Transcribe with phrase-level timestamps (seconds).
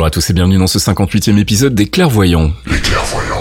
[0.00, 2.52] Bonjour à tous et bienvenue dans ce 58e épisode des Clairvoyants.
[2.64, 3.39] Les clairvoyants.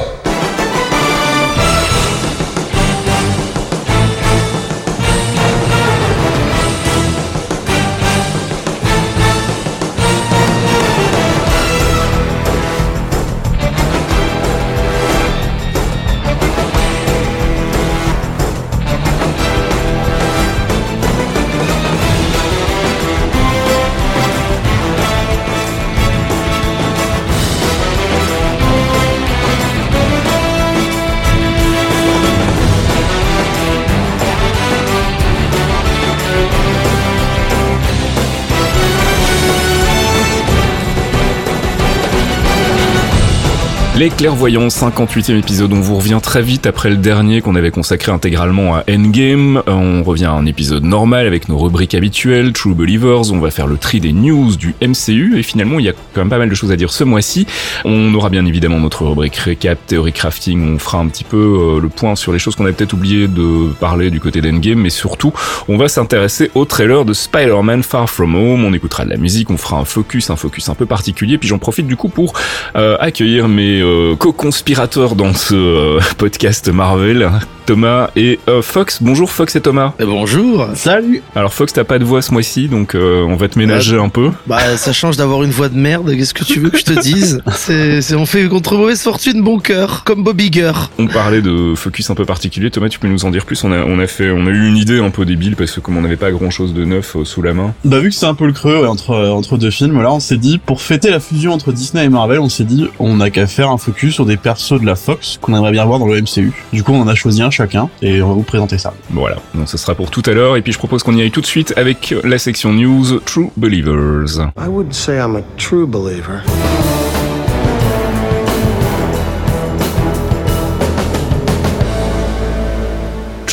[44.00, 48.14] Les Clairvoyants, 58e épisode, on vous revient très vite après le dernier qu'on avait consacré
[48.14, 49.62] intégralement à Endgame.
[49.68, 53.68] On revient à un épisode normal avec nos rubriques habituelles, True Believers, on va faire
[53.68, 56.48] le tri des news du MCU et finalement il y a quand même pas mal
[56.48, 57.46] de choses à dire ce mois-ci.
[57.84, 61.82] On aura bien évidemment notre rubrique récap, théorie crafting, on fera un petit peu euh,
[61.82, 64.92] le point sur les choses qu'on a peut-être oublié de parler du côté d'Endgame, mais
[64.92, 65.34] surtout
[65.68, 69.50] on va s'intéresser au trailer de Spider-Man Far From Home, on écoutera de la musique,
[69.50, 72.31] on fera un focus, un focus un peu particulier, puis j'en profite du coup pour
[72.78, 77.29] euh, accueillir mes euh, co-conspirateurs dans ce euh, podcast Marvel,
[77.66, 79.00] Thomas et euh, Fox.
[79.01, 79.94] Bonjour Fox et Thomas.
[80.00, 80.68] Eh, bonjour.
[80.75, 83.97] Salut Alors Fox, t'as pas de voix ce mois-ci, donc euh, on va te ménager
[83.97, 84.31] un peu.
[84.47, 86.12] Bah, ça change d'avoir une voix de merde.
[86.16, 89.41] Qu'est-ce que tu veux que je te dise C'est, c'est- on fait contre mauvaise fortune
[89.41, 90.90] bon cœur, comme Bobby Gurr.
[91.00, 92.69] On parlait de focus un peu particulier.
[92.72, 93.64] Thomas, tu peux nous en dire plus?
[93.64, 95.80] On a, on a fait, on a eu une idée un peu débile parce que
[95.80, 97.74] comme on n'avait pas grand-chose de neuf euh, sous la main.
[97.85, 100.19] Bah vu que c'est un peu le creux ouais, entre, entre deux films, là on
[100.19, 103.30] s'est dit, pour fêter la fusion entre Disney et Marvel, on s'est dit, on a
[103.30, 106.07] qu'à faire un focus sur des persos de la Fox qu'on aimerait bien voir dans
[106.07, 106.53] le MCU.
[106.72, 108.94] Du coup on en a choisi un chacun, et on va vous présenter ça.
[109.09, 110.57] Voilà, donc ce sera pour tout à l'heure.
[110.57, 113.50] Et puis je propose qu'on y aille tout de suite avec la section news True
[113.57, 114.40] Believers.
[114.57, 116.44] I wouldn't say I'm a true believer.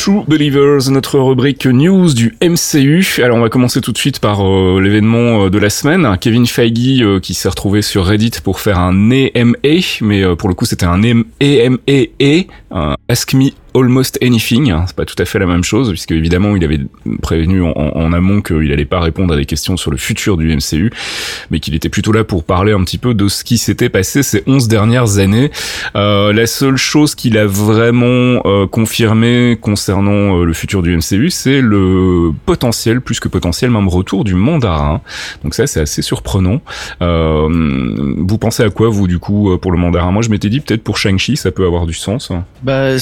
[0.07, 3.05] True Believers, notre rubrique news du MCU.
[3.21, 6.17] Alors on va commencer tout de suite par euh, l'événement euh, de la semaine.
[6.21, 9.57] Kevin Feige euh, qui s'est retrouvé sur Reddit pour faire un AMA,
[9.99, 14.73] mais pour le coup c'était un un Ask Me Almost Anything.
[14.87, 16.79] C'est pas tout à fait la même chose puisque évidemment il avait
[17.21, 20.91] prévenu en, amont qu'il allait pas répondre à des questions sur le futur du MCU,
[21.51, 24.23] mais qu'il était plutôt là pour parler un petit peu de ce qui s'était passé
[24.23, 25.51] ces 11 dernières années.
[25.95, 31.29] Euh, la seule chose qu'il a vraiment euh, confirmé concernant euh, le futur du MCU,
[31.29, 35.01] c'est le potentiel, plus que potentiel, même retour du mandarin.
[35.43, 36.61] Donc ça, c'est assez surprenant.
[37.01, 40.11] Euh, vous pensez à quoi, vous, du coup, pour le mandarin?
[40.11, 42.31] Moi, je m'étais dit, peut-être pour Shang-Chi, ça peut avoir du sens.
[42.63, 42.97] Bah,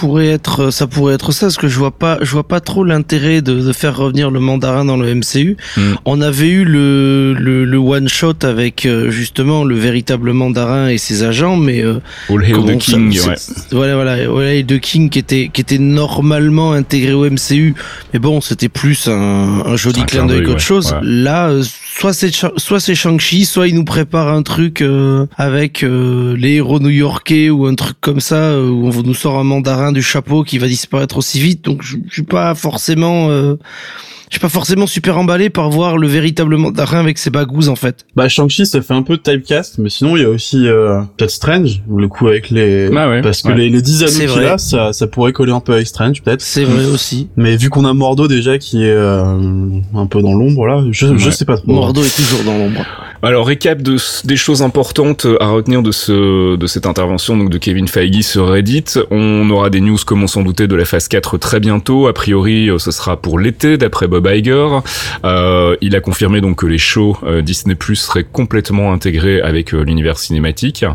[0.00, 2.84] pourrait être, ça pourrait être ça, parce que je vois pas, je vois pas trop
[2.84, 5.58] l'intérêt de, de faire revenir le mandarin dans le MCU.
[5.76, 5.80] Mm.
[6.06, 10.96] On avait eu le, le, le one shot avec euh, justement le véritable mandarin et
[10.96, 12.00] ses agents, mais euh,
[12.30, 13.34] All Hail the King, ouais.
[13.72, 17.74] Voilà, voilà, voilà, et de King qui était, qui était normalement intégré au MCU,
[18.14, 19.12] mais bon, c'était plus un,
[19.66, 20.92] un joli Un clin d'œil, qu'autre ouais, chose.
[20.92, 20.98] ouais.
[21.02, 21.62] Là, euh,
[21.96, 26.54] soit c'est soit c'est Shang-Chi, soit il nous prépare un truc euh, avec euh, les
[26.54, 30.02] héros new-yorkais ou un truc comme ça euh, où on nous sort un mandarin du
[30.02, 31.64] chapeau qui va disparaître aussi vite.
[31.64, 33.28] Donc je, je suis pas forcément
[34.30, 37.74] je suis pas forcément super emballé par voir le véritable mandarin avec ses bagous en
[37.74, 38.06] fait.
[38.14, 41.00] Bah Shang-Chi ça fait un peu de typecast, mais sinon il y a aussi euh,
[41.16, 42.88] peut-être Strange, le coup avec les...
[42.96, 43.56] Ah ouais, Parce que ouais.
[43.56, 46.22] les, les 10 C'est anneaux qu'il a, ça, ça pourrait coller un peu avec Strange
[46.22, 46.42] peut-être.
[46.42, 47.28] C'est vrai aussi.
[47.36, 49.24] Mais vu qu'on a Mordo déjà qui est euh,
[49.94, 51.72] un peu dans l'ombre là, je, je sais pas trop.
[51.72, 52.86] Mordo est toujours dans l'ombre.
[53.22, 57.58] Alors récap de, des choses importantes à retenir de ce de cette intervention donc de
[57.58, 58.84] Kevin Feige sur Reddit.
[59.10, 62.06] On aura des news comme on s'en doutait de la phase 4 très bientôt.
[62.08, 64.68] A priori, euh, ce sera pour l'été d'après Bob Iger.
[65.26, 69.74] Euh, il a confirmé donc que les shows euh, Disney Plus seraient complètement intégrés avec
[69.74, 70.86] euh, l'univers cinématique.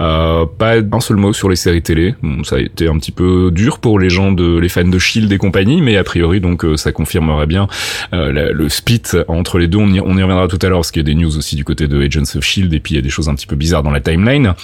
[0.00, 2.14] Euh, pas un seul mot sur les séries télé.
[2.22, 4.98] Bon, ça a été un petit peu dur pour les gens de les fans de
[5.00, 7.66] Shield et compagnie, mais a priori donc euh, ça confirmerait bien
[8.14, 9.78] euh, la- le split entre les deux.
[9.78, 11.56] On y, on y reviendra tout à l'heure parce qu'il y a des news aussi
[11.56, 13.34] du côté côté de Agents of Shield et puis il y a des choses un
[13.34, 14.54] petit peu bizarres dans la timeline.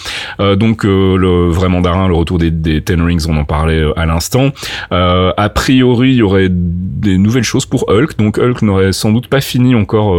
[0.40, 4.06] Euh, donc le vrai mandarin, le retour des, des Ten Rings, on en parlait à
[4.06, 4.50] l'instant.
[4.90, 8.16] a priori, il y aurait des nouvelles choses pour Hulk.
[8.19, 10.16] Donc Hulk n'aurait sans doute pas fini encore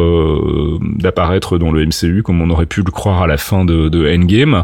[0.97, 4.07] d'apparaître dans le MCU comme on aurait pu le croire à la fin de, de
[4.07, 4.63] Endgame.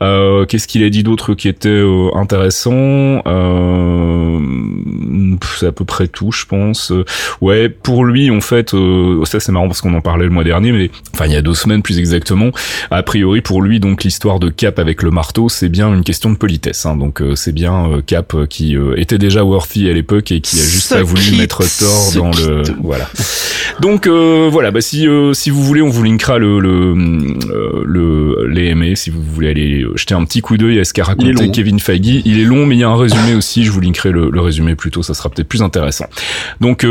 [0.00, 1.82] Qu'est-ce qu'il a dit d'autre qui était
[2.14, 3.22] intéressant?
[5.58, 6.92] C'est à peu près tout, je pense.
[7.40, 10.44] Ouais, pour lui, en fait, euh, ça c'est marrant parce qu'on en parlait le mois
[10.44, 12.50] dernier, mais enfin il y a deux semaines plus exactement.
[12.90, 16.30] A priori, pour lui, donc l'histoire de Cap avec le marteau, c'est bien une question
[16.30, 16.86] de politesse.
[16.86, 20.58] Hein, donc euh, c'est bien euh, Cap qui était déjà worthy à l'époque et qui
[20.58, 23.08] a juste pas voulu mettre tort dans le voilà.
[23.80, 26.94] Donc voilà, bah si si vous voulez, on vous linkera le le,
[27.84, 31.50] le les si vous voulez aller jeter un petit coup d'œil à ce qu'a raconté
[31.50, 32.22] Kevin Feige.
[32.24, 33.64] Il est long, mais il y a un résumé aussi.
[33.64, 36.06] Je vous linkerai le, le résumé plutôt, ça sera peut-être plus intéressant.
[36.60, 36.86] Donc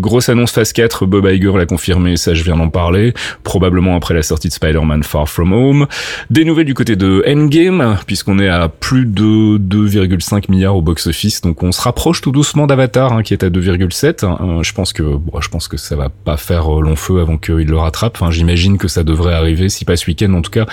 [0.00, 3.14] grosse annonce phase 4, Bob Iger l'a confirmé, ça je viens d'en parler,
[3.44, 5.86] probablement après la sortie de Spider-Man Far From Home.
[6.30, 11.40] Des nouvelles du côté de Endgame, puisqu'on est à plus de 2,5 milliards au box-office,
[11.40, 14.24] donc on se rapproche tout doucement d'Avatar, hein, qui est à 2,7.
[14.24, 14.60] Hein.
[14.62, 17.38] je pense que bon, je pense que ça va pas faire euh, long feu avant
[17.38, 18.16] qu'il le rattrape.
[18.20, 20.66] Enfin, j'imagine que ça devrait arriver, si pas ce week-end, en tout cas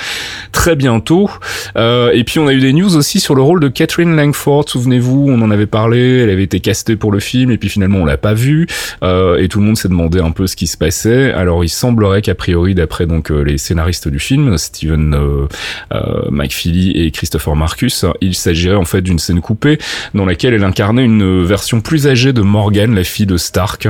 [0.51, 1.29] très bientôt.
[1.75, 4.65] Euh, et puis on a eu des news aussi sur le rôle de Catherine Langford.
[4.67, 7.99] Souvenez-vous, on en avait parlé, elle avait été castée pour le film, et puis finalement
[7.99, 8.67] on l'a pas vue.
[9.03, 11.31] Euh, et tout le monde s'est demandé un peu ce qui se passait.
[11.33, 15.47] Alors il semblerait qu'a priori, d'après donc euh, les scénaristes du film, Steven euh,
[15.93, 19.77] euh, McFeely et Christopher Marcus, il s'agirait en fait d'une scène coupée
[20.13, 23.87] dans laquelle elle incarnait une version plus âgée de Morgan, la fille de Stark,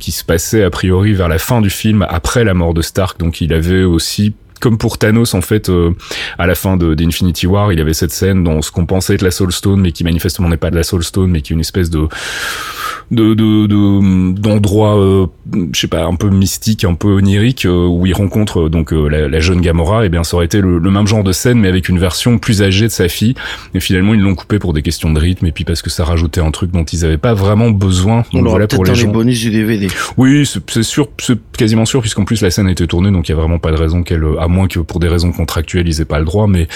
[0.00, 3.20] qui se passait a priori vers la fin du film après la mort de Stark.
[3.20, 4.34] Donc il avait aussi
[4.64, 5.90] comme pour Thanos en fait euh,
[6.38, 9.20] à la fin de d'Infinity War il avait cette scène dans ce qu'on pensait être
[9.20, 11.54] la Soul Stone mais qui manifestement n'est pas de la Soul Stone mais qui est
[11.54, 12.08] une espèce de
[13.10, 15.26] de d'endroit euh,
[15.72, 19.40] je sais pas un peu mystique un peu onirique euh, où il rencontre donc la,
[19.40, 20.06] jeune Gamora.
[20.06, 22.62] Et bien ça aurait été le, même genre de scène mais avec une version plus
[22.62, 23.34] âgée de sa fille.
[23.74, 26.04] Et finalement ils l'ont coupé pour des questions de rythme et puis parce que ça
[26.04, 28.24] rajoutait un truc dont ils avaient pas vraiment besoin.
[28.32, 29.08] Donc voilà pour les, gens.
[29.08, 32.70] les bonus du DVD oui c'est sûr c'est quasiment sûr puisqu'en plus la scène a
[32.70, 35.00] été tournée donc il y a vraiment pas de raison qu'elle à moins que pour
[35.00, 36.68] des raisons contractuelles ils aient pas le droit, mais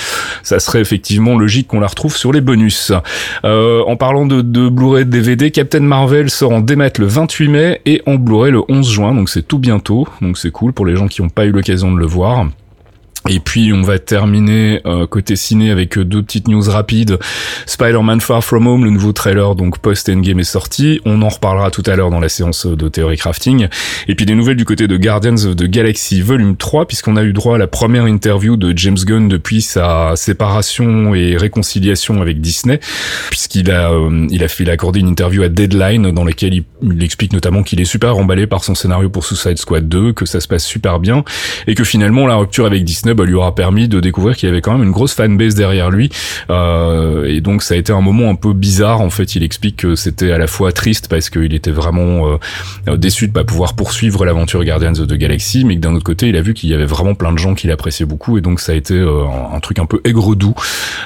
[0.43, 2.93] ça serait effectivement logique qu'on la retrouve sur les bonus.
[3.45, 7.81] Euh, en parlant de, de Blu-ray DVD, Captain Marvel sort en démat le 28 mai
[7.87, 10.97] et en Blu-ray le 11 juin, donc c'est tout bientôt, donc c'est cool pour les
[10.97, 12.47] gens qui n'ont pas eu l'occasion de le voir.
[13.29, 17.19] Et puis on va terminer euh, côté ciné avec euh, deux petites news rapides.
[17.67, 21.01] Spider-Man Far From Home, le nouveau trailer donc post Endgame est sorti.
[21.05, 23.69] On en reparlera tout à l'heure dans la séance de théorie crafting.
[24.07, 27.23] Et puis des nouvelles du côté de Guardians of the Galaxy Volume 3 puisqu'on a
[27.23, 32.41] eu droit à la première interview de James Gunn depuis sa séparation et réconciliation avec
[32.41, 32.81] Disney
[33.31, 36.55] puisqu'il a euh, il a fait il a accordé une interview à Deadline dans laquelle
[36.55, 40.13] il, il explique notamment qu'il est super emballé par son scénario pour Suicide Squad 2,
[40.13, 41.25] que ça se passe super bien
[41.67, 44.53] et que finalement la rupture avec Disney bah, lui aura permis de découvrir qu'il y
[44.53, 46.11] avait quand même une grosse fanbase derrière lui.
[46.51, 49.01] Euh, et donc ça a été un moment un peu bizarre.
[49.01, 52.39] En fait, il explique que c'était à la fois triste parce qu'il était vraiment
[52.89, 56.05] euh, déçu de pas pouvoir poursuivre l'aventure Guardians of the Galaxy, mais que d'un autre
[56.05, 58.39] côté, il a vu qu'il y avait vraiment plein de gens qui l'appréciaient beaucoup.
[58.39, 60.55] Et donc ça a été euh, un truc un peu aigre-doux.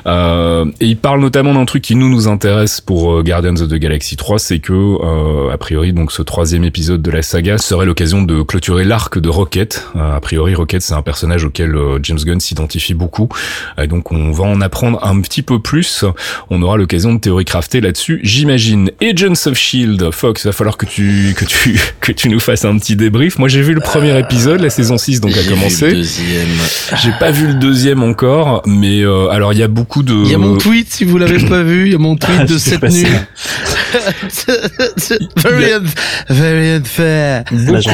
[0.07, 4.17] Et il parle notamment d'un truc qui nous nous intéresse pour Guardians of the Galaxy
[4.17, 8.43] 3, c'est que a priori donc ce troisième épisode de la saga serait l'occasion de
[8.43, 9.87] clôturer l'arc de Rocket.
[9.95, 13.29] a priori, Rocket c'est un personnage auquel James Gunn s'identifie beaucoup.
[13.81, 16.05] Et donc on va en apprendre un petit peu plus.
[16.51, 18.91] On aura l'occasion de théorie crafter là-dessus, j'imagine.
[19.03, 22.65] Agents of Shield, Fox, il va falloir que tu que tu que tu nous fasses
[22.65, 23.39] un petit débrief.
[23.39, 26.03] Moi j'ai vu le premier épisode, la saison 6 donc a commencé.
[27.03, 30.15] J'ai pas vu le deuxième encore, mais euh, alors il y a beaucoup de.
[30.15, 32.47] Il y a mon tweet si vous l'avez pas vu, il y a mon tweet
[32.47, 33.07] de cette nuit.
[35.37, 35.73] very,
[36.29, 37.45] very unfair.
[37.51, 37.91] Beaucoup,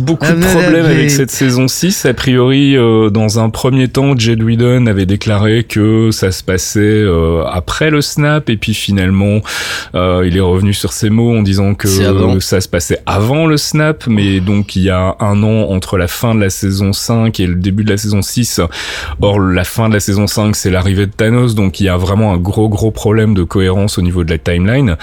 [0.00, 2.06] beaucoup de problèmes avec cette saison 6.
[2.06, 6.80] A priori, euh, dans un premier temps, Jed Whedon avait déclaré que ça se passait
[6.80, 9.40] euh, après le snap, et puis finalement,
[9.94, 11.88] euh, il est revenu sur ses mots en disant que
[12.40, 16.08] ça se passait avant le snap, mais donc il y a un an entre la
[16.08, 18.60] fin de la saison 5 et le début de la saison 6.
[19.20, 21.96] Or, la fin de la saison 5, c'est l'arrivée de Thanos, donc il y a
[21.96, 24.96] vraiment un gros gros problème de cohérence au niveau de la timeline.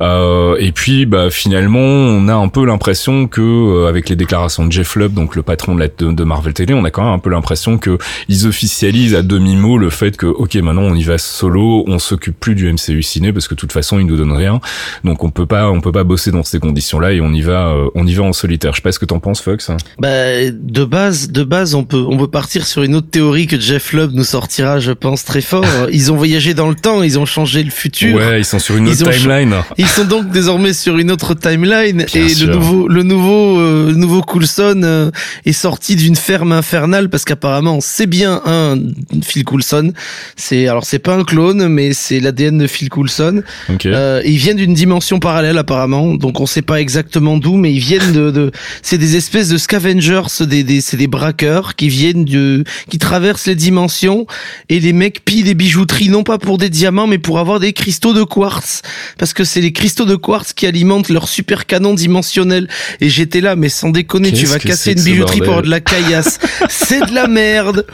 [0.00, 4.66] Euh, et puis, bah, finalement, on a un peu l'impression que, euh, avec les déclarations
[4.66, 7.12] de Jeff Lubb, donc le patron de, la, de Marvel Télé, on a quand même
[7.12, 7.98] un peu l'impression que
[8.28, 12.38] ils officialisent à demi-mot le fait que ok maintenant on y va solo, on s'occupe
[12.38, 14.60] plus du MCU ciné parce que de toute façon ils nous donnent rien,
[15.04, 17.68] donc on peut pas on peut pas bosser dans ces conditions-là et on y va
[17.68, 18.72] euh, on y va en solitaire.
[18.72, 19.70] Je sais pas ce que t'en penses Fox.
[19.98, 23.60] Bah de base de base on peut on peut partir sur une autre théorie que
[23.60, 25.66] Jeff Lubb nous sortira je pense très fort.
[25.92, 28.16] ils ont voyagé dans le temps, ils ont changé le futur.
[28.16, 29.54] Ouais ils sont sur une autre timeline.
[29.78, 32.46] Ils sont donc désormais sur une autre timeline Bien et sûr.
[32.48, 35.10] le nouveau, le nouveau, euh, nouveau Coulson euh,
[35.44, 38.76] est sorti d'une ferme infernale parce qu'apparemment c'est bien un
[39.22, 39.92] Phil Coulson.
[40.36, 43.42] C'est alors c'est pas un clone, mais c'est l'ADN de Phil Coulson.
[43.68, 43.86] Ok.
[43.86, 47.80] Euh, ils viennent d'une dimension parallèle apparemment, donc on sait pas exactement d'où, mais ils
[47.80, 48.52] viennent de, de
[48.82, 53.46] c'est des espèces de scavengers, des, des c'est des braqueurs qui viennent de, qui traversent
[53.46, 54.26] les dimensions
[54.68, 57.72] et les mecs pillent des bijouteries non pas pour des diamants mais pour avoir des
[57.72, 58.82] cristaux de quartz
[59.18, 62.68] parce que c'est les cristaux de quartz qui alimentent leur super canon dimensionnel
[63.00, 65.80] et j'étais là mais sans déconner tu vas casser une bijouterie pour avoir de la
[65.80, 66.38] caillasse
[66.68, 67.84] c'est de la merde merde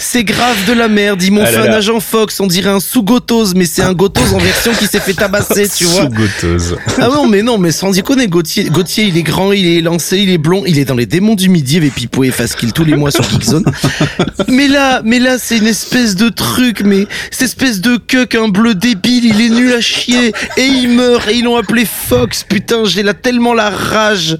[0.00, 1.76] c'est grave de la merde ils m'ont Ah fait là un là.
[1.76, 5.14] agent Fox on dirait un sous-gotose mais c'est un gotose en version qui s'est fait
[5.14, 6.76] tabasser tu vois Sous-goteuse.
[7.00, 10.18] ah non, mais non, mais sans déconner, Gauthier, Gauthier, il est grand, il est lancé,
[10.18, 12.72] il est blond, il est dans les démons du midi avec Pipo et Fast Kill
[12.72, 13.64] tous les mois sur Geekzone.
[14.48, 18.48] mais là, mais là, c'est une espèce de truc, mais cette espèce de cuck, un
[18.48, 22.44] bleu débile, il est nul à chier, et il meurt, et ils l'ont appelé Fox,
[22.44, 24.38] putain, j'ai là tellement la rage,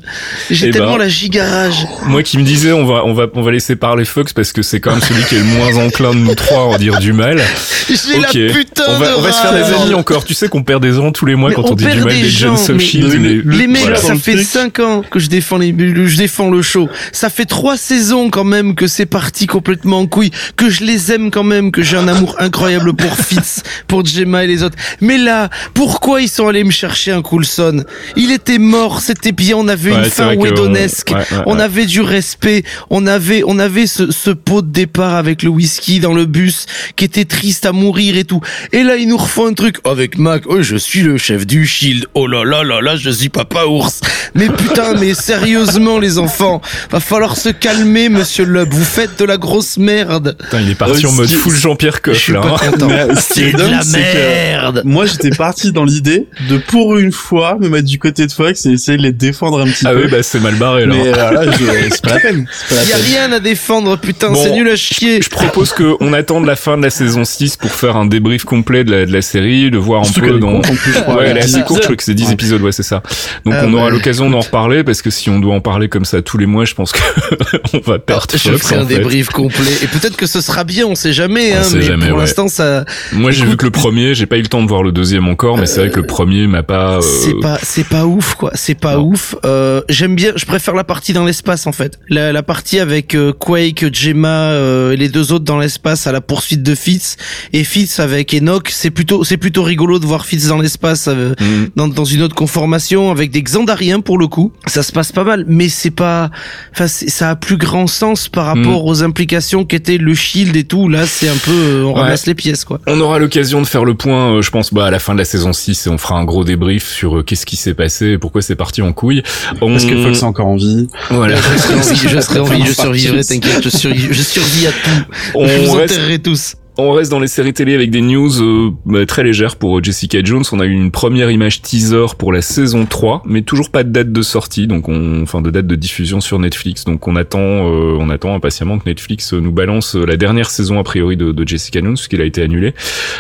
[0.50, 0.98] j'ai Eh tellement ben.
[0.98, 1.86] la giga rage.
[2.06, 4.62] Moi qui me disais on va on va on va laisser parler Fox parce que
[4.62, 6.98] c'est quand même celui qui est le moins enclin de nous trois à en dire
[6.98, 7.40] du mal.
[7.88, 8.34] J'ai Ok.
[8.34, 9.82] la putain on va de on va se faire des rage.
[9.82, 10.24] amis encore.
[10.24, 11.98] Tu sais qu'on perd des gens tous les mois Mais quand on on, dit perd
[11.98, 12.74] du mal des des gens, mais-
[13.18, 13.96] mais- mais- Les mecs, voilà.
[13.96, 14.46] ça fait truc.
[14.46, 15.68] 5 ans que je défends les,
[16.06, 16.88] je défends le show.
[17.12, 21.12] Ça fait trois saisons quand même que c'est parti complètement en couille, que je les
[21.12, 24.76] aime quand même, que j'ai un amour incroyable pour Fitz, pour Gemma et les autres.
[25.00, 27.84] Mais là, pourquoi ils sont allés me chercher un Coulson?
[28.16, 31.42] Il était mort, c'était bien, on avait Ouais, une fin vrai que- Whedonesque, ouais, ouais,
[31.46, 31.62] on ouais.
[31.62, 36.00] avait du respect, on avait, on avait ce, ce pot de départ avec le whisky
[36.00, 36.66] dans le bus
[36.96, 38.40] qui était triste à mourir et tout.
[38.72, 40.42] Et là, ils nous refont un truc avec Mac.
[40.46, 42.06] Oh, je suis le chef du Shield.
[42.14, 44.00] Oh là là là là, je suis papa ours.
[44.34, 48.72] Mais putain, mais sérieusement, les enfants, va falloir se calmer, monsieur Lub.
[48.72, 50.36] Vous faites de la grosse merde.
[50.38, 52.40] Putain, il est parti Euh, en mode full Jean-Pierre Je Coff là.
[52.40, 53.08] pas hein.
[53.10, 54.82] est C'est de la que- merde.
[54.84, 58.66] Moi, j'étais parti dans l'idée de pour une fois me mettre du côté de Fox
[58.66, 60.04] et essayer de les défendre un petit Ah peu.
[60.04, 60.94] oui bah c'est mal barré là.
[60.94, 62.46] mais euh, là, je- c'est pas la peine.
[62.68, 63.04] C'est pas la Y a peine.
[63.06, 65.20] rien à défendre, putain, Bon, c'est nul à chier.
[65.26, 68.84] Je propose qu'on attende la fin de la saison 6 pour faire un débrief complet
[68.84, 70.60] de la, de la série, de voir un Surtout peu dans...
[70.60, 72.32] Ouais, elle est 10 assez courte, je crois que c'est 10 Ouais.
[72.34, 73.02] épisodes, ouais, c'est ça.
[73.44, 73.90] Donc on aura ouais.
[73.90, 76.64] l'occasion d'en reparler parce que si on doit en parler comme ça tous les mois,
[76.64, 77.00] je pense que
[77.74, 78.94] on va perdre Je Fox, ferai un fait.
[78.96, 79.72] débrief complet.
[79.82, 82.16] Et peut-être que ce sera bien, on sait jamais, On hein, sait mais jamais, pour
[82.18, 82.22] ouais.
[82.22, 84.82] l'instant, ça, Moi, j'ai vu que le premier, j'ai pas eu le temps de voir
[84.82, 86.96] le deuxième encore, mais c'est vrai que le premier m'a pas...
[86.98, 88.50] euh, C'est pas, c'est pas ouf quoi.
[88.54, 89.02] C'est pas Non.
[89.06, 89.34] ouf.
[89.44, 90.32] Euh, J'aime bien.
[90.36, 91.98] Je préfère la partie dans l'espace en fait.
[92.08, 96.20] La, la partie avec euh, Quake, Gemma euh, les deux autres dans l'espace à la
[96.20, 97.16] poursuite de Fitz
[97.52, 98.68] et Fitz avec Enoch.
[98.70, 101.66] C'est plutôt, c'est plutôt rigolo de voir Fitz dans l'espace euh, mm.
[101.76, 104.52] dans, dans une autre conformation avec des Xandariens pour le coup.
[104.66, 106.30] Ça se passe pas mal, mais c'est pas.
[106.72, 110.88] Enfin, ça a plus grand sens par rapport aux implications qu'était le Shield et tout.
[110.88, 112.02] Là, c'est un peu, euh, on Ouais.
[112.02, 112.80] ramasse les pièces quoi.
[112.86, 115.18] On aura l'occasion de faire le point, euh, je pense, bah, à la fin de
[115.18, 118.06] la saison 6 et on fera un gros débrief sur euh, qu'est-ce qui s'est passé
[118.12, 119.22] et pourquoi c'est parti en couille.
[119.60, 119.74] On...
[119.76, 121.36] Est-ce que Fox est encore en vie Voilà.
[121.36, 124.66] Je serai en vie, je serai en vie, je survivrai, t'inquiète, je, survis, je survis
[124.66, 125.05] à tout.
[125.34, 126.56] On vous reste, tous.
[126.78, 129.82] On reste dans les séries télé avec des news euh, bah, très légères pour euh,
[129.82, 130.44] Jessica Jones.
[130.52, 133.90] On a eu une première image teaser pour la saison 3, mais toujours pas de
[133.90, 136.84] date de sortie, donc on, enfin de date de diffusion sur Netflix.
[136.84, 140.50] Donc on attend, euh, on attend impatiemment que Netflix euh, nous balance euh, la dernière
[140.50, 142.74] saison a priori de, de Jessica Jones, puisqu'il a été annulé,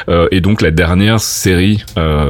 [0.08, 1.84] Euh, et donc la dernière série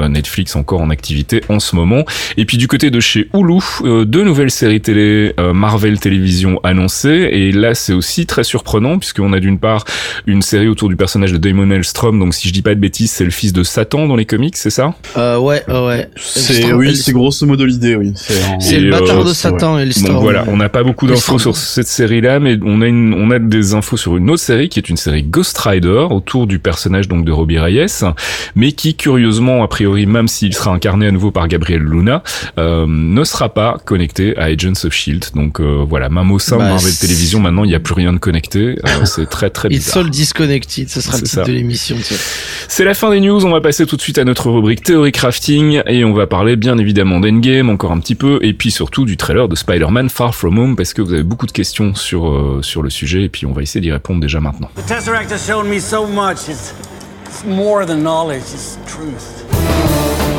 [0.09, 2.05] Netflix encore en activité en ce moment.
[2.37, 7.53] Et puis du côté de chez Hulu, deux nouvelles séries télé Marvel Télévision annoncées, et
[7.53, 9.85] là c'est aussi très surprenant puisqu'on a d'une part
[10.27, 13.11] une série autour du personnage de Damon Elstrom, donc si je dis pas de bêtises,
[13.11, 14.95] c'est le fils de Satan dans les comics, c'est ça?
[15.17, 16.09] Euh, ouais, ouais.
[16.17, 18.13] C'est oui, c'est grosso modo l'idée, oui.
[18.61, 20.15] C'est Et, le bâtard euh, de Satan, Elstrom.
[20.15, 23.31] Donc voilà, on n'a pas beaucoup d'infos sur cette série-là, mais on a une, on
[23.31, 26.59] a des infos sur une autre série qui est une série Ghost Rider autour du
[26.59, 27.87] personnage donc de Robbie Reyes,
[28.55, 32.23] mais qui curieusement, a priori, même s'il sera incarné à nouveau par Gabriel Luna,
[32.59, 35.27] euh, ne sera pas connecté à Agents of Shield.
[35.35, 37.95] Donc euh, voilà, même au sein Bah, de Marvel Télévision, maintenant il n'y a plus
[37.95, 38.79] rien de connecté.
[38.85, 40.05] Euh, c'est très très It's bizarre.
[40.05, 41.45] all disconnected, ce sera le C'est titre ça.
[41.45, 41.97] de l'émission.
[42.03, 42.17] tiens.
[42.69, 45.13] C'est la fin des news, on va passer tout de suite à notre rubrique théorie
[45.13, 49.05] crafting et on va parler bien évidemment d'Endgame encore un petit peu et puis surtout
[49.05, 52.29] du trailer de Spider-Man Far From Home parce que vous avez beaucoup de questions sur,
[52.29, 54.69] euh, sur le sujet et puis on va essayer d'y répondre déjà maintenant.
[54.77, 56.49] The Tesseract has shown me so much.
[56.49, 56.75] It's,
[57.27, 60.36] it's more than knowledge, it's truth.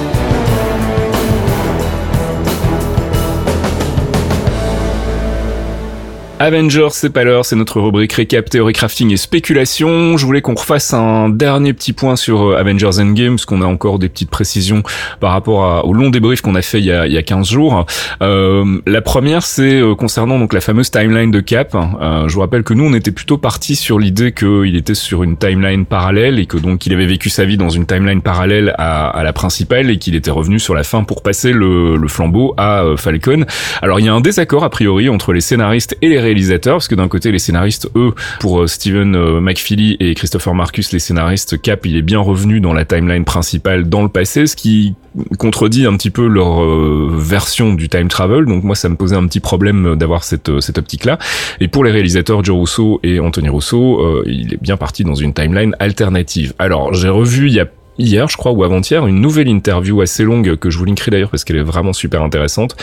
[6.40, 10.18] Avengers, c'est pas l'heure, c'est notre rubrique récap, théorie crafting et spéculation.
[10.18, 13.66] Je voulais qu'on refasse un dernier petit point sur euh, Avengers Endgame, parce qu'on a
[13.66, 14.84] encore des petites précisions
[15.20, 17.50] par rapport au long débrief qu'on a fait il y a, il y a 15
[17.50, 17.86] jours.
[18.22, 21.76] Euh, la première, c'est euh, concernant donc la fameuse timeline de Cap.
[21.76, 25.24] Euh, je vous rappelle que nous, on était plutôt parti sur l'idée qu'il était sur
[25.24, 28.76] une timeline parallèle et que donc il avait vécu sa vie dans une timeline parallèle
[28.78, 32.54] à, la principale et qu'il était revenu sur la fin pour passer le, le flambeau
[32.58, 33.46] à Falcon.
[33.82, 36.20] Alors il y a un désaccord a priori entre les scénaristes et les
[36.64, 40.92] parce que d'un côté les scénaristes, eux, pour euh, Steven euh, McFeely et Christopher Marcus,
[40.92, 44.56] les scénaristes, Cap, il est bien revenu dans la timeline principale dans le passé, ce
[44.56, 44.96] qui
[45.40, 48.46] contredit un petit peu leur euh, version du time travel.
[48.46, 51.18] Donc moi, ça me posait un petit problème d'avoir cette, cette optique-là.
[51.60, 55.34] Et pour les réalisateurs Joe Russo et Anthony Russo, il est bien parti dans une
[55.34, 56.54] timeline alternative.
[56.60, 57.68] Alors j'ai revu il y a
[57.98, 61.30] hier, je crois, ou avant-hier, une nouvelle interview assez longue que je vous linkerai d'ailleurs
[61.30, 62.76] parce qu'elle est vraiment super intéressante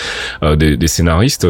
[0.43, 1.47] euh, des, des, scénaristes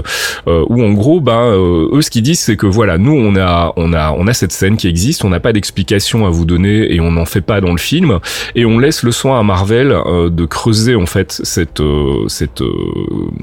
[0.47, 3.37] euh, où en gros, bah, euh, eux, ce qu'ils disent, c'est que voilà, nous, on
[3.37, 6.44] a, on a, on a cette scène qui existe, on n'a pas d'explication à vous
[6.44, 8.18] donner et on n'en fait pas dans le film
[8.54, 11.83] et on laisse le soin à Marvel de creuser en fait cette,
[12.28, 12.62] cette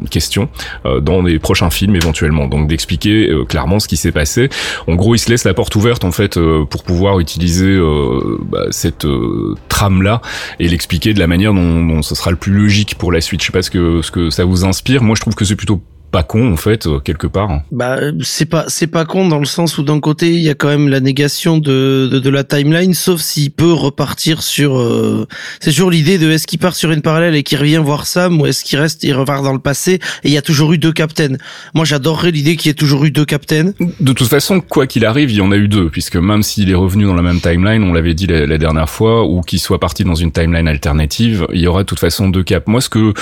[0.09, 0.49] question
[1.01, 4.49] dans les prochains films éventuellement, donc d'expliquer clairement ce qui s'est passé.
[4.87, 7.79] En gros, ils se laissent la porte ouverte en fait pour pouvoir utiliser
[8.49, 9.05] bah, cette
[9.69, 10.10] trame là
[10.59, 13.41] et l'expliquer de la manière dont, dont ce sera le plus logique pour la suite.
[13.41, 15.03] Je sais pas ce que ce que ça vous inspire.
[15.03, 17.61] Moi, je trouve que c'est plutôt pas con en fait euh, quelque part.
[17.71, 20.53] Bah c'est pas c'est pas con dans le sens où d'un côté il y a
[20.53, 25.25] quand même la négation de de, de la timeline sauf s'il peut repartir sur euh,
[25.61, 28.41] c'est toujours l'idée de est-ce qu'il part sur une parallèle et qu'il revient voir Sam
[28.41, 30.77] ou est-ce qu'il reste et repart dans le passé et il y a toujours eu
[30.77, 31.37] deux captains.
[31.73, 33.71] Moi j'adorerais l'idée qu'il y ait toujours eu deux captains.
[33.99, 36.69] De toute façon quoi qu'il arrive il y en a eu deux puisque même s'il
[36.69, 39.59] est revenu dans la même timeline on l'avait dit la, la, dernière fois ou qu'il
[39.59, 42.67] soit parti dans une timeline alternative il y aura de toute façon deux caps.
[42.67, 43.13] Moi ce que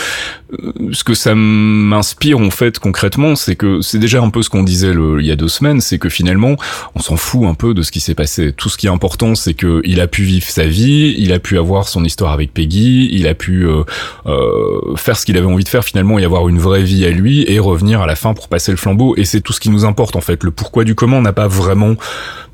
[0.91, 4.63] ce que ça m'inspire en fait concrètement, c'est que c'est déjà un peu ce qu'on
[4.63, 6.55] disait le, il y a deux semaines, c'est que finalement,
[6.95, 8.53] on s'en fout un peu de ce qui s'est passé.
[8.53, 11.39] Tout ce qui est important, c'est que il a pu vivre sa vie, il a
[11.39, 13.83] pu avoir son histoire avec Peggy, il a pu euh,
[14.25, 17.11] euh, faire ce qu'il avait envie de faire finalement et avoir une vraie vie à
[17.11, 19.15] lui et revenir à la fin pour passer le flambeau.
[19.17, 20.43] Et c'est tout ce qui nous importe en fait.
[20.43, 21.95] Le pourquoi du comment n'a pas vraiment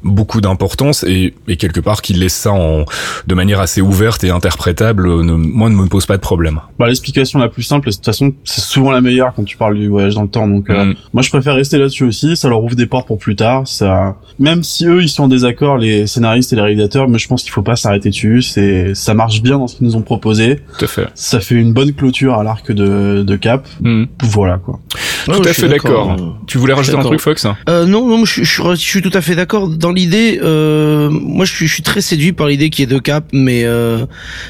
[0.05, 2.85] beaucoup d'importance et, et, quelque part qu'il laisse ça en,
[3.25, 6.61] de manière assez ouverte et interprétable, ne, moi ne me pose pas de problème.
[6.77, 9.77] Bah, l'explication la plus simple, de toute façon, c'est souvent la meilleure quand tu parles
[9.77, 10.47] du voyage dans le temps.
[10.47, 10.95] Donc, euh, mm.
[11.13, 12.35] moi, je préfère rester là-dessus aussi.
[12.35, 13.67] Ça leur ouvre des portes pour plus tard.
[13.67, 17.27] Ça, même si eux, ils sont en désaccord, les scénaristes et les réalisateurs, mais je
[17.27, 18.41] pense qu'il faut pas s'arrêter dessus.
[18.41, 20.61] C'est, ça marche bien dans ce qu'ils nous ont proposé.
[20.77, 21.07] Tout à fait.
[21.13, 23.67] Ça fait une bonne clôture à l'arc de, de Cap.
[23.81, 24.05] Mm.
[24.23, 24.79] Voilà, quoi.
[25.25, 26.15] Tout à fait d'accord.
[26.47, 29.21] Tu voulais rajouter un truc, Fox euh, Non, non, je, je, je, suis tout à
[29.21, 29.67] fait d'accord.
[29.69, 32.93] Dans l'idée, euh, moi, je suis, je suis très séduit par l'idée qu'il y ait
[32.93, 34.05] deux caps, mais euh,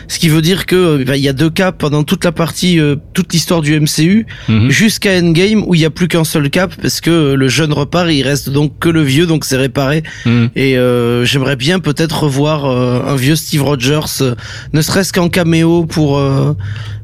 [0.08, 2.80] ce qui veut dire que bah, il y a deux caps pendant toute la partie,
[2.80, 4.70] euh, toute l'histoire du MCU, mm -hmm.
[4.70, 8.10] jusqu'à Endgame où il y a plus qu'un seul cap parce que le jeune repart,
[8.12, 10.04] il reste donc que le vieux, donc c'est réparé.
[10.26, 10.46] Mm.
[10.56, 14.36] Et euh, j'aimerais bien peut-être revoir euh, un vieux Steve Rogers,
[14.74, 16.20] ne serait-ce qu'en caméo pour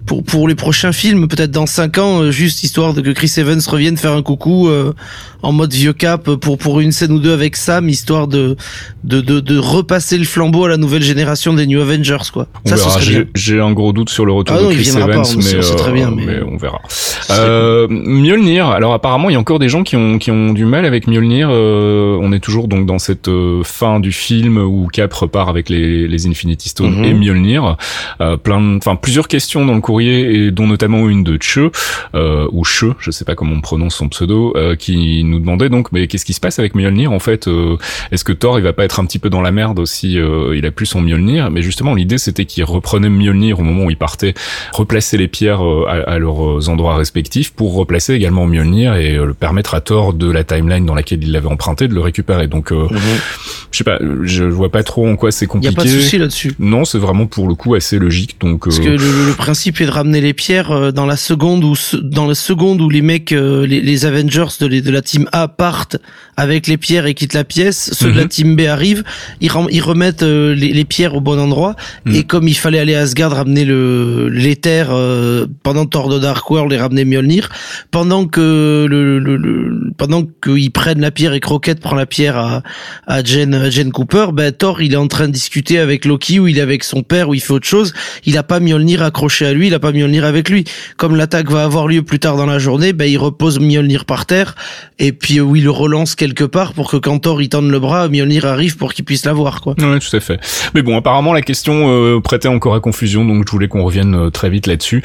[0.06, 3.32] pour pour les prochains films, peut-être dans 5 ans, euh, juste histoire de que Chris
[3.38, 4.94] Evans revienne faire un coucou euh,
[5.44, 8.56] en mode vieux cap pour pour une scène ou deux avec Sam, histoire de
[9.04, 12.48] de de, de repasser le flambeau à la nouvelle génération des New Avengers quoi.
[12.66, 13.26] On Ça, verra.
[13.36, 15.76] J'ai un gros doute sur le retour ah non, de Chris Evans, pas, mais, euh,
[15.76, 16.26] très bien, mais...
[16.26, 16.82] mais on verra.
[17.32, 18.68] Euh, Mjolnir.
[18.68, 21.08] Alors apparemment, il y a encore des gens qui ont qui ont du mal avec
[21.08, 21.50] Mjolnir.
[21.52, 25.70] Euh, on est toujours donc dans cette euh, fin du film où Cap repart avec
[25.70, 27.10] les les Infinity Stones mm -hmm.
[27.10, 27.78] et Mjolnir.
[28.44, 31.60] plein, enfin plusieurs questions dans le et dont notamment une de Che
[32.16, 35.70] euh, ou Che, je sais pas comment on prononce son pseudo, euh, qui nous demandait
[35.70, 37.78] donc mais qu'est-ce qui se passe avec Mjolnir en fait euh,
[38.12, 40.66] Est-ce que Thor il va pas être un petit peu dans la merde aussi Il
[40.66, 43.98] a plus son Mjolnir, mais justement l'idée c'était qu'il reprenait Mjolnir au moment où il
[43.98, 44.34] partait,
[44.74, 49.74] replacer les pierres à, à, leurs endroits respectifs pour replacer également Mjolnir et le permettre
[49.76, 52.48] à Thor de la timeline dans laquelle il l'avait emprunté de le récupérer.
[52.48, 53.20] Donc mm -hmm.
[53.72, 55.74] je sais pas, je vois pas trop en quoi c'est compliqué.
[55.74, 56.54] Il y a pas de souci là-dessus.
[56.60, 58.36] Non, c'est vraiment pour le coup assez logique.
[58.40, 62.28] Donc parce que le, le principe de ramener les pierres dans la seconde où dans
[62.28, 65.98] la seconde où les mecs les, les Avengers de, les, de la team A partent
[66.38, 68.16] avec les pierres et quittent la pièce ceux mm -hmm.
[68.16, 69.04] de la team B arrivent
[69.42, 72.16] ils, ils remettent les, les, pierres au bon endroit mm.
[72.16, 76.50] et comme il fallait aller à Asgard ramener le l'éther euh, pendant Thor de Dark
[76.50, 77.50] World et ramener Mjolnir
[77.92, 82.38] pendant que le, le, le pendant qu'ils prennent la pierre et Croquette prend la pierre
[82.38, 82.64] à
[83.08, 86.40] à Jen, à Jen Cooper ben Thor il est en train de discuter avec Loki
[86.40, 87.94] où il est avec son père où il fait autre chose
[88.26, 90.66] il a pas Mjolnir accroché à lui il a pas Mjolnir avec lui.
[90.98, 94.26] Comme l'attaque va avoir lieu plus tard dans la journée, ben il repose Mjolnir par
[94.26, 94.56] terre
[95.00, 97.80] et puis euh, oui, il relance quelque part pour que quand Thor il tende le
[97.80, 99.76] bras, Mjolnir arrive pour qu'il puisse l'avoir quoi.
[99.80, 100.40] Ouais, tout à fait.
[100.76, 104.14] Mais bon, apparemment la question euh, prêtait encore à confusion, donc je voulais qu'on revienne
[104.16, 105.04] euh, très vite là-dessus.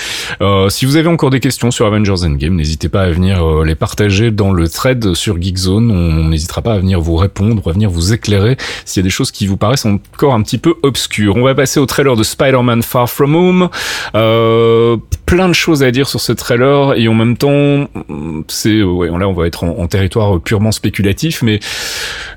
[0.69, 4.31] Si vous avez encore des questions sur Avengers Endgame, n'hésitez pas à venir les partager
[4.31, 5.91] dans le thread sur Geekzone.
[5.91, 9.11] On n'hésitera pas à venir vous répondre, à venir vous éclairer s'il y a des
[9.11, 11.37] choses qui vous paraissent encore un petit peu obscures.
[11.37, 13.69] On va passer au trailer de Spider-Man Far From Home.
[15.27, 17.88] Plein de choses à dire sur ce trailer et en même temps,
[18.49, 21.61] c'est ouais, là on va être en, en territoire purement spéculatif, mais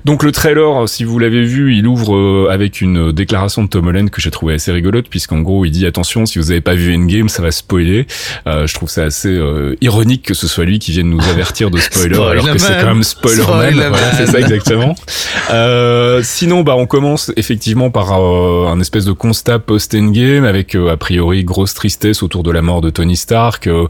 [0.04, 3.86] donc le trailer, si vous l'avez vu, il ouvre euh, avec une déclaration de Tom
[3.86, 6.74] Holland que j'ai trouvé assez rigolote, puisqu'en gros il dit attention, si vous avez pas
[6.74, 8.06] vu Endgame, ça va spoiler.
[8.46, 11.70] Euh, je trouve ça assez euh, ironique que ce soit lui qui vienne nous avertir
[11.70, 13.70] de spoiler, alors que c'est quand même Spoilerman.
[13.70, 13.88] Spoilerman.
[13.90, 14.94] Voilà, c'est ça exactement.
[15.50, 20.92] Euh, sinon, bah on commence effectivement par euh, un espèce de constat post-Endgame avec euh,
[20.92, 23.66] a priori grosse tristesse autour de la mort de Tony Stark.
[23.66, 23.86] Euh,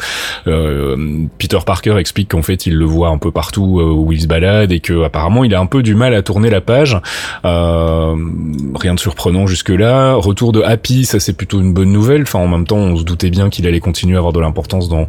[0.47, 4.21] euh, Peter Parker explique qu'en fait il le voit un peu partout euh, où il
[4.21, 6.99] se balade et que apparemment il a un peu du mal à tourner la page.
[7.43, 10.15] Rien de surprenant jusque là.
[10.15, 12.23] Retour de Happy, ça c'est plutôt une bonne nouvelle.
[12.23, 14.89] Enfin en même temps on se doutait bien qu'il allait continuer à avoir de l'importance
[14.89, 15.07] dans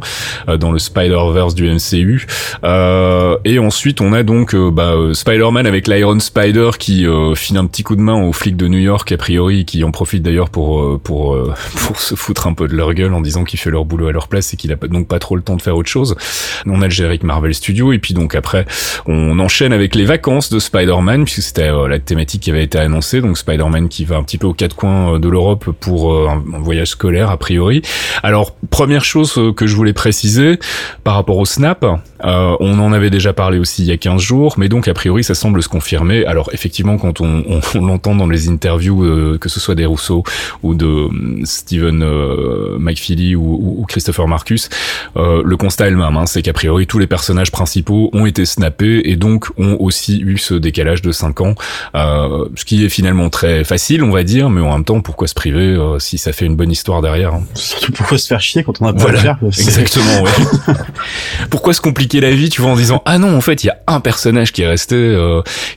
[0.48, 2.26] dans le Spider-Verse du MCU.
[2.64, 7.66] Euh, et ensuite on a donc bah, Spider-Man avec l'Iron Spider qui euh, file un
[7.66, 10.50] petit coup de main aux flics de New York a priori qui en profitent d'ailleurs
[10.50, 11.36] pour pour
[11.86, 14.12] pour se foutre un peu de leur gueule en disant qu'il fait leur boulot à
[14.12, 16.16] leur place et qu'il a donc pas trop le temps de faire autre chose.
[16.66, 18.66] On a le Marvel Studios et puis donc après
[19.06, 22.78] on enchaîne avec les vacances de Spider-Man puisque c'était euh, la thématique qui avait été
[22.78, 26.12] annoncée donc Spider-Man qui va un petit peu aux quatre coins euh, de l'Europe pour
[26.12, 27.82] euh, un, voyage scolaire a priori.
[28.22, 30.58] Alors première chose que je voulais préciser
[31.04, 31.84] par rapport au Snap,
[32.22, 35.24] on en avait déjà parlé aussi il y a 15 jours, mais donc a priori
[35.24, 36.24] ça semble se confirmer.
[36.26, 37.42] Alors effectivement quand on,
[37.74, 40.22] on, l'entend dans les interviews, que ce soit des Rousseau
[40.62, 41.08] ou de
[41.44, 44.68] Steven euh, McFeely ou, ou- ou Christopher Marcus,
[45.16, 48.26] euh, le constat est le même, hein, c'est qu'a priori tous les personnages principaux ont
[48.26, 51.54] été snappés et donc ont aussi eu ce décalage de 5 ans,
[51.94, 55.26] euh, ce qui est finalement très facile on va dire, mais en même temps pourquoi
[55.28, 57.42] se priver euh, si ça fait une bonne histoire derrière hein?
[57.54, 59.66] Surtout pourquoi se faire chier quand on a pas Voilà, à le faire.
[59.66, 60.74] Exactement, ouais.
[61.50, 63.70] Pourquoi se compliquer la vie, tu vois, en disant ah non, en fait, il y
[63.70, 64.96] a un personnage qui est resté,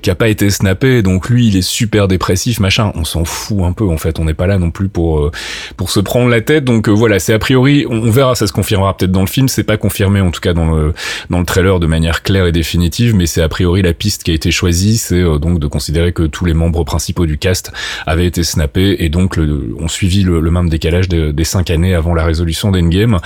[0.01, 2.91] qui a pas été snappé, donc lui, il est super dépressif, machin.
[2.95, 4.19] On s'en fout un peu, en fait.
[4.19, 5.31] On n'est pas là non plus pour
[5.77, 6.63] pour se prendre la tête.
[6.63, 9.47] Donc euh, voilà, c'est a priori, on, verra, ça se confirmera peut-être dans le film.
[9.47, 10.93] C'est pas confirmé, en tout cas dans le
[11.29, 14.31] dans le trailer de manière claire et définitive, mais c'est a priori la piste qui
[14.31, 17.71] a été choisie, c'est euh, donc de considérer que tous les membres principaux du cast
[18.07, 21.93] avaient été snappés et donc le, ont le, le même décalage de- des cinq années
[21.93, 23.19] avant la résolution d'Endgame.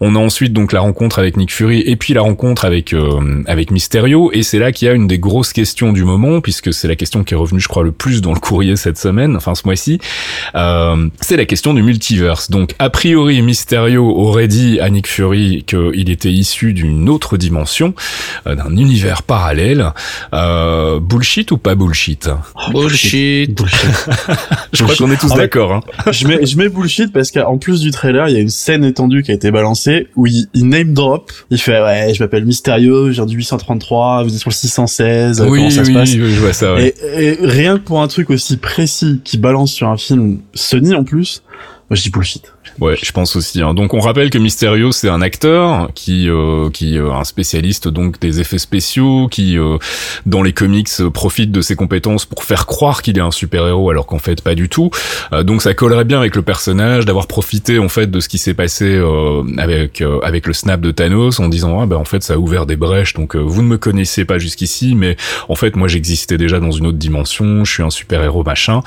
[0.00, 3.42] On a ensuite donc la rencontre avec Nick Fury et puis la rencontre avec euh,
[3.46, 6.72] avec Mysterio et c'est là qu'il y a une des grosses questions du moment puisque
[6.72, 9.36] c'est la question qui est revenue je crois le plus dans le courrier cette semaine,
[9.36, 9.98] enfin ce mois-ci.
[10.54, 12.50] Euh, c'est la question du multiverse.
[12.50, 17.94] Donc a priori Mysterio aurait dit à Nick Fury qu'il était issu d'une autre dimension,
[18.46, 19.92] euh, d'un univers parallèle.
[20.34, 22.28] Euh, bullshit ou pas bullshit?
[22.72, 23.54] Bullshit.
[23.56, 23.90] Bullshit.
[24.72, 25.72] Je crois qu'on est tous d'accord.
[25.72, 25.80] Hein.
[26.12, 28.84] je mets je mets bullshit parce qu'en plus du trailer, il y a une scène
[28.84, 31.32] étendue qui a été balancée où il, il name drop.
[31.50, 35.40] Il fait ouais, je m'appelle Mysterio, je viens du 833, vous êtes sur le 616,
[35.48, 36.74] Oui, comment ça oui, se passe je vois ça.
[36.74, 36.94] ouais.
[37.16, 40.94] et, et rien que pour un truc aussi précis qui balance sur un film Sony
[40.94, 41.42] en plus,
[41.90, 42.52] je dis bullshit.
[42.80, 43.62] Ouais, je pense aussi.
[43.62, 43.72] hein.
[43.74, 48.18] Donc on rappelle que Mysterio c'est un acteur qui euh, qui euh, un spécialiste donc
[48.20, 49.78] des effets spéciaux qui euh,
[50.26, 53.88] dans les comics euh, profite de ses compétences pour faire croire qu'il est un super-héros
[53.90, 54.90] alors qu'en fait pas du tout.
[55.32, 58.38] Euh, donc ça collerait bien avec le personnage d'avoir profité en fait de ce qui
[58.38, 62.22] s'est passé euh, avec avec le snap de Thanos en disant ah ben en fait
[62.22, 65.16] ça a ouvert des brèches donc vous ne me connaissez pas jusqu'ici mais
[65.48, 68.82] en fait moi j'existais déjà dans une autre dimension, je suis un super-héros machin.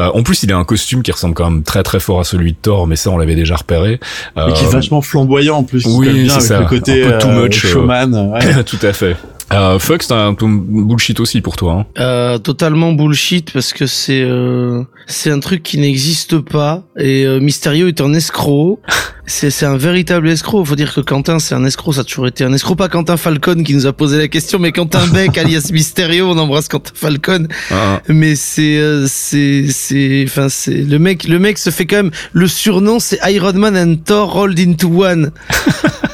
[0.00, 2.24] Euh, en plus il a un costume qui ressemble quand même très très fort à
[2.24, 4.00] celui de Thor mais ça on l'avait déjà repéré.
[4.36, 5.86] Et qui est Euh, vachement flamboyant en plus.
[5.86, 6.58] oui, c'est ça.
[6.60, 8.32] le côté Un peu too euh, much, euh, showman.
[8.32, 8.64] ouais.
[8.64, 9.16] Tout à fait.
[9.52, 11.72] Euh, Fox, t'as un peu bullshit aussi pour toi.
[11.72, 11.86] Hein.
[11.98, 17.40] Euh, totalement bullshit parce que c'est euh, c'est un truc qui n'existe pas et euh,
[17.40, 18.80] Mysterio est un escroc.
[19.24, 20.64] C'est c'est un véritable escroc.
[20.64, 21.92] Faut dire que Quentin c'est un escroc.
[21.92, 22.74] Ça a toujours été un escroc.
[22.74, 26.28] Pas Quentin Falcon qui nous a posé la question, mais Quentin Beck alias Mysterio.
[26.28, 27.46] On embrasse Quentin Falcon.
[27.70, 31.98] Ah, Mais c'est euh, c'est c'est enfin c'est le mec le mec se fait quand
[31.98, 35.30] même le surnom c'est Iron Man and Thor rolled into one.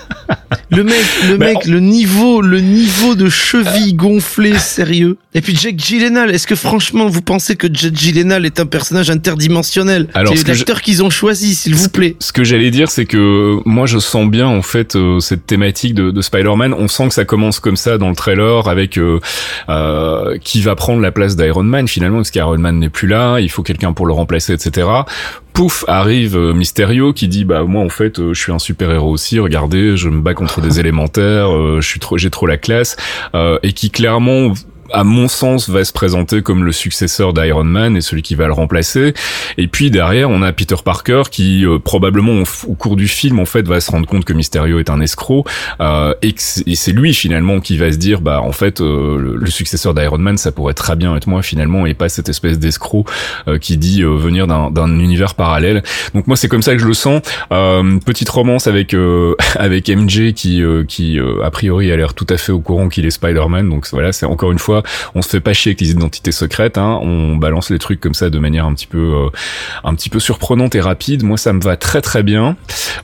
[0.71, 0.95] Le mec,
[1.29, 5.17] le mec, le niveau, le niveau de cheville gonflé, sérieux.
[5.35, 9.09] Et puis Jake Gyllenhaal, est-ce que franchement vous pensez que Jake Gyllenhaal est un personnage
[9.11, 12.17] interdimensionnel Alors, ce C'est je- l'acteur qu'ils ont choisi, s'il vous plaît.
[12.21, 15.95] Ce que j'allais dire, c'est que moi, je sens bien en fait euh, cette thématique
[15.95, 16.75] de, de Spider-Man.
[16.75, 19.21] On sent que ça commence comme ça dans le trailer, avec euh,
[19.71, 23.39] euh, qui va prendre la place d'Iron Man finalement, parce qu'Iron Man n'est plus là,
[23.39, 24.87] il faut quelqu'un pour le remplacer, etc.
[25.59, 28.93] pouf arrive euh, Mysterio qui dit bah moi en fait euh, je suis un super
[28.93, 32.47] héros aussi regardez je me bats contre des élémentaires euh, je suis trop j'ai trop
[32.47, 32.97] la classe
[33.35, 34.53] euh, et qui clairement
[34.93, 38.47] à mon sens, va se présenter comme le successeur d'Iron Man et celui qui va
[38.47, 39.15] le remplacer.
[39.57, 43.45] Et puis derrière, on a Peter Parker qui euh, probablement au, cours du film en
[43.45, 45.45] fait va se rendre compte que Mysterio est un escroc
[45.81, 49.95] euh, et, c'est lui finalement qui va se dire bah en fait euh, le, successeur
[49.95, 53.07] d'Iron Man ça pourrait très bien être moi finalement et pas cette espèce d'escroc
[53.49, 55.83] euh, qui dit euh, venir d'un univers parallèle.
[56.15, 57.23] Donc moi c'est comme ça que je le sens.
[58.05, 58.95] petite romance avec
[59.57, 63.11] avec MJ qui qui a priori a l'air tout à fait au courant qu'il est
[63.11, 63.69] Spider-Man.
[63.69, 64.78] Donc voilà c'est encore une fois
[65.15, 66.99] on se fait pas chier avec les identités secrètes, hein.
[67.03, 69.29] on balance les trucs comme ça de manière un petit peu, euh,
[69.85, 71.23] un petit peu surprenante et rapide.
[71.23, 72.57] Moi, ça me va très très bien.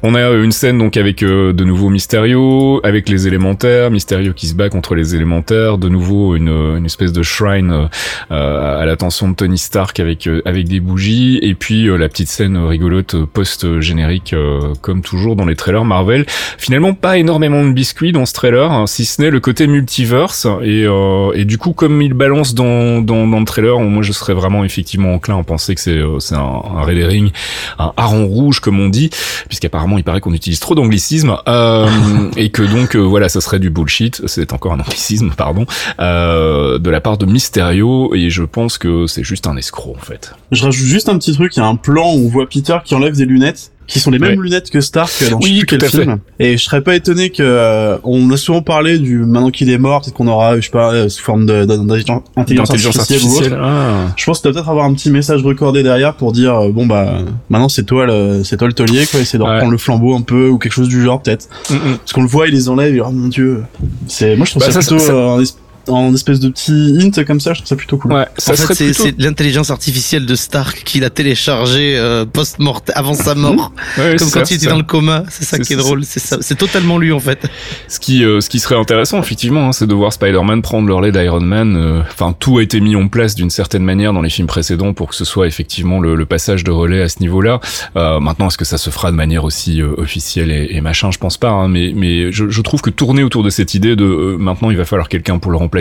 [0.02, 4.46] On a une scène donc avec euh, de nouveau Mysterio, avec les élémentaires, Mysterio qui
[4.48, 7.88] se bat contre les élémentaires, de nouveau une, espèce de shrine
[8.30, 12.56] euh, à l'attention de Tony Stark avec avec des bougies, et puis la petite scène
[12.56, 14.34] rigolote post générique
[14.80, 16.24] comme toujours dans les trailers Marvel.
[16.58, 20.46] Finalement, pas énormément de biscuits dans ce trailer, hein, si ce n'est le côté multiverse
[20.62, 20.86] et,
[21.34, 24.64] et du coup comme il balance dans, dans, dans, le trailer, moi je serais vraiment
[24.64, 27.30] effectivement enclin à penser que c'est euh, c'est un, un Red Herring,
[27.78, 29.10] un hareng rouge comme on dit,
[29.48, 31.88] puisqu'apparemment il paraît qu'on utilise trop d'anglicisme euh,
[32.36, 34.22] et que donc euh, voilà, ça serait du bullshit.
[34.26, 35.66] C'est encore un anglicisme, pardon,
[36.00, 40.04] euh, de la part de Mysterio et je pense que c'est juste un escroc en
[40.04, 40.34] fait.
[40.52, 42.78] Je rajoute juste un petit truc, il y a un plan où on voit Peter
[42.84, 44.44] qui enlève des lunettes qui sont les mêmes ouais.
[44.44, 46.18] lunettes que Stark dans oui, je sais plus quel film.
[46.38, 46.44] Fait.
[46.44, 49.78] Et je serais pas étonné que euh, on a souvent parlé du maintenant qu'il est
[49.78, 53.62] mort, peut-être qu'on aura, je sais pas, euh, sous forme d'intelligence artificielle, artificielle ou autre.
[53.62, 54.12] Ah.
[54.16, 57.18] Je pense que peut-être avoir un petit message recordé derrière pour dire euh, bon bah
[57.50, 59.70] maintenant c'est toi le c'est toi le taulier quoi, essayer de reprendre ouais.
[59.72, 61.48] le flambeau un peu ou quelque chose du genre peut-être.
[61.70, 61.96] Mm -mm.
[61.98, 63.64] Parce qu'on le voit, il les enlève, et oh mon dieu.
[64.08, 65.44] C'est moi je trouve bah, ça, ça, plutôt ça, euh,
[65.88, 68.12] en espèce de petit hint comme ça, je trouve ça plutôt cool.
[68.12, 69.22] Ouais, ça en fait, c'est plutôt...
[69.22, 74.44] l'intelligence artificielle de Stark qu'il a téléchargé euh, post-mort, avant sa mort, ouais, comme quand
[74.44, 75.24] ça, il était dans le coma.
[75.28, 76.04] C'est ça qui est, drôle.
[76.04, 77.46] C'est ça, c'est totalement lui en fait.
[77.88, 80.94] Ce qui, euh, ce qui serait intéressant effectivement, hein, c'est de voir Spider-Man prendre le
[80.94, 81.76] relais d'Iron Man.
[81.76, 84.92] euh, Enfin, tout a été mis en place d'une certaine manière dans les films précédents
[84.92, 87.60] pour que ce soit effectivement le, le passage de relais à ce niveau-là.
[87.96, 91.10] Euh, maintenant, est-ce que ça se fera de manière aussi euh, officielle et, et, machin?
[91.10, 91.50] Je pense pas.
[91.50, 94.70] Hein, mais, mais je, je, trouve que tourner autour de cette idée de euh, maintenant
[94.70, 95.73] il va falloir quelqu'un pour le remplacer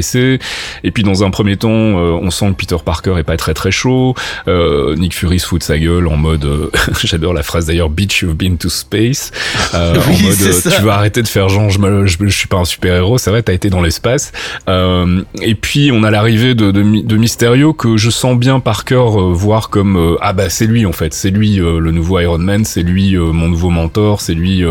[0.83, 3.53] et puis dans un premier temps, euh, on sent que Peter Parker est pas très
[3.53, 4.15] très chaud.
[4.47, 6.71] Euh, Nick Fury se fout de sa gueule en mode, euh,
[7.03, 9.31] j'adore la phrase d'ailleurs, bitch you've been to space.
[9.73, 12.57] oui, en mode, tu vas arrêter de faire genre je, me, je, je suis pas
[12.57, 14.31] un super héros, c'est vrai, t'as été dans l'espace.
[14.67, 19.69] et puis on a l'arrivée de, de, de, Mysterio que je sens bien Parker voir
[19.69, 23.15] comme ah bah c'est lui en fait, c'est lui le nouveau Iron Man, c'est lui
[23.17, 24.63] mon nouveau mentor, c'est lui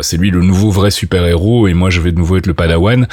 [0.00, 2.54] c'est lui le nouveau vrai super héros et moi je vais de nouveau être le
[2.54, 3.06] Padawan.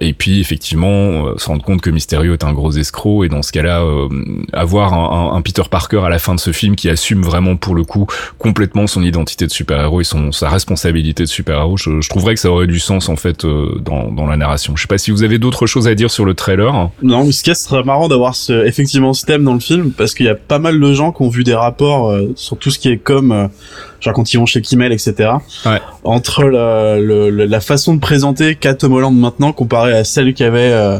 [0.00, 3.42] et puis effectivement euh, se rendre compte que Mysterio est un gros escroc et dans
[3.42, 4.08] ce cas-là euh,
[4.52, 7.56] avoir un, un, un, Peter Parker à la fin de ce film qui assume vraiment
[7.56, 8.06] pour le coup
[8.38, 12.40] complètement son identité de super-héros et son sa responsabilité de super-héros je, je, trouverais que
[12.40, 14.76] ça aurait du sens en fait euh, dans, dans la narration.
[14.76, 16.90] Je sais pas si vous avez d'autres choses à dire sur le trailer.
[17.02, 20.26] Non ce qui serait marrant d'avoir ce, effectivement ce thème dans le film parce qu'il
[20.26, 22.78] y a pas mal de gens qui ont vu des rapports euh, sur tout ce
[22.78, 23.48] qui est comme euh,
[24.02, 25.30] genre quand ils vont chez Kimmel, etc.
[25.64, 25.80] Ouais.
[26.04, 30.98] Entre la, le, la façon de présenter Tom Holland maintenant comparé à celle qu'avait euh,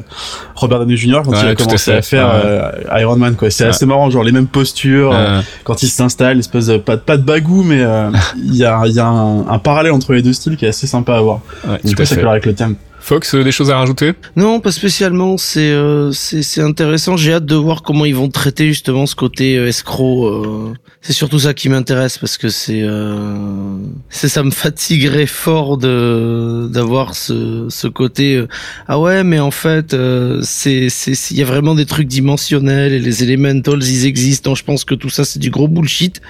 [0.55, 1.23] Robert Downey Jr.
[1.25, 3.35] quand ouais, il a commencé à, à faire euh, Iron Man.
[3.35, 3.51] quoi.
[3.51, 7.17] C'est assez marrant, genre les mêmes postures euh, quand il s'installe, espèce de pas, pas
[7.17, 10.33] de bagou, mais euh, il y a, y a un, un, parallèle entre les deux
[10.33, 11.41] styles qui est assez sympa à voir.
[11.67, 12.77] Ouais, Donc ça colle avec le thème.
[13.03, 15.37] Fox, euh, des choses à rajouter Non, pas spécialement.
[15.37, 17.17] C'est euh, c'est intéressant.
[17.17, 20.27] J'ai hâte de voir comment ils vont traiter justement ce côté euh, escroc.
[20.29, 20.73] Euh.
[21.01, 23.77] C'est surtout ça qui m'intéresse parce que c'est euh,
[24.09, 28.37] c'est ça me fatiguerait fort de d'avoir ce ce côté.
[28.37, 28.47] Euh,
[28.87, 29.97] ah ouais, mais en fait,
[30.43, 34.51] c'est c'est il y a vraiment des trucs dimensionnels et les elementals ils existent.
[34.51, 36.21] Donc je pense que tout ça c'est du gros bullshit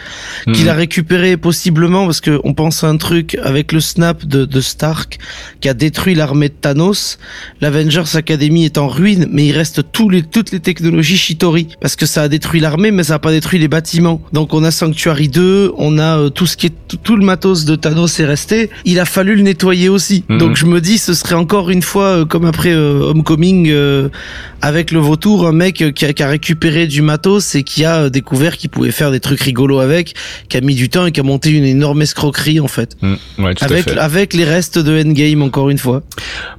[0.46, 0.52] mmh.
[0.52, 4.46] qu'il a récupéré possiblement parce que on pense à un truc avec le snap de
[4.46, 5.18] de Stark
[5.60, 7.18] qui a détruit l'armée de Thanos,
[7.60, 11.68] l'Avengers Academy est en ruine, mais il reste tous les, toutes les technologies Shitori.
[11.80, 14.22] Parce que ça a détruit l'armée, mais ça a pas détruit les bâtiments.
[14.32, 17.24] Donc on a Sanctuary 2, on a euh, tout ce qui est, tout, tout, le
[17.24, 18.70] matos de Thanos est resté.
[18.84, 20.24] Il a fallu le nettoyer aussi.
[20.28, 20.38] -hmm.
[20.38, 24.08] Donc je me dis, ce serait encore une fois, euh, comme après euh, Homecoming, euh,
[24.60, 28.08] avec le vautour, un mec qui a, qui a, récupéré du matos et qui a
[28.10, 30.14] découvert qu'il pouvait faire des trucs rigolos avec,
[30.48, 32.96] qui a mis du temps et qui a monté une énorme escroquerie en fait.
[33.02, 36.02] Mm, ouais, avec, avec les restes de Endgame encore une fois.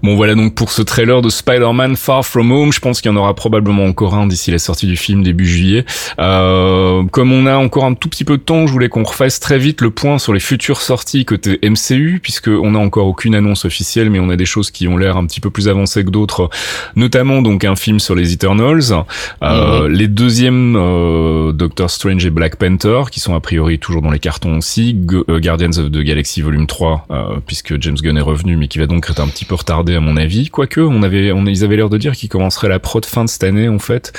[0.03, 3.13] Bon voilà donc pour ce trailer de Spider-Man Far From Home, je pense qu'il y
[3.13, 5.85] en aura probablement encore un d'ici la sortie du film début juillet.
[6.19, 9.39] Euh, comme on a encore un tout petit peu de temps, je voulais qu'on refasse
[9.39, 13.33] très vite le point sur les futures sorties côté MCU, puisque on a encore aucune
[13.33, 16.03] annonce officielle, mais on a des choses qui ont l'air un petit peu plus avancées
[16.03, 16.49] que d'autres,
[16.97, 19.05] notamment donc un film sur les Eternals,
[19.41, 24.11] euh, les deuxièmes euh, Doctor Strange et Black Panther, qui sont a priori toujours dans
[24.11, 28.21] les cartons aussi, euh, Guardians of the Galaxy Volume 3, euh, puisque James Gunn est
[28.21, 31.03] revenu, mais qui va donc être un petit peu retardé à mon avis, quoique on
[31.03, 33.67] avait, on, ils avaient l'air de dire qu'il commencerait la prod fin de cette année
[33.69, 34.13] en fait,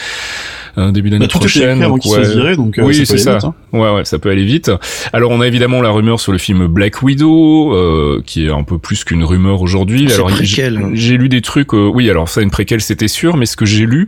[0.78, 1.82] euh, début d'année Bah, tout était prochaine.
[1.82, 2.28] avant donc se ouais.
[2.34, 3.48] virer, donc euh, oui, ça peut c'est aller ça.
[3.48, 3.78] vite, hein.
[3.78, 4.70] Ouais, ouais, ça peut aller vite.
[5.12, 8.62] Alors, on a évidemment la rumeur sur le film Black Widow, euh, qui est un
[8.62, 10.06] peu plus qu'une rumeur aujourd'hui.
[10.08, 11.74] C'est Alors, j'ai- lu des trucs.
[11.74, 13.36] euh, oui, alors ça, une préquelle, c'était sûr.
[13.36, 14.06] Mais ce que j'ai lu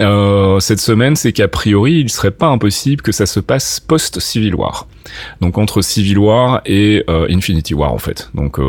[0.00, 4.18] euh, cette semaine, c'est qu'a priori, il serait pas impossible que ça se passe post
[4.20, 4.86] Civil War.
[5.40, 8.30] Donc entre Civil War et euh, Infinity War, en fait.
[8.34, 8.64] Donc euh,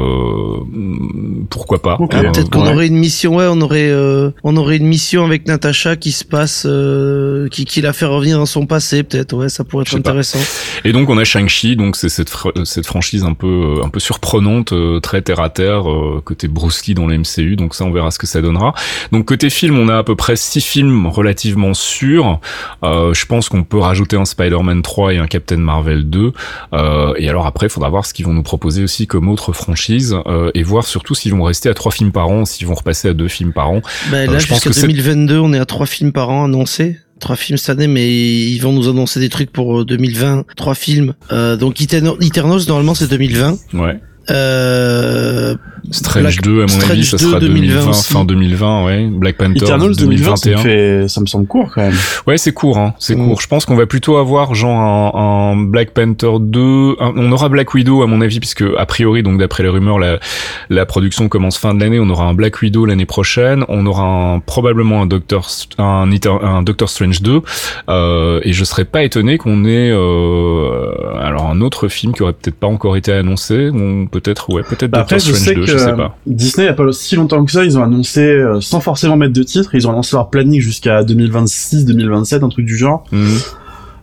[1.50, 1.98] pourquoi pas.
[2.00, 2.72] Ah, Euh, Peut-être qu'on ouais.
[2.74, 6.24] aurait une mission, ouais, on aurait, euh, on aurait une mission avec Natasha qui se
[6.24, 9.92] passe, euh, qui, qui la fait revenir dans son passé, peut-être, ouais, ça pourrait être
[9.92, 9.98] pas.
[9.98, 10.40] intéressant.
[10.86, 13.90] Et donc on a Shang-Chi, donc c'est cette, fr- cette franchise un peu euh, un
[13.90, 17.56] peu surprenante, euh, très terre à terre, euh, côté Bruce Lee dans le MCU.
[17.56, 18.74] Donc ça on verra ce que ça donnera.
[19.12, 22.40] Donc côté film, on a à peu près six films relativement sûrs.
[22.84, 26.31] Euh, je pense qu'on peut rajouter un Spider-Man 3 et un Captain Marvel 2.
[26.74, 29.54] Euh, et alors après, il faudra voir ce qu'ils vont nous proposer aussi comme autre
[29.54, 32.76] franchise euh, et voir surtout s'ils vont rester à trois films par an, s'ils vont
[32.76, 33.82] repasser à deux films par an.
[34.12, 36.30] Ben, Euh, là, je pense jusqu'à que c'est- 2022, on est à trois films par
[36.30, 36.98] an annoncés.
[37.20, 40.44] Trois films cette année, mais ils vont nous annoncer des trucs pour euh, 2020.
[40.56, 41.14] Trois films.
[41.32, 43.58] Euh, donc Eternals, normalement, c'est 2020.
[43.76, 44.00] Ouais.
[44.32, 45.56] Euh,
[45.92, 48.14] Strange Black- 2 à mon Strange avis, ça 2, sera 2020, 2020 aussi.
[48.14, 49.08] fin 2020, ouais.
[49.12, 50.58] Black Panther Eternals 2020, ça me 2021.
[51.02, 51.96] fait, ça me semble court quand même.
[52.28, 52.94] Ouais, c'est court, hein.
[52.98, 53.26] C'est Mm.
[53.28, 53.42] court.
[53.42, 54.80] Je pense qu'on va plutôt avoir genre
[55.18, 56.96] un, un Black Panther 2.
[57.00, 60.00] un- on aura Black Widow à mon avis, puisque a priori, donc d'après les rumeurs,
[60.00, 60.20] la,
[60.70, 62.00] la production commence fin de l'année.
[62.00, 63.66] On aura un Black Widow l'année prochaine.
[63.68, 64.04] On aura
[64.36, 66.08] un, probablement un Doctor, un,
[66.64, 67.42] Doctor Strange 2.
[67.90, 72.34] Euh, et je serais pas étonné qu'on ait euh, alors un autre film qui aurait
[72.34, 73.72] peut-être pas encore été annoncé.
[74.22, 76.18] Peut-être, ouais, peut-être Bah, Après, Doctor je Strange sais 2, que je sais pas.
[76.26, 79.18] Disney, il y a pas si longtemps que ça, ils ont annoncé, euh, sans forcément
[79.18, 83.04] mettre de titre, ils ont annoncé leur planning jusqu'à 2026, 2027, un truc du genre.
[83.12, 83.38] Mhm.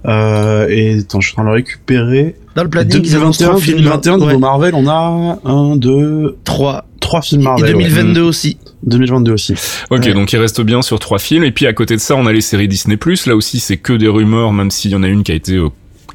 [0.06, 2.36] Euh, et attends, je suis en train de le récupérer.
[2.54, 3.76] dans le planning, ils annoncent 2021, trois films.
[3.78, 6.84] 2021, niveau Ouais, Marvel, on a un, deux, trois.
[7.00, 7.76] trois films Et Marvel.
[7.76, 7.82] ouais.
[7.84, 8.58] 2022 aussi.
[8.84, 9.54] 2022 aussi.
[9.90, 10.14] Ok, Ouais.
[10.14, 11.42] donc il reste bien sur trois films.
[11.44, 12.96] Et puis à côté de ça, on a les séries Disney+.
[13.26, 15.54] Là aussi, c'est que des rumeurs, même s'il y en a une qui a été
[15.56, 15.68] euh,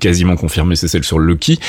[0.04, 1.60] quasiment confirmée, c'est celle sur Lucky.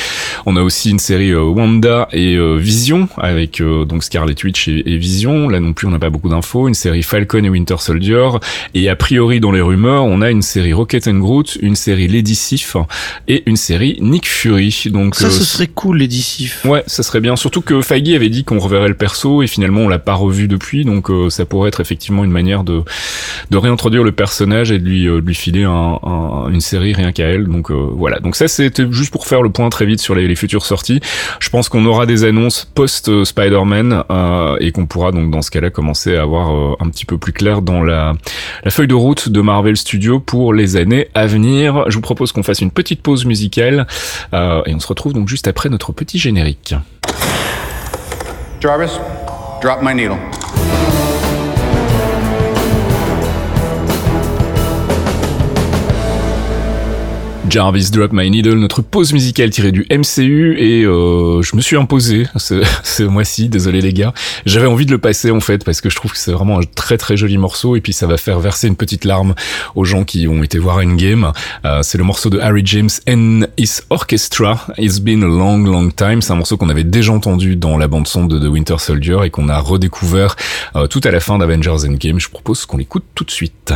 [0.47, 4.67] On a aussi une série euh, Wanda et euh, Vision, avec euh, donc Scarlet Witch
[4.69, 5.49] et, et Vision.
[5.49, 6.67] Là non plus, on n'a pas beaucoup d'infos.
[6.69, 8.29] Une série Falcon et Winter Soldier.
[8.75, 12.09] Et a priori, dans les rumeurs, on a une série Rocket and Groot, une série
[12.09, 12.77] Lady Sif
[13.29, 14.85] et une série Nick Fury.
[14.91, 16.51] Donc Ça, ce serait cool, les DC.
[16.65, 17.37] Ouais, ça serait bien.
[17.37, 20.49] Surtout que Feige avait dit qu'on reverrait le perso et finalement on l'a pas revu
[20.49, 22.83] depuis, donc euh, ça pourrait être effectivement une manière de
[23.51, 26.93] de réintroduire le personnage et de lui euh, de lui filer un, un- une série
[26.95, 27.45] rien qu'à elle.
[27.47, 28.19] Donc euh, voilà.
[28.25, 31.01] Donc ça c'était juste pour faire le point très vite sur les, futures sorties.
[31.39, 35.43] Je pense qu'on aura des annonces post euh, Spider-Man euh, et qu'on pourra donc dans
[35.43, 38.15] ce cas-là commencer à avoir euh, un petit peu plus clair dans la
[38.65, 41.85] la feuille de route de Marvel Studios pour les années à venir.
[41.89, 43.87] Je vous propose qu'on fasse une petite pause musicale
[44.33, 46.75] euh, et on se retrouve donc juste après notre petit générique.
[48.61, 48.99] Jarvis,
[49.63, 50.17] drop my needle.
[57.55, 61.77] Jarvis Drop My Needle, notre pause musicale tirée du MCU et euh, je me suis
[61.77, 64.13] imposé ce, ce mois-ci, désolé les gars.
[64.45, 66.65] J'avais envie de le passer en fait parce que je trouve que c'est vraiment un
[66.75, 69.37] très très joli morceau et puis ça va faire verser une petite larme
[69.77, 71.31] aux gens qui ont été voir Endgame.
[71.65, 74.67] Euh, c'est le morceau de Harry James and His Orchestra.
[74.77, 76.23] It's been a long long time.
[76.23, 79.19] C'est un morceau qu'on avait déjà entendu dans la bande son de The Winter Soldier
[79.27, 80.35] et qu'on a redécouvert
[80.75, 82.19] euh, tout à la fin d'Avengers Endgame.
[82.19, 83.73] Je propose qu'on l'écoute tout de suite.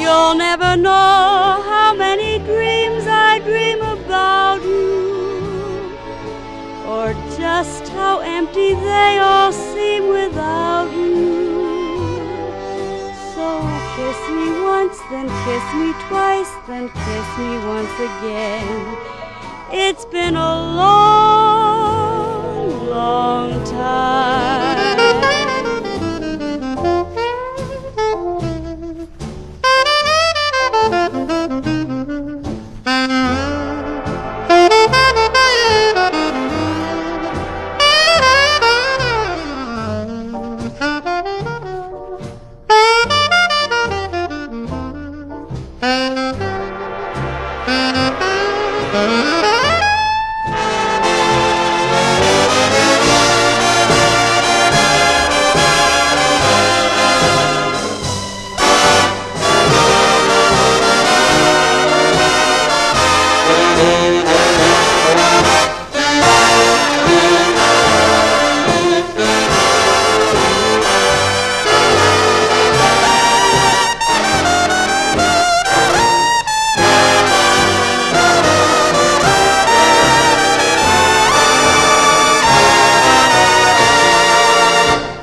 [0.00, 5.92] You'll never know how many dreams I dream about you,
[6.86, 11.16] or just how empty they all seem without you.
[13.34, 13.46] So
[13.96, 18.96] kiss me once, then kiss me twice, then kiss me once again.
[19.70, 24.87] It's been a long, long time.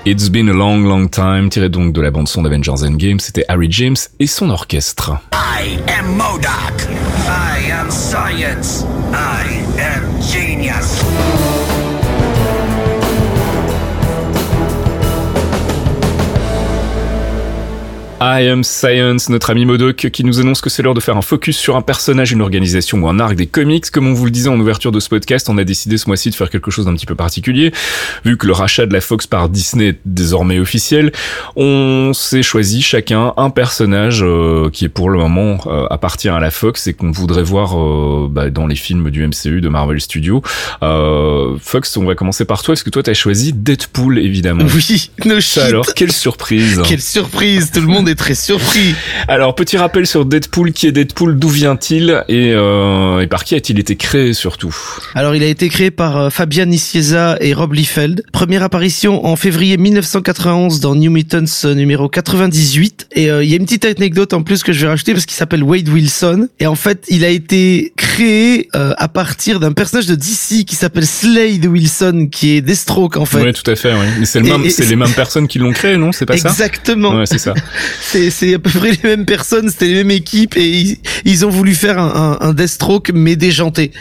[0.08, 3.72] It's Been a Long Long Time, tiré donc de la bande-son d'Avengers Endgame, c'était Harry
[3.72, 5.14] James et son orchestre.
[5.34, 6.88] I am Modoc.
[7.28, 8.85] I am science.
[18.28, 21.22] I Am Science, notre ami Modoc, qui nous annonce que c'est l'heure de faire un
[21.22, 23.92] focus sur un personnage, une organisation ou un arc des comics.
[23.92, 26.32] Comme on vous le disait en ouverture de ce podcast, on a décidé ce mois-ci
[26.32, 27.72] de faire quelque chose d'un petit peu particulier.
[28.24, 31.12] Vu que le rachat de la Fox par Disney est désormais officiel,
[31.56, 36.40] on s'est choisi chacun un personnage euh, qui est pour le moment euh, appartient à
[36.40, 40.02] la Fox et qu'on voudrait voir euh, bah, dans les films du MCU de Marvel
[40.02, 40.42] Studios.
[40.82, 44.66] Euh, Fox, on va commencer par toi, parce que toi t'as choisi Deadpool évidemment.
[44.74, 45.62] Oui, no shit.
[45.62, 48.96] Alors, quelle surprise Quelle surprise, tout le monde est très surpris.
[49.28, 52.24] Alors, petit rappel sur Deadpool, qui est Deadpool, d'où vient-il?
[52.28, 54.76] Et, euh, et par qui a-t-il été créé surtout?
[55.14, 58.24] Alors, il a été créé par euh, Fabian Nicieza et Rob Liefeld.
[58.32, 63.08] Première apparition en février 1991 dans New Mutants euh, numéro 98.
[63.14, 65.26] Et euh, il y a une petite anecdote en plus que je vais rajouter parce
[65.26, 66.48] qu'il s'appelle Wade Wilson.
[66.60, 70.76] Et en fait, il a été créé euh, à partir d'un personnage de DC qui
[70.76, 73.44] s'appelle Slade Wilson, qui est Deathstroke en fait.
[73.44, 73.94] Oui, tout à fait.
[73.94, 74.06] Oui.
[74.20, 76.12] Mais c'est le même, les mêmes personnes qui l'ont créé, non?
[76.12, 76.50] C'est pas ça?
[76.50, 77.16] Exactement.
[77.16, 77.54] Ouais, c'est ça.
[78.02, 81.46] C'est, c'est à peu près les mêmes personnes, c'était les mêmes équipes et ils, ils
[81.46, 83.92] ont voulu faire un, un, un Deathstroke mais déjanté.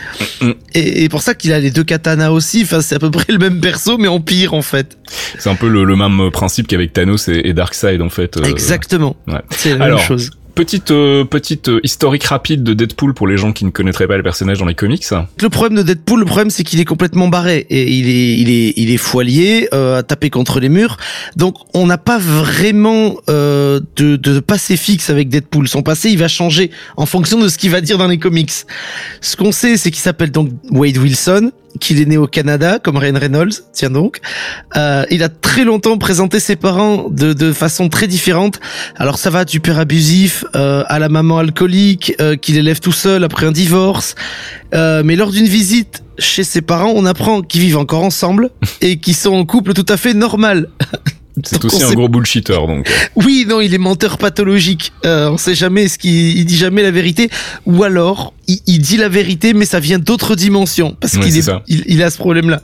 [0.74, 3.32] Et, et pour ça qu'il a les deux katanas aussi, enfin c'est à peu près
[3.32, 4.96] le même perso mais en pire en fait.
[5.38, 8.36] C'est un peu le, le même principe qu'avec Thanos et, et Darkseid en fait.
[8.36, 9.16] euh, Exactement.
[9.28, 9.40] ouais.
[9.50, 10.30] C'est la Alors, même chose.
[10.54, 14.16] Petite euh, petite euh, historique rapide de Deadpool pour les gens qui ne connaîtraient pas
[14.16, 15.04] le personnage dans les comics.
[15.42, 18.50] Le problème de Deadpool, le problème c'est qu'il est complètement barré et il est il
[18.50, 20.96] est il est euh, à taper contre les murs.
[21.34, 25.66] Donc on n'a pas vraiment euh, de de passé fixe avec Deadpool.
[25.66, 28.52] Son passé il va changer en fonction de ce qu'il va dire dans les comics.
[29.20, 31.50] Ce qu'on sait c'est qu'il s'appelle donc Wade Wilson,
[31.80, 33.52] qu'il est né au Canada comme Ryan Reynolds.
[33.72, 34.20] Tiens donc,
[34.76, 38.60] euh, il a très longtemps présenté ses parents de de façon très différente.
[38.96, 42.92] Alors ça va du père abusif euh, à la maman alcoolique euh, qu'il élève tout
[42.92, 44.14] seul après un divorce.
[44.74, 48.50] Euh, mais lors d'une visite chez ses parents, on apprend qu'ils vivent encore ensemble
[48.80, 50.68] et qu'ils sont en couple tout à fait normal.
[51.42, 52.88] C'est aussi un sait- gros bullshitter donc.
[53.16, 54.92] Oui, non, il est menteur pathologique.
[55.04, 57.28] Euh, on sait jamais ce qu'il il dit jamais la vérité,
[57.66, 61.50] ou alors il, il dit la vérité, mais ça vient d'autres dimensions parce qu'il est,
[61.66, 62.60] il, il a ce problème-là.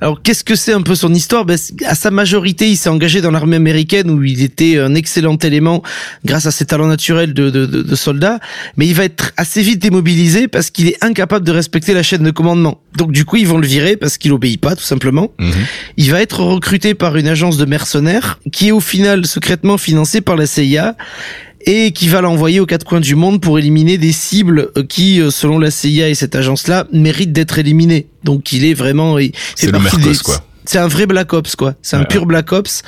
[0.00, 1.44] Alors qu'est-ce que c'est un peu son histoire?
[1.44, 5.36] Ben, À sa majorité, il s'est engagé dans l'armée américaine où il était un excellent
[5.36, 5.82] élément
[6.24, 8.38] grâce à ses talents naturels de, de, de, de soldat,
[8.78, 12.22] mais il va être assez vite démobilisé parce qu'il est incapable de respecter la chaîne
[12.22, 12.80] de commandement.
[12.96, 15.30] Donc du coup, ils vont le virer parce qu'il obéit pas, tout simplement.
[15.38, 15.52] Mhm.
[15.98, 17.97] Il va être recruté par une agence de mercenaires
[18.52, 20.96] qui est au final secrètement financée par la CIA.
[21.66, 25.20] et qui va l'envoyer aux quatre coins du monde pour éliminer des cibles euh, qui,
[25.20, 28.06] euh, selon la CIA et cette agence-là, méritent d'être éliminées.
[28.24, 30.44] Donc il est vraiment, C'est fait le partie Mercos, des- quoi.
[30.64, 31.74] C'est un vrai Black Ops quoi.
[31.82, 32.82] C'est un pur Black Ops.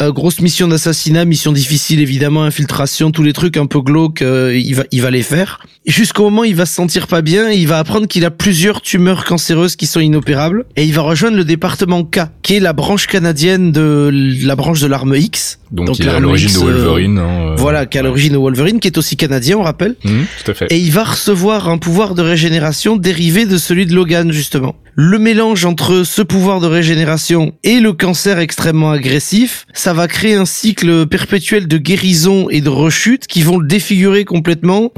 [0.00, 4.56] Euh, grosse mission d'assassinat, mission difficile évidemment, infiltration, tous les trucs un peu glauques, euh,
[4.56, 5.60] il va il va les faire.
[5.86, 8.32] Jusqu'au moment où il va se sentir pas bien, et il va apprendre qu'il a
[8.32, 12.60] plusieurs tumeurs cancéreuses qui sont inopérables et il va rejoindre le département K, qui est
[12.60, 14.10] la branche canadienne de
[14.44, 15.60] la branche de l'arme X.
[15.70, 17.18] Donc, il est à l'origine X, de euh, Wolverine.
[17.18, 19.94] hein, euh, voilà, qui est à l'origine de Wolverine, qui est aussi canadien, on rappelle.
[20.04, 20.66] Mhm, tout à fait.
[20.70, 24.76] Et il va recevoir un pouvoir de régénération dérivé de celui de Logan, justement.
[24.94, 30.34] Le mélange entre ce pouvoir de régénération et le cancer extrêmement agressif, ça va créer
[30.34, 34.92] un cycle perpétuel de guérison et de rechute qui vont le défigurer complètement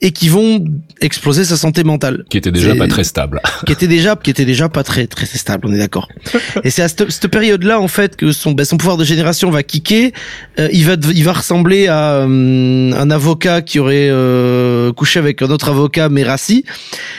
[0.00, 0.64] et qui vont
[1.00, 2.24] exploser sa santé mentale.
[2.30, 3.40] Qui était déjà pas très stable.
[3.66, 6.08] Qui était déjà, qui était déjà pas très, très stable, on est d'accord.
[6.64, 9.50] Et c'est à cette, cette période-là, en fait, que son, ben, son pouvoir de génération
[9.50, 10.12] va kicker.
[10.58, 15.42] Euh, il va, il va ressembler à euh, un avocat qui aurait euh, couché avec
[15.42, 16.64] un autre avocat, mais rassis.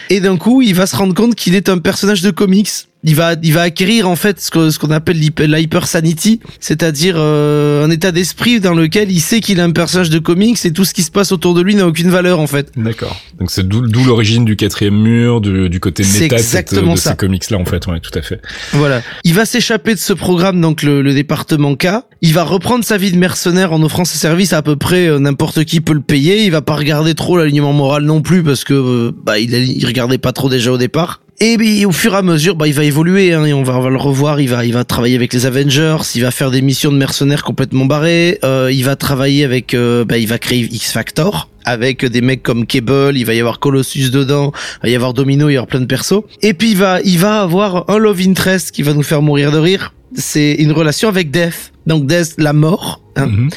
[0.10, 2.70] Et d'un coup, il va se rendre compte qu'il est un personnage de comics.
[3.06, 7.16] Il va, il va acquérir en fait ce que- ce qu'on appelle l'hyper- l'hypersanity, c'est-à-dire
[7.18, 10.72] euh, un état d'esprit dans lequel il sait qu'il est un personnage de comics et
[10.72, 12.72] tout ce qui se passe autour de lui n'a aucune valeur en fait.
[12.78, 13.20] D'accord.
[13.40, 17.12] Donc c'est d'où l'origine du quatrième mur, du, du côté méta exactement de ça.
[17.12, 17.86] ces comics-là, en fait.
[17.88, 18.40] Ouais, tout à fait.
[18.72, 19.02] Voilà.
[19.24, 21.88] Il va s'échapper de ce programme, donc le, le département K.
[22.22, 25.08] Il va reprendre sa vie de mercenaire en offrant ses services à, à peu près
[25.08, 26.46] euh, n'importe qui peut le payer.
[26.46, 29.60] Il va pas regarder trop l'alignement moral non plus parce que euh, bah il, a-
[29.60, 31.20] il regardait pas trop déjà au départ.
[31.46, 33.78] Et puis, au fur et à mesure, bah, il va évoluer, hein, et on va,
[33.78, 34.40] on va le revoir.
[34.40, 35.98] Il va, il va travailler avec les Avengers.
[36.16, 38.40] Il va faire des missions de mercenaires complètement barrées.
[38.46, 42.44] Euh, il va travailler avec, euh, bah, il va créer X Factor avec des mecs
[42.44, 43.18] comme Cable.
[43.18, 44.54] Il va y avoir Colossus dedans.
[44.84, 45.46] Il va y avoir Domino.
[45.46, 46.24] Il va y avoir plein de persos.
[46.42, 49.52] Et puis il va, il va avoir un love interest qui va nous faire mourir
[49.52, 49.94] de rire.
[50.16, 51.74] C'est une relation avec Death.
[51.88, 53.02] Donc Death, la mort.
[53.18, 53.26] hein.
[53.26, 53.50] Mhm.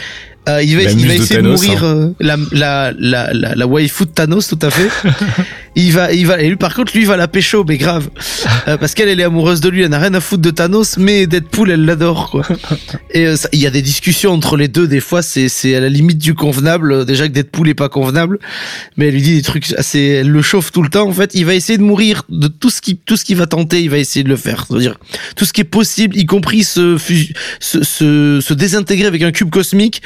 [0.49, 1.97] Euh, il va, il va essayer de Thanos, mourir hein.
[1.97, 4.89] euh, la, la, la, la, la waifu de Thanos, tout à fait.
[5.77, 8.09] il va, il va, et lui, par contre, lui, il va la pécho, mais grave.
[8.69, 10.99] Euh, parce qu'elle, elle est amoureuse de lui, elle n'a rien à foutre de Thanos,
[10.99, 12.47] mais Deadpool, elle l'adore, quoi.
[13.11, 15.81] Et euh, il y a des discussions entre les deux, des fois, c'est, c'est à
[15.81, 16.93] la limite du convenable.
[16.93, 18.39] Euh, Déjà que Deadpool est pas convenable,
[18.97, 21.09] mais elle lui dit des trucs assez, elle le chauffe tout le temps.
[21.09, 23.47] En fait, il va essayer de mourir de tout ce qui, tout ce qu'il va
[23.47, 24.65] tenter, il va essayer de le faire.
[24.69, 24.97] C'est-à-dire,
[25.35, 26.97] tout ce qui est possible, y compris se,
[27.61, 30.03] se, se, se désintégrer avec un cube cosmique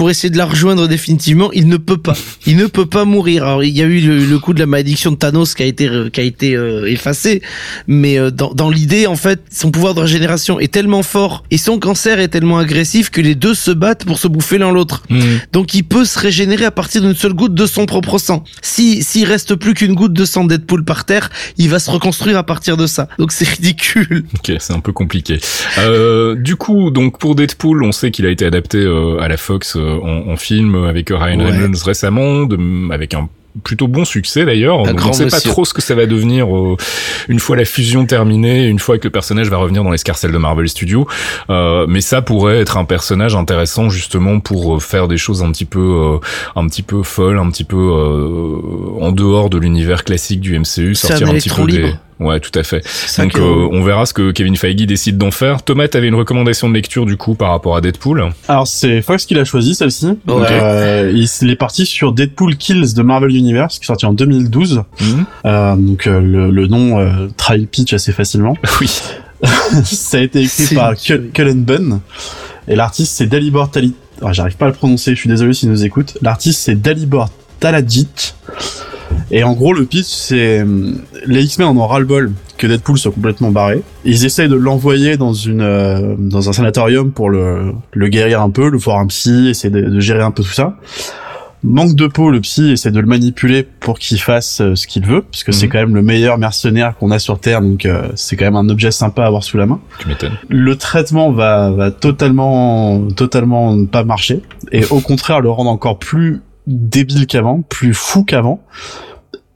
[0.00, 2.14] pour essayer de la rejoindre définitivement, il ne peut pas.
[2.46, 3.42] Il ne peut pas mourir.
[3.42, 5.66] Alors il y a eu le, le coup de la malédiction de Thanos qui a
[5.66, 7.42] été euh, qui a été euh, effacé,
[7.86, 11.58] mais euh, dans, dans l'idée en fait, son pouvoir de régénération est tellement fort et
[11.58, 15.02] son cancer est tellement agressif que les deux se battent pour se bouffer l'un l'autre.
[15.10, 15.40] Mhm.
[15.52, 18.42] Donc il peut se régénérer à partir d'une seule goutte de son propre sang.
[18.62, 21.28] Si s'il reste plus qu'une goutte de sang de Deadpool par terre,
[21.58, 23.06] il va se reconstruire à partir de ça.
[23.18, 24.24] Donc c'est ridicule.
[24.34, 25.40] Ok, c'est un peu compliqué.
[25.76, 29.36] Euh, du coup, donc pour Deadpool, on sait qu'il a été adapté euh, à la
[29.36, 31.50] Fox euh, en, en film avec Ryan Ouais.
[31.50, 33.28] Reynolds récemment, de, avec un
[33.64, 34.78] plutôt bon succès d'ailleurs.
[34.78, 36.76] On sait pas trop ce que ça va devenir euh,
[37.28, 40.38] une fois la fusion terminée, une fois que le personnage va revenir dans l'escarcelle de
[40.38, 41.06] Marvel Studios.
[41.50, 45.50] Euh, mais ça pourrait être un personnage intéressant justement pour euh, faire des choses un
[45.52, 46.18] petit peu, euh,
[46.56, 50.94] un petit peu folles, un petit peu euh, en dehors de l'univers classique du MCU,
[50.94, 51.72] sortir un un, petit peu des.
[51.78, 51.98] libre.
[52.20, 52.84] Ouais, tout à fait.
[53.18, 55.62] Donc euh, on verra ce que Kevin Feige décide d'en faire.
[55.62, 58.30] Thomas, t'avais une recommandation de lecture du coup par rapport à Deadpool.
[58.46, 60.06] Alors c'est Fox qui l'a choisi celle-ci.
[60.28, 60.46] Ouais.
[60.50, 64.82] Euh, il est parti sur Deadpool Kills de Marvel Universe qui est sorti en 2012.
[65.00, 65.24] Mhm.
[65.46, 68.56] Euh, donc euh, le, le nom euh, trahit pitch assez facilement.
[68.80, 68.90] Oui.
[69.84, 72.00] Ça a été écrit par Cul- Cullen Bunn
[72.68, 73.94] et l'artiste c'est Dalibor Tali.
[74.22, 76.18] Ah, J'arrive pas à le prononcer, je suis désolé s'il nous écoute.
[76.20, 78.34] L'artiste c'est Dalibor Talajic.
[79.30, 83.12] Et en gros le pitch c'est hum, les X-Men en ont ras-le-bol que Deadpool soit
[83.12, 83.82] complètement barré.
[84.04, 88.50] Ils essayent de l'envoyer dans une euh, dans un sanatorium pour le le guérir un
[88.50, 90.76] peu, le voir un psy, essayer de, de gérer un peu tout ça.
[91.62, 95.04] Manque de peau, le psy essaie de le manipuler pour qu'il fasse euh, ce qu'il
[95.04, 95.72] veut, parce que c'est Mhm.
[95.72, 98.66] quand même le meilleur mercenaire qu'on a sur Terre, donc euh, c'est quand même un
[98.70, 99.78] objet sympa à avoir sous la main.
[99.98, 100.32] Tu m'étonnes.
[100.48, 104.40] Le traitement va, va totalement, totalement pas marcher,
[104.72, 108.62] et au contraire le rendre encore plus débile qu'avant, plus fou qu'avant.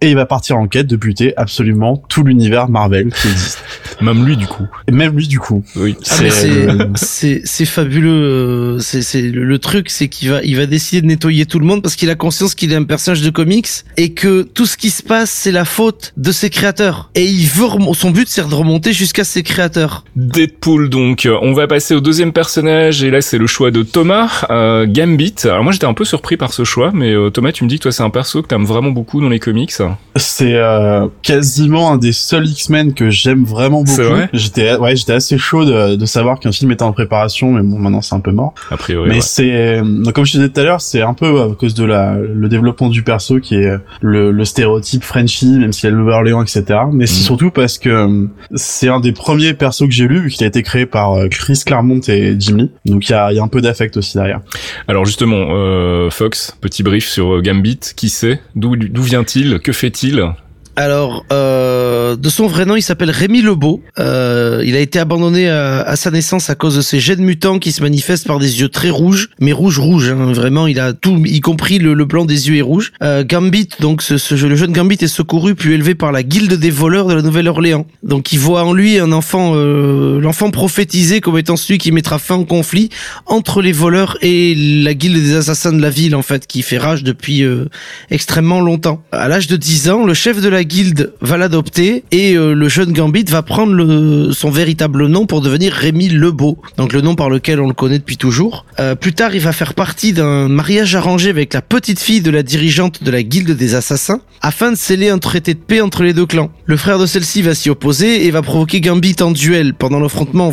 [0.05, 3.59] Et il va partir en quête de buter absolument tout l'univers Marvel qui existe.
[4.02, 4.66] Même lui du coup.
[4.86, 5.64] Et même lui du coup.
[5.76, 5.96] Oui.
[6.11, 8.11] Ah, c'est euh, c'est c'est fabuleux.
[8.11, 11.59] euh, C'est c'est le, le truc, c'est qu'il va il va décider de nettoyer tout
[11.59, 14.66] le monde parce qu'il a conscience qu'il est un personnage de comics et que tout
[14.66, 17.11] ce qui se passe c'est la faute de ses créateurs.
[17.14, 20.05] Et il veut son but c'est de remonter jusqu'à ses créateurs.
[20.16, 21.26] Deadpool donc.
[21.40, 25.34] On va passer au deuxième personnage et là c'est le choix de Thomas, euh, Gambit.
[25.44, 27.78] Alors moi j'étais un peu surpris par ce choix, mais euh, Thomas tu me dis
[27.78, 29.72] que toi c'est un perso que t'aimes vraiment beaucoup dans les comics.
[30.16, 34.03] C'est euh, quasiment un des seuls X-Men que j'aime vraiment beaucoup.
[34.03, 37.62] Vrai J'étais ouais, j'étais assez chaud de, de savoir qu'un film était en préparation, mais
[37.62, 38.55] bon, maintenant c'est un peu mort.
[38.70, 39.09] A priori.
[39.09, 39.20] mais ouais.
[39.20, 41.84] c'est donc, comme je te disais tout à l'heure, c'est un peu à cause de
[41.84, 45.97] la le développement du perso qui est le, le stéréotype Frenchie, même s'il y a
[45.97, 46.64] le Orléans, etc.
[46.92, 47.26] Mais c'est Mm.
[47.26, 50.47] surtout parce que euh, c'est un des premiers persos que j'ai lu, vu qu'il a
[50.47, 52.70] été créé par euh, Chris Claremont et Jim Lee.
[52.84, 54.40] Donc il y a, il y a un peu d'affect aussi derrière.
[54.88, 57.80] Alors justement, euh, Fox, petit brief sur euh, Gambit.
[57.97, 58.40] Qui c'est?
[58.55, 59.59] D'où d'où vient-il?
[59.61, 60.35] Que fait-il?
[60.77, 63.81] Alors, euh, de son vrai nom, il s'appelle Rémi Lebeau.
[64.01, 67.61] Euh, il a été abandonné à, à sa naissance à cause de ses gènes mutants
[67.61, 70.11] qui se manifestent par des yeux très rouges, mais rouge rouge.
[70.11, 72.93] Hein, vraiment, il a tout, y compris le, le blanc des yeux est rouge.
[73.03, 76.55] Euh, Gambit, donc ce, ce, le jeune Gambit est secouru puis élevé par la guilde
[76.55, 77.87] des voleurs de la Nouvelle-Orléans.
[78.03, 82.18] Donc, il voit en lui un enfant, euh, l'enfant prophétisé comme étant celui qui mettra
[82.18, 82.89] fin au conflit
[83.27, 86.79] entre les voleurs et la guilde des assassins de la ville, en fait, qui fait
[86.79, 87.66] rage depuis euh,
[88.11, 89.05] extrêmement longtemps.
[89.12, 92.68] À l'âge de 10 ans, le chef de la guilde va l'adopter et euh, le
[92.68, 97.30] jeune Gambit va prendre son véritable nom pour devenir Rémi Lebeau, donc le nom par
[97.30, 98.66] lequel on le connaît depuis toujours.
[98.80, 102.30] Euh, plus tard, il va faire partie d'un mariage arrangé avec la petite fille de
[102.30, 106.02] la dirigeante de la guilde des assassins afin de sceller un traité de paix entre
[106.02, 106.50] les deux clans.
[106.66, 109.74] Le frère de celle-ci va s'y opposer et va provoquer Gambit en duel.
[109.74, 110.52] Pendant l'affrontement,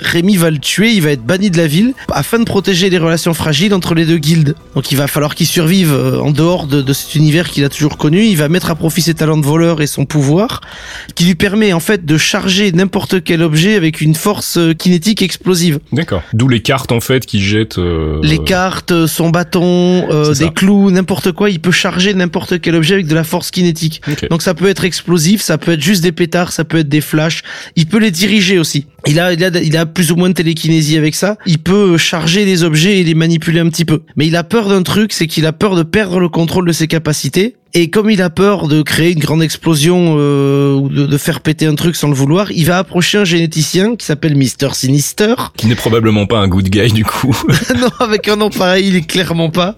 [0.00, 2.98] Rémi va le tuer, il va être banni de la ville afin de protéger les
[2.98, 4.54] relations fragiles entre les deux guildes.
[4.74, 7.68] Donc il va falloir qu'il survive euh, en dehors de, de cet univers qu'il a
[7.68, 8.24] toujours connu.
[8.24, 10.60] Il va mettre à profit ses talents de voleur et son pouvoir,
[11.14, 15.20] qui lui permet en fait de charger n'importe quel objet avec une force euh, kinétique
[15.20, 15.78] explosive.
[15.92, 16.22] D'accord.
[16.32, 17.76] D'où les cartes en fait qui jettent.
[17.78, 20.48] euh, Les cartes, son bâton, euh, des ça.
[20.48, 24.00] clous, n'importe quoi, il peut charger n'importe quel objet avec de la force kinétique.
[24.30, 27.02] Donc ça peut être explosif, ça peut être juste des pétards, ça peut être des
[27.02, 27.42] flashs.
[27.76, 28.86] Il peut les diriger aussi.
[29.06, 31.36] Il a, il a, il a plus ou moins de télékinésie avec ça.
[31.44, 34.02] Il peut charger les objets et les manipuler un petit peu.
[34.16, 36.72] Mais il a peur d'un truc, c'est qu'il a peur de perdre le contrôle de
[36.72, 37.56] ses capacités.
[37.74, 41.40] Et comme il a peur de créer une grande explosion euh, ou de, de faire
[41.40, 45.34] péter un truc sans le vouloir, il va approcher un généticien qui s'appelle Mister Sinister.
[45.56, 47.34] Qui n'est probablement pas un good guy du coup.
[47.80, 49.76] non, avec un nom pareil, il est clairement pas.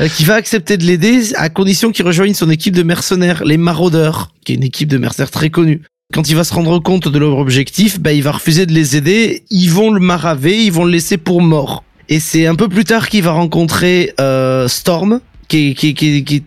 [0.00, 3.56] Euh, qui va accepter de l'aider à condition qu'il rejoigne son équipe de mercenaires, les
[3.56, 5.82] Maraudeurs, qui est une équipe de mercenaires très connue.
[6.12, 8.96] Quand il va se rendre compte de leur objectif, bah, il va refuser de les
[8.96, 9.44] aider.
[9.50, 11.84] Ils vont le maraver, ils vont le laisser pour mort.
[12.08, 15.94] Et c'est un peu plus tard qu'il va rencontrer euh, Storm, qui est, qui, est,
[15.94, 16.44] qui, est, qui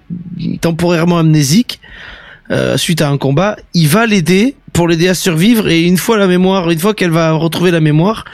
[0.54, 1.80] est temporairement amnésique
[2.52, 3.58] euh, suite à un combat.
[3.74, 7.12] Il va l'aider pour l'aider à survivre et une fois la mémoire, une fois qu'elle
[7.12, 8.26] va retrouver la mémoire,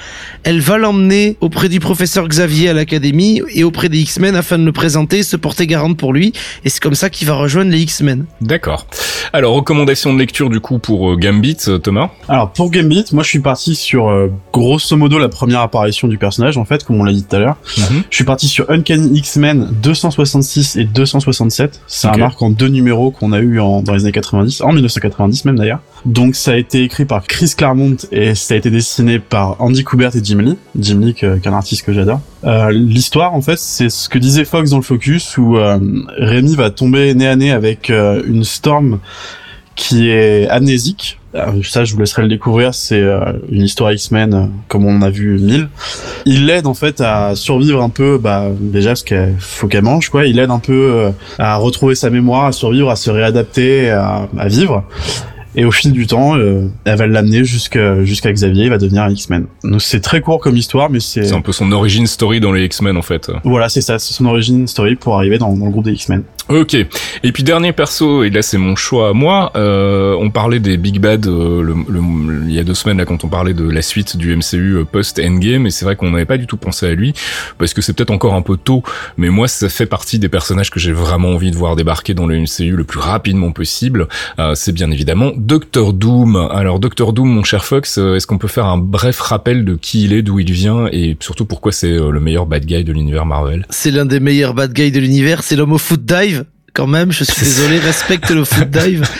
[0.43, 4.65] elle va l'emmener auprès du professeur Xavier à l'académie et auprès des X-Men afin de
[4.65, 6.33] le présenter, se porter garante pour lui
[6.63, 8.25] et c'est comme ça qu'il va rejoindre les X-Men.
[8.41, 8.85] D'accord.
[9.33, 12.09] Alors recommandation de lecture du coup pour euh, Gambit, euh, Thomas?
[12.29, 16.17] Alors pour Gambit, moi je suis parti sur euh, grosso modo la première apparition du
[16.17, 17.57] personnage en fait, comme on l'a dit tout à l'heure.
[17.77, 18.03] Mhm.
[18.09, 21.81] Je suis parti sur Uncanny X-Men 266 et 267.
[21.87, 24.71] C'est un arc en deux numéros qu'on a eu en, dans les années 90, en
[24.71, 25.79] 1990 même d'ailleurs.
[26.05, 29.83] Donc ça a été écrit par Chris Claremont et ça a été dessiné par Andy
[29.83, 30.57] Kubert et Jim Lee.
[30.77, 32.21] Jim Lee, qui est un artiste que j'adore.
[32.43, 35.77] Euh, L'histoire en fait, c'est ce que disait Fox dans le Focus où euh,
[36.17, 38.99] Rémi va tomber nez à nez avec euh, une Storm
[39.75, 41.19] qui est amnésique.
[41.63, 42.73] Ça, je vous laisserai le découvrir.
[42.73, 43.03] C'est
[43.51, 45.69] une histoire X-Men, comme on en a vu mille.
[46.25, 50.09] Il l'aide en fait à survivre un peu, bah déjà parce qu'il faut qu'elle mange,
[50.09, 50.25] quoi.
[50.25, 54.83] Il l'aide un peu à retrouver sa mémoire, à survivre, à se réadapter, à vivre.
[55.59, 59.01] Et au fil du temps, euh, elle va l'amener jusqu'à jusqu'à Xavier, il va devenir
[59.01, 59.47] un X-Men.
[59.63, 62.51] Donc c'est très court comme histoire, mais c'est C'est un peu son origin story dans
[62.51, 63.31] les X-Men en fait.
[63.43, 66.21] voilà, c'est ça, c'est son origin story pour arriver dans, dans le groupe des X-Men.
[66.49, 66.75] Ok.
[66.75, 69.51] Et puis dernier perso, et là c'est mon choix à moi.
[69.57, 71.73] Euh, on parlait des Big Bad euh,
[72.47, 74.85] il y a deux semaines là quand on parlait de la suite du MCU euh,
[74.85, 77.13] post Endgame, et c'est vrai qu'on n'avait pas du tout pensé à lui
[77.57, 78.81] parce que c'est peut-être encore un peu tôt,
[79.17, 82.27] mais moi ça fait partie des personnages que j'ai vraiment envie de voir débarquer dans
[82.27, 84.07] le MCU le plus rapidement possible.
[84.39, 86.37] Euh, c'est bien évidemment Doctor Doom.
[86.51, 90.05] Alors Doctor Doom, mon cher Fox, est-ce qu'on peut faire un bref rappel de qui
[90.05, 93.25] il est, d'où il vient, et surtout pourquoi c'est le meilleur bad guy de l'univers
[93.25, 93.65] Marvel?
[93.69, 96.36] C'est l'un des meilleurs bad guys de l'univers, c'est l'homme au foot dive
[96.77, 99.03] quand même, je suis désolé, respecte le foot dive.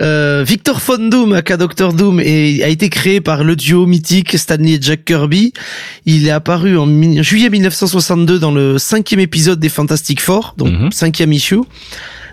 [0.00, 4.38] Euh, Victor Von Doom, aka Doctor Doom, est- a été créé par le duo mythique
[4.38, 5.52] Stanley et Jack Kirby.
[6.06, 6.86] Il est apparu en
[7.20, 10.92] juillet 1962 dans le cinquième épisode des Fantastic Four, donc Mhm.
[10.92, 11.58] cinquième issue.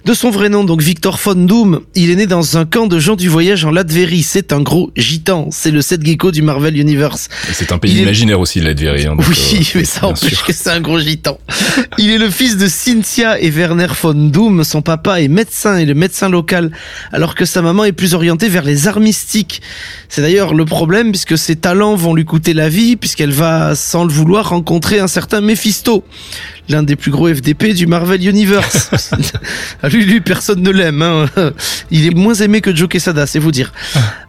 [0.06, 2.99] De son vrai nom, donc Victor Von Doom, il est né dans un camp de
[2.99, 4.22] gens du voyage en Latvérie.
[4.22, 5.49] C'est un gros gitan.
[5.51, 7.28] C'est le Seth Gecko du Marvel Universe.
[7.51, 9.08] C'est un pays Il est- imaginaire aussi, Latverie.
[9.08, 9.26] Hein, Oui,
[9.74, 10.45] euh, mais ça empêche sûr.
[10.45, 11.39] que c'est un gros gitan.
[11.97, 14.64] Il est le fils de Cynthia et Werner von Doom.
[14.64, 16.72] Son papa est médecin et le médecin local,
[17.12, 19.64] alors que sa maman est plus orientée vers les arts mystiques.
[20.08, 24.03] C'est d'ailleurs le problème puisque ses talents vont lui coûter la vie, puisqu'elle va, sans
[24.03, 26.03] le vouloir, rencontrer un certain Mephisto.
[26.70, 28.91] L'un des plus gros FDP du Marvel Universe.
[29.84, 31.01] Ah, lui, lui, personne ne l'aime.
[31.01, 31.26] Hein.
[31.91, 33.72] Il est moins aimé que Joe Quesada, c'est vous dire.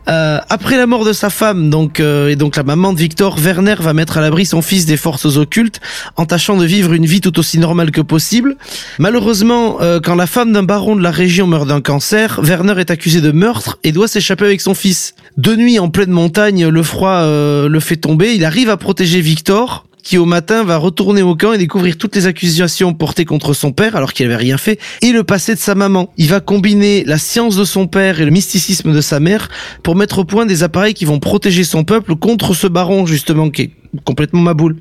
[0.08, 3.38] Euh, après la mort de sa femme, donc euh, et donc la maman de Victor,
[3.38, 5.80] Werner va mettre à l'abri son fils des forces occultes,
[6.16, 8.56] en tâchant de vivre une vie tout aussi normale que possible.
[8.98, 12.90] Malheureusement, euh, quand la femme d'un baron de la région meurt d'un cancer, Werner est
[12.90, 15.14] accusé de meurtre et doit s'échapper avec son fils.
[15.36, 18.34] De nuit, en pleine montagne, le froid euh, le fait tomber.
[18.34, 22.14] Il arrive à protéger Victor, qui au matin va retourner au camp et découvrir toutes
[22.14, 25.58] les accusations portées contre son père alors qu'il avait rien fait et le passé de
[25.58, 26.12] sa maman.
[26.16, 29.48] Il va combiner la science de son père et le mysticisme de sa mère
[29.82, 33.50] pour mettre au point des appareils qui vont protéger son peuple contre ce baron justement
[33.50, 33.70] qui est
[34.04, 34.76] complètement maboule.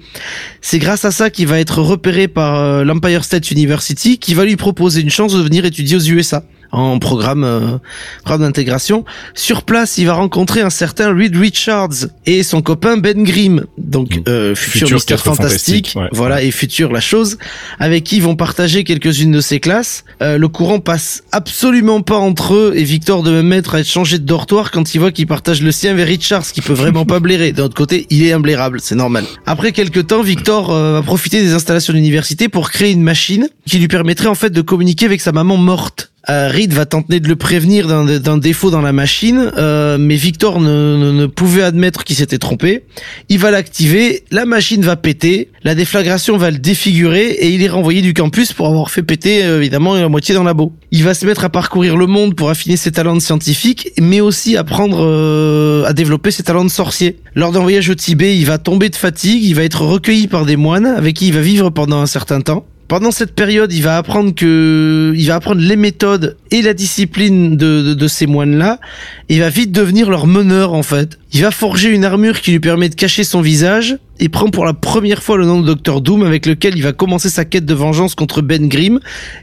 [0.61, 4.45] C'est grâce à ça qu'il va être repéré par euh, l'Empire State University qui va
[4.45, 7.77] lui proposer une chance de venir étudier aux USA en programme, euh,
[8.23, 9.05] programme d'intégration.
[9.33, 14.21] Sur place, il va rencontrer un certain Reed Richards et son copain Ben Grimm, donc
[14.27, 16.09] euh, futur, Futur Mister Fantastique, ouais.
[16.11, 17.37] voilà, et futur la chose,
[17.79, 20.03] avec qui ils vont partager quelques-unes de ses classes.
[20.21, 23.87] Euh, le courant passe absolument pas entre eux et Victor de même mettre à être
[23.87, 27.05] changé de dortoir quand il voit qu'il partage le sien avec Richards, qui peut vraiment
[27.05, 27.51] pas blairer.
[27.51, 29.25] D'un autre côté, il est imblairable, c'est normal.
[29.45, 33.49] Après quelques temps, Victor euh, va profiter des installations de l'université pour créer une machine
[33.65, 36.11] qui lui permettrait en fait de communiquer avec sa maman morte.
[36.29, 41.25] Euh, va tenter de le prévenir d'un défaut dans la machine, euh, mais Victor ne,
[41.27, 42.83] pouvait admettre qu'il s'était trompé.
[43.29, 47.67] Il va l'activer, la machine va péter, la déflagration va le défigurer et il est
[47.67, 50.73] renvoyé du campus pour avoir fait péter euh, évidemment la moitié dans la boue.
[50.91, 54.21] Il va se mettre à parcourir le monde pour affiner ses talents de scientifique, mais
[54.21, 57.17] aussi apprendre euh, à développer ses talents de sorcier.
[57.35, 60.45] Lors d'un voyage au Tibet, il va tomber de fatigue, il va être recueilli par
[60.45, 62.65] des moines avec qui il va vivre pendant un certain temps.
[62.87, 67.57] Pendant cette période, il va apprendre que, il va apprendre les méthodes et la discipline
[67.57, 68.79] de, de, de ces moines-là.
[69.27, 71.17] Il va vite devenir leur meneur, en fait.
[71.33, 74.65] Il va forger une armure qui lui permet de cacher son visage et prend pour
[74.65, 77.65] la première fois le nom de Dr Doom avec lequel il va commencer sa quête
[77.65, 78.99] de vengeance contre Ben Grimm,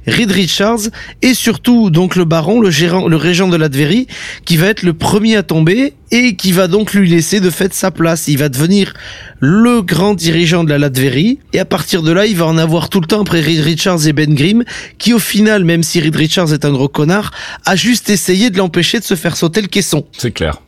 [0.07, 0.89] Reed Richards
[1.21, 4.07] et surtout donc le baron, le gérant, le régent de l'Adverie
[4.47, 7.75] qui va être le premier à tomber et qui va donc lui laisser de fait
[7.75, 8.29] sa place.
[8.29, 8.95] Il va devenir
[9.41, 12.89] le grand dirigeant de la Latverie et à partir de là, il va en avoir
[12.89, 14.65] tout le temps après Reed Richards et Ben Grimm
[14.99, 17.31] qui au final, même si Reed Richards est un gros connard,
[17.67, 20.05] a juste essayé de l'empêcher de se faire sauter le caisson.
[20.13, 20.61] C'est clair.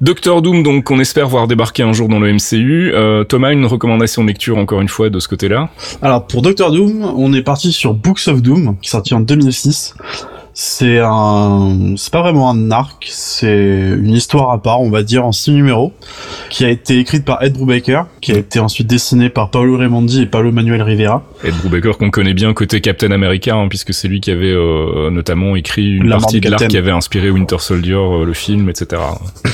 [0.00, 2.92] Docteur Doom, donc, qu'on espère voir débarquer un jour dans le MCU.
[2.92, 5.70] Euh, Thomas, une recommandation de lecture, encore une fois, de ce côté-là?
[6.00, 9.20] Alors pour Doctor Doom, on est parti sur Books of Doom, qui est sorti en
[9.20, 9.94] 2006.
[10.54, 15.24] C'est un, c'est pas vraiment un arc, c'est une histoire à part, on va dire
[15.24, 15.94] en six numéros,
[16.50, 20.22] qui a été écrite par Ed Brubaker, qui a été ensuite dessinée par Paolo Raimondi
[20.22, 21.22] et Paolo Manuel Rivera.
[21.42, 25.10] Ed Brubaker, qu'on connaît bien côté Captain America, hein, puisque c'est lui qui avait euh,
[25.10, 28.68] notamment écrit une La partie de l'arc qui avait inspiré Winter Soldier, euh, le film,
[28.68, 29.00] etc.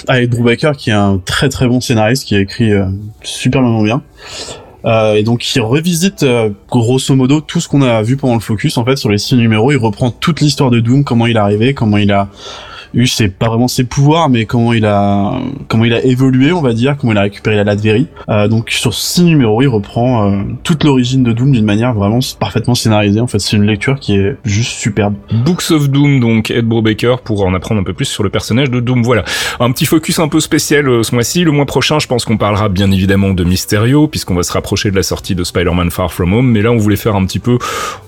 [0.09, 2.87] Ah, Ed Brubaker, qui est un très très bon scénariste, qui a écrit euh,
[3.23, 4.03] superment bien.
[4.85, 8.41] Euh, et donc il revisite euh, grosso modo tout ce qu'on a vu pendant le
[8.41, 9.73] focus en fait sur les six numéros.
[9.73, 12.29] Il reprend toute l'histoire de Doom, comment il est arrivé, comment il a
[12.95, 15.33] eu c'est pas vraiment ses pouvoirs mais comment il a
[15.69, 18.71] comment il a évolué on va dire comment il a récupéré la Latverie euh, donc
[18.71, 23.21] sur six numéros il reprend euh, toute l'origine de Doom d'une manière vraiment parfaitement scénarisée
[23.21, 25.15] en fait c'est une lecture qui est juste superbe
[25.45, 28.71] Books of Doom, donc Ed Brubaker, pour en apprendre un peu plus sur le personnage
[28.71, 29.03] de Doom.
[29.03, 29.25] Voilà,
[29.61, 31.45] un petit focus un peu spécial euh, ce mois-ci.
[31.45, 34.91] Le mois prochain, je pense qu'on parlera bien évidemment de Mysterio, puisqu'on va se rapprocher
[34.91, 36.51] de la sortie de Spider-Man Far From Home.
[36.51, 37.59] Mais là, on voulait faire un petit peu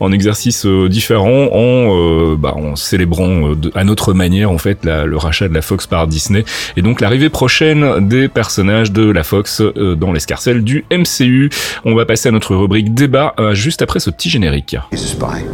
[0.00, 4.58] un exercice euh, différent en, euh, bah, en célébrant euh, de- à notre manière en
[4.58, 6.44] fait la- le rachat de la Fox par Disney
[6.76, 11.50] et donc l'arrivée prochaine des personnages de la Fox euh, dans l'escarcelle du MCU.
[11.84, 14.76] On va passer à notre rubrique débat euh, juste après ce petit générique.
[14.94, 15.44] Spy.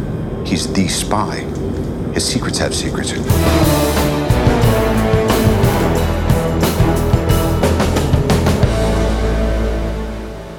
[0.55, 1.15] Spy.
[2.17, 3.76] Secrets secrets.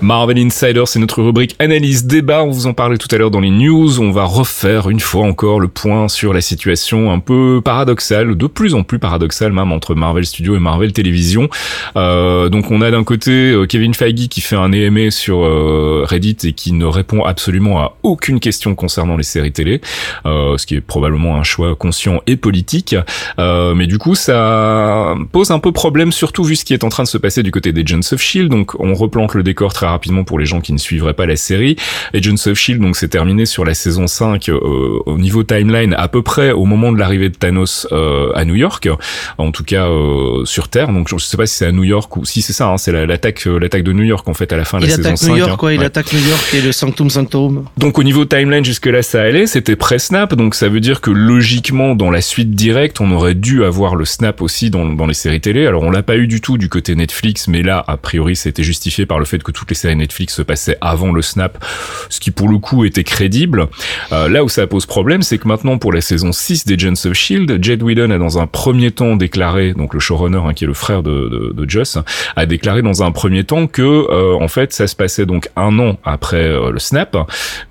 [0.00, 2.44] Marvel Insider, c'est notre rubrique analyse débat.
[2.44, 4.00] On vous en parlait tout à l'heure dans les news.
[4.00, 8.46] On va refaire une fois encore le point sur la situation un peu paradoxale, de
[8.46, 11.48] plus en plus paradoxale même entre Marvel Studios et Marvel Television.
[11.96, 16.04] Euh, donc on a d'un côté euh, Kevin Feige qui fait un EMA sur euh,
[16.06, 19.80] Reddit et qui ne répond absolument à aucune question concernant les séries télé,
[20.24, 22.94] ce qui est probablement un choix conscient et politique.
[23.36, 27.02] Mais du coup, ça pose un peu problème, surtout vu ce qui est en train
[27.02, 28.48] de se passer du côté des Agents of Shield.
[28.48, 31.36] Donc, on replante le décor très rapidement pour les gens qui ne suivraient pas la
[31.36, 31.76] série.
[32.14, 34.58] Agents of Shield, donc, c'est terminé sur la saison 5 euh,
[35.06, 38.54] au niveau timeline à peu près au moment de l'arrivée de Thanos euh, à New
[38.54, 38.88] York,
[39.38, 40.88] en tout cas euh, sur Terre.
[40.92, 42.68] Donc, je sais pas si c'est à New York ou si c'est ça.
[42.68, 44.84] Hein, c'est la- l'attaque, euh, l'attaque de New York en fait à la fin de
[44.84, 45.28] Il la saison attaque 5.
[45.30, 45.56] New York, hein.
[45.56, 45.72] quoi.
[45.72, 45.86] Il Ouais.
[45.86, 47.64] attaque New York et le Sanctum Sanctorum.
[47.76, 51.10] Donc au niveau timeline jusque là ça allait, c'était pré-snap, donc ça veut dire que
[51.10, 55.14] logiquement dans la suite directe on aurait dû avoir le snap aussi dans, dans les
[55.14, 55.66] séries télé.
[55.66, 58.62] Alors on l'a pas eu du tout du côté Netflix, mais là a priori c'était
[58.62, 61.64] justifié par le fait que toutes les séries Netflix se passaient avant le snap,
[62.08, 63.68] ce qui pour le coup était crédible.
[64.12, 67.06] Euh, là où ça pose problème, c'est que maintenant pour la saison 6 des Agents
[67.06, 70.64] of Shield, Jed Whedon a dans un premier temps déclaré, donc le showrunner hein, qui
[70.64, 71.98] est le frère de, Joss,
[72.36, 75.78] a déclaré dans un premier temps que euh, en fait ça se passait donc un
[75.78, 77.16] an après euh, le snap,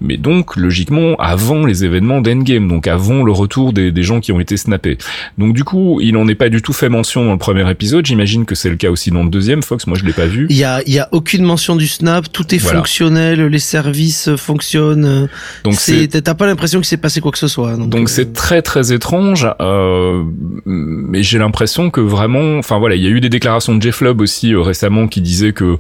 [0.01, 4.39] mais donc logiquement avant les événements d'Endgame, donc avant le retour des, gens qui ont
[4.39, 4.97] été snappés.
[5.38, 8.05] Donc du coup, il en est pas du tout fait mention dans le premier épisode.
[8.05, 9.64] J'imagine que c'est le cas aussi dans le deuxième.
[9.64, 10.47] Fox, moi je l'ai pas vu.
[10.49, 12.80] Il y a, y a aucune mention du snap, tout est Voilà.
[12.80, 15.28] fonctionnel, les services fonctionnent.
[15.64, 17.76] Donc c'est c'est, t'as pas l'impression qu'il s'est passé quoi que ce soit.
[17.76, 20.24] Donc, Donc euh, c'est très très étrange, euh,
[20.66, 24.02] mais j'ai l'impression que vraiment, enfin voilà, il y a eu des déclarations de Jeff
[24.02, 25.78] Lubb aussi euh, récemment qui disaient que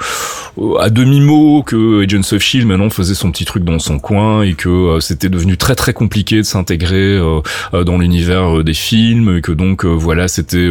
[0.57, 3.99] euh, à demi mot que Agents of Shield maintenant faisait son petit truc dans son
[3.99, 7.19] coin et que c'était devenu très très compliqué de s'intégrer
[7.85, 10.69] dans l'univers des films et que donc voilà c'était,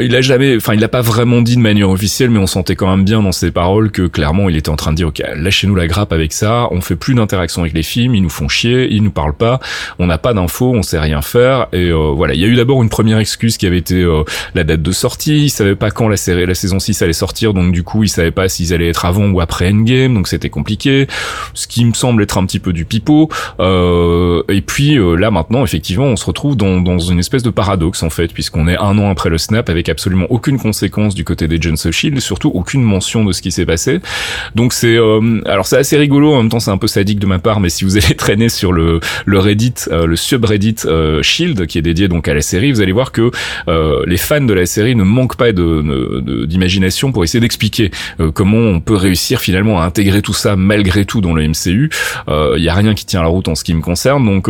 [0.00, 2.76] il a jamais, enfin il l'a pas vraiment dit de manière officielle, mais on sentait
[2.76, 5.22] quand même bien dans ses paroles que clairement il était en train de dire ok
[5.36, 8.48] lâchez-nous la grappe avec ça, on fait plus d'interaction avec les films, ils nous font
[8.48, 9.60] chier, ils nous parlent pas,
[9.98, 12.56] on n'a pas d'infos, on sait rien faire et euh, voilà il y a eu
[12.56, 15.90] d'abord une première excuse qui avait été euh, la date de sortie, ils savaient pas
[15.90, 18.72] quand la série la saison 6 allait sortir donc du coup ils savaient pas s'ils
[18.72, 21.06] allaient être avant ou après Endgame donc c'était compliqué,
[21.52, 23.28] ce qui me semble être un petit peu du pipeau
[23.60, 27.50] euh, et puis euh, là maintenant effectivement on se retrouve dans, dans une espèce de
[27.50, 31.24] paradoxe en fait puisqu'on est un an après le snap avec absolument aucune conséquence du
[31.24, 34.00] côté des of Shield, surtout aucune mention de ce qui s'est passé.
[34.54, 37.26] Donc c'est euh, alors c'est assez rigolo en même temps c'est un peu sadique de
[37.26, 41.22] ma part mais si vous allez traîner sur le le Reddit euh, le subreddit euh,
[41.22, 43.30] Shield qui est dédié donc à la série, vous allez voir que
[44.06, 47.90] les fans de la série ne manquent pas de d'imagination pour essayer d'expliquer
[48.34, 51.90] comment on peut réussir finalement à intégrer tout ça malgré tout dans le MCU.
[52.28, 54.48] Il y a rien qui tient la route en ce qui me concerne donc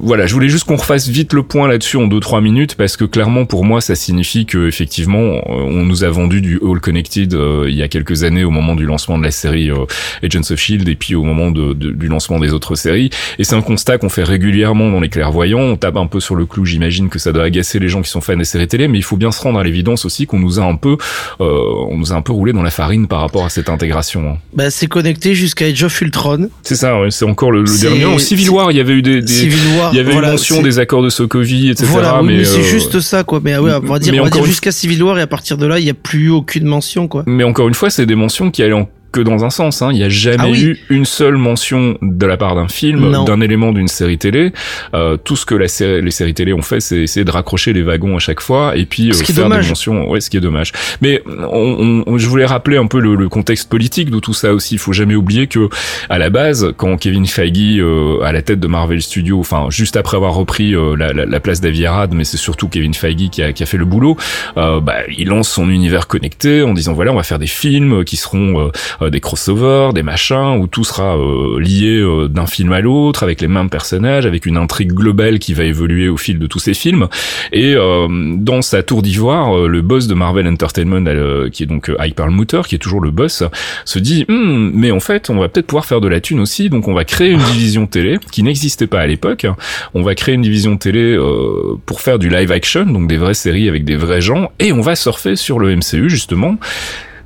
[0.00, 3.04] voilà, je voulais juste qu'on refasse vite le point là-dessus en 2-3 minutes parce que
[3.04, 7.36] clairement pour moi ça signifie que effectivement on nous a vendu du All Connected
[7.66, 9.84] il y a quelques années au moment du lancement de la série euh,
[10.22, 13.44] Agents of Shield et puis au moment de, de- du lancement des autres séries et
[13.44, 16.46] c'est un constat qu'on fait régulièrement dans les clairvoyants, on tape un peu sur le
[16.46, 18.98] clou, j'imagine que ça doit agacer les gens qui sont fans des séries télé mais
[18.98, 20.96] il faut bien se rendre à l'évidence aussi qu'on nous a un peu
[21.40, 24.30] euh, on nous a un peu roulé dans la farine par rapport à cette intégration.
[24.30, 24.36] hein.
[24.54, 26.48] bah, c'est connecté jusqu'à Age of Ultron.
[26.62, 28.04] C'est ça, ouais, c'est encore le, le dernier.
[28.04, 30.32] En Civil War, il y avait eu des, des- War, il y avait voilà, une
[30.34, 31.86] mention des accords de Sokovie, etc.
[31.90, 33.40] Voilà, oui, mais, c'est euh, juste ça, quoi.
[33.42, 35.66] Mais ouais, on va dire, mais dire une- jusqu'à Civil War et à partir de
[35.66, 37.22] là, il n'y a plus aucune mention, quoi.
[37.26, 39.82] Mais encore une fois, c'est des mentions qui allaient en que dans un sens.
[39.82, 39.90] Hein.
[39.92, 40.60] Il n'y a jamais Ah oui.
[40.60, 44.52] eu une seule mention de la part d'un film, d'un élément d'une série télé.
[44.94, 45.66] Euh, tout ce que la
[46.00, 48.84] les séries télé ont fait, c'est essayer de raccrocher les wagons à chaque fois et
[48.86, 50.08] puis euh, faire des mentions.
[50.10, 50.72] Ouais, ce qui est dommage.
[51.00, 54.52] Mais on, on- je voulais rappeler un peu le, le contexte politique de tout ça
[54.52, 54.74] aussi.
[54.74, 55.68] Il faut jamais oublier que
[56.08, 59.96] à la base, quand Kevin Feige euh, à la tête de Marvel Studios, enfin juste
[59.96, 63.30] après avoir repris euh, la, la, la place d'Avi Arad, mais c'est surtout Kevin Feige
[63.30, 64.16] qui a, qui a fait le boulot.
[64.56, 68.04] euh, bah, il lance son univers connecté en disant voilà, on va faire des films
[68.04, 68.70] qui seront euh,
[69.00, 73.40] des crossovers, des machins où tout sera euh, lié euh, d'un film à l'autre avec
[73.40, 76.74] les mêmes personnages, avec une intrigue globale qui va évoluer au fil de tous ces
[76.74, 77.08] films.
[77.52, 81.66] Et euh, dans sa tour d'ivoire, euh, le boss de Marvel Entertainment, euh, qui est
[81.66, 83.42] donc euh, Ike Perlmutter, qui est toujours le boss,
[83.84, 86.68] se dit Hmm, mais en fait, on va peut-être pouvoir faire de la thune aussi,
[86.68, 89.46] donc on va créer une division télé qui n'existait pas à l'époque.
[89.94, 93.34] On va créer une division télé euh, pour faire du live action, donc des vraies
[93.34, 96.56] séries avec des vrais gens, et on va surfer sur le MCU justement.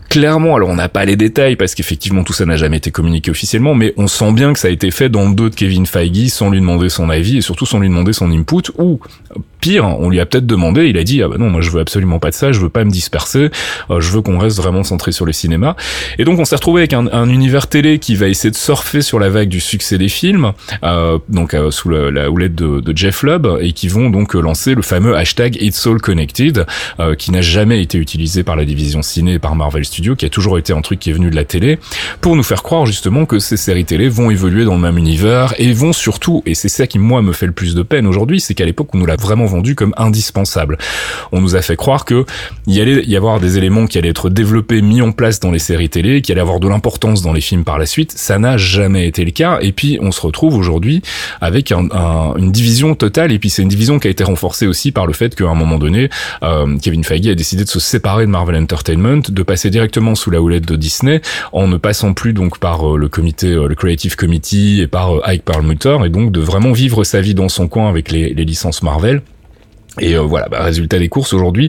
[0.09, 3.31] Clairement, alors on n'a pas les détails parce qu'effectivement tout ça n'a jamais été communiqué
[3.31, 5.87] officiellement, mais on sent bien que ça a été fait dans le dos de Kevin
[5.87, 8.71] Feige sans lui demander son avis et surtout sans lui demander son input.
[8.79, 9.01] Ou
[9.61, 11.81] pire, on lui a peut-être demandé, il a dit ah bah non moi je veux
[11.81, 13.51] absolument pas de ça, je veux pas me disperser,
[13.91, 15.77] euh, je veux qu'on reste vraiment centré sur le cinéma.
[16.19, 19.03] Et donc on s'est retrouvé avec un, un univers télé qui va essayer de surfer
[19.03, 22.81] sur la vague du succès des films, euh, donc euh, sous la, la houlette de,
[22.81, 26.67] de Jeff Lubb et qui vont donc euh, lancer le fameux hashtag It's All Connected,
[27.01, 30.27] euh, qui n'a jamais été utilisé par la division ciné et par Marvel Studios, qui
[30.27, 31.79] a toujours été un truc qui est venu de la télé,
[32.21, 35.55] pour nous faire croire justement que ces séries télé vont évoluer dans le même univers
[35.59, 38.41] et vont surtout, et c'est ça qui moi me fait le plus de peine aujourd'hui,
[38.41, 40.79] c'est qu'à l'époque on nous l'a vraiment vendu comme indispensable.
[41.33, 42.25] On nous a fait croire que
[42.67, 45.51] il y allait y avoir des éléments qui allaient être développés, mis en place dans
[45.51, 48.13] les séries télé, qui allaient avoir de l'importance dans les films par la suite.
[48.17, 49.59] Ça n'a jamais été le cas.
[49.61, 51.03] Et puis on se retrouve aujourd'hui
[51.41, 53.33] avec un- un- une division totale.
[53.33, 55.55] Et puis c'est une division qui a été renforcée aussi par le fait qu'à un
[55.55, 56.09] moment donné,
[56.43, 59.82] euh, Kevin Feige a décidé de se séparer de Marvel Entertainment, de passer directement
[60.15, 61.21] sous la houlette de Disney,
[61.53, 65.17] en ne passant plus donc par euh, le comité, euh, le Creative Committee et par
[65.17, 68.33] euh, Ike Perlmutter, et donc de vraiment vivre sa vie dans son coin avec les
[68.35, 69.23] licences Marvel
[70.01, 71.69] Et euh, voilà, bah, résultat des courses aujourd'hui,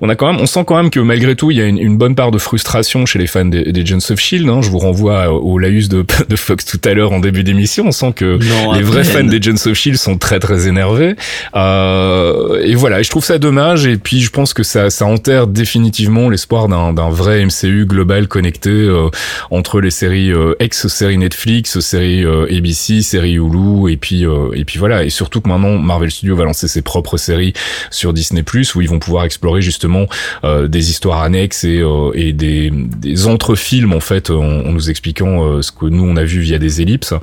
[0.00, 1.78] on a quand même, on sent quand même que malgré tout, il y a une,
[1.78, 4.48] une bonne part de frustration chez les fans des, des Agents of Shield.
[4.48, 4.62] Hein.
[4.62, 7.84] Je vous renvoie au laïus de, de Fox tout à l'heure en début d'émission.
[7.86, 11.16] On sent que Non, les vrais fans des Agents of Shield sont très très énervés.
[11.54, 13.86] Euh, et voilà, et je trouve ça dommage.
[13.86, 18.28] Et puis je pense que ça, ça enterre définitivement l'espoir d'un, d'un vrai MCU global
[18.28, 19.08] connecté euh,
[19.50, 24.64] entre les séries euh, ex-séries Netflix, séries euh, ABC, séries Hulu, et puis euh, et
[24.64, 25.04] puis voilà.
[25.04, 27.49] Et surtout que maintenant Marvel Studios va lancer ses propres séries
[27.90, 30.06] sur Disney Plus où ils vont pouvoir explorer justement
[30.44, 35.44] euh, des histoires annexes et, euh, et des, des entre-films en fait en, nous expliquant
[35.44, 37.14] euh, ce que nous on a vu via des ellipses.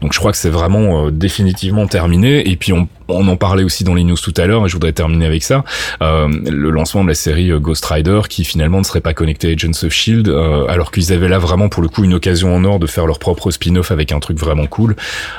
[0.00, 2.48] Donc je crois que c'est vraiment euh, définitivement terminé.
[2.48, 4.74] Et puis on, on en parlait aussi dans les news tout à l'heure et je
[4.74, 5.64] voudrais terminer avec ça.
[6.02, 9.48] Euh, le lancement de la série euh, Ghost Rider qui finalement ne serait pas connecté
[9.48, 12.54] à Agents of Shield euh, alors qu'ils avaient là vraiment pour le coup une occasion
[12.54, 14.96] en or de faire leur propre spin-off avec un truc vraiment cool.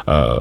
[0.07, 0.35] Euh,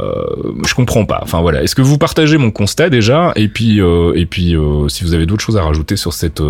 [0.66, 1.20] je comprends pas.
[1.22, 1.62] Enfin voilà.
[1.62, 3.32] Est-ce que vous partagez mon constat déjà?
[3.36, 6.42] Et puis euh, et puis euh, si vous avez d'autres choses à rajouter sur cette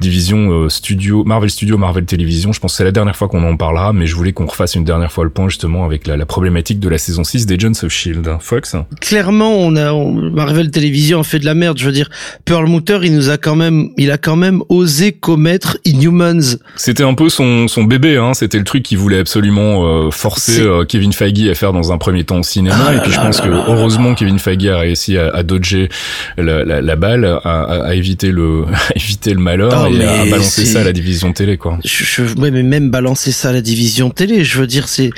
[0.00, 3.56] division studio Marvel Studio Marvel Télévision, je pense que c'est la dernière fois qu'on en
[3.56, 6.26] parlera, mais je voulais qu'on refasse une dernière fois le point justement avec la, la
[6.26, 8.36] problématique de la saison 6 d'Agents of Shield.
[8.40, 8.76] Fox?
[9.00, 11.78] clairement, on a on- Marvel Télévision a fait de la merde.
[11.78, 12.10] Je veux dire,
[12.44, 16.56] Perlmutter, il nous a quand même, il a quand même osé commettre Inhumans.
[16.76, 18.34] C'était un peu son, son bébé, hein.
[18.34, 21.98] C'était le truc qu'il voulait absolument euh, forcer euh, Kevin Feige à faire dans un
[21.98, 22.76] premier temps au cinéma.
[22.88, 25.88] Ah et puis je pense que heureusement Kevin Feige a réussi à, à dodger
[26.36, 30.24] la, la, la balle, à, à- à éviter le, à éviter le malheur et à
[30.26, 31.78] balancer ça à la division télé, quoi.
[31.84, 35.10] Je, je- ouais, mais même balancer ça à la division télé, je veux dire, c'est,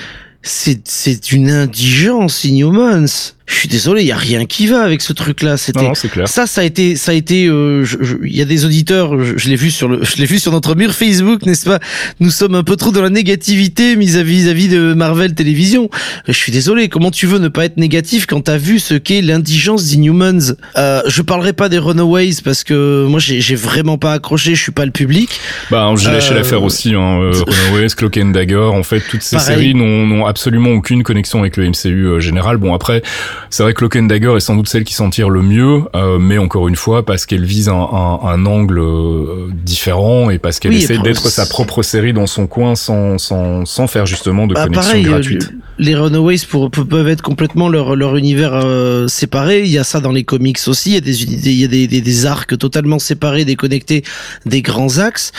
[0.42, 3.33] c'est, c'est une indigence, Inhumans.
[3.46, 5.58] Je suis désolé, il y a rien qui va avec ce truc-là.
[5.58, 6.26] C'était, Non, non, c'est clair.
[6.26, 7.46] Ça, ça a été, ça a été.
[7.46, 7.84] euh,
[8.24, 10.50] Il y a des auditeurs, je, je l'ai vu sur le, je l'ai vu sur
[10.50, 11.78] notre mur Facebook, n'est-ce pas?
[12.20, 15.90] Nous sommes un peu trop dans la négativité vis-à-vis vis-à-vis de Marvel Télévision.
[16.26, 16.88] Je suis désolé.
[16.88, 21.02] Comment tu veux ne pas être négatif quand t'as vu ce qu'est l'indigence d'Inhumans euh,
[21.06, 24.54] Je parlerai pas des Runaways parce que moi, j'ai j'ai vraiment pas accroché.
[24.54, 25.28] Je suis pas le public.
[25.70, 27.20] Bah, je lâché Euh, l'affaire aussi, hein.
[27.20, 29.54] Euh, Runaways, Cloak and Dagger, en fait, toutes ces Pareil.
[29.56, 32.56] séries n'ont n'ont absolument aucune connexion avec le MCU euh, général.
[32.56, 33.02] Bon, après,
[33.50, 35.82] c'est vrai que Cloak and Dagger est sans doute celle qui s'en tire le mieux,
[35.94, 40.38] euh, mais encore une fois, parce qu'elle vise un, un, un angle euh, différent et
[40.38, 44.06] parce qu'elle Oui, essaie d'être sa propre série dans son coin sans, sans, sans faire
[44.06, 45.50] justement de Bah, connexion pareil, gratuite.
[45.78, 49.62] les Runaways pour, peuvent être complètement leur, leur univers euh, séparé.
[49.64, 50.90] Il y a ça dans les comics aussi.
[50.90, 54.02] Il y a des il y a des, des, des arcs totalement séparés, déconnectés
[54.46, 55.32] des grands axes.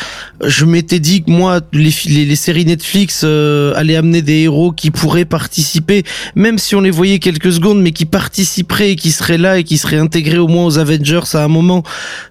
[0.44, 4.72] Je m'étais dit que moi, les, les, les séries Netflix euh, allaient amener des héros
[4.72, 6.04] qui pourraient participer,
[6.36, 9.64] même si on les voyait quelques secondes, mais qui participeraient et qui seraient là et
[9.64, 11.84] qui seraient intégrés au moins aux Avengers à un moment,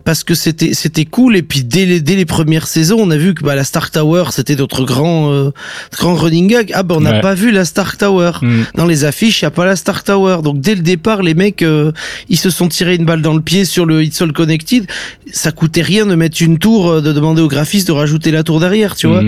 [0.05, 1.36] parce que c'était c'était cool.
[1.36, 3.92] Et puis dès les dès les premières saisons, on a vu que bah, la Stark
[3.92, 5.52] Tower, c'était notre grand euh,
[5.96, 6.72] grand running gag.
[6.74, 7.20] Ah bah on n'a Ouais.
[7.20, 8.32] pas vu la Stark Tower.
[8.42, 8.62] Hmm.
[8.74, 10.38] Dans les affiches, il y a pas la Stark Tower.
[10.42, 11.92] Donc dès le départ, les mecs, euh,
[12.28, 14.86] ils se sont tirés une balle dans le pied sur le It's All Connected.
[15.32, 18.42] Ça coûtait rien de mettre une tour, euh, de demander au graphiste de rajouter la
[18.42, 19.22] tour derrière, tu vois.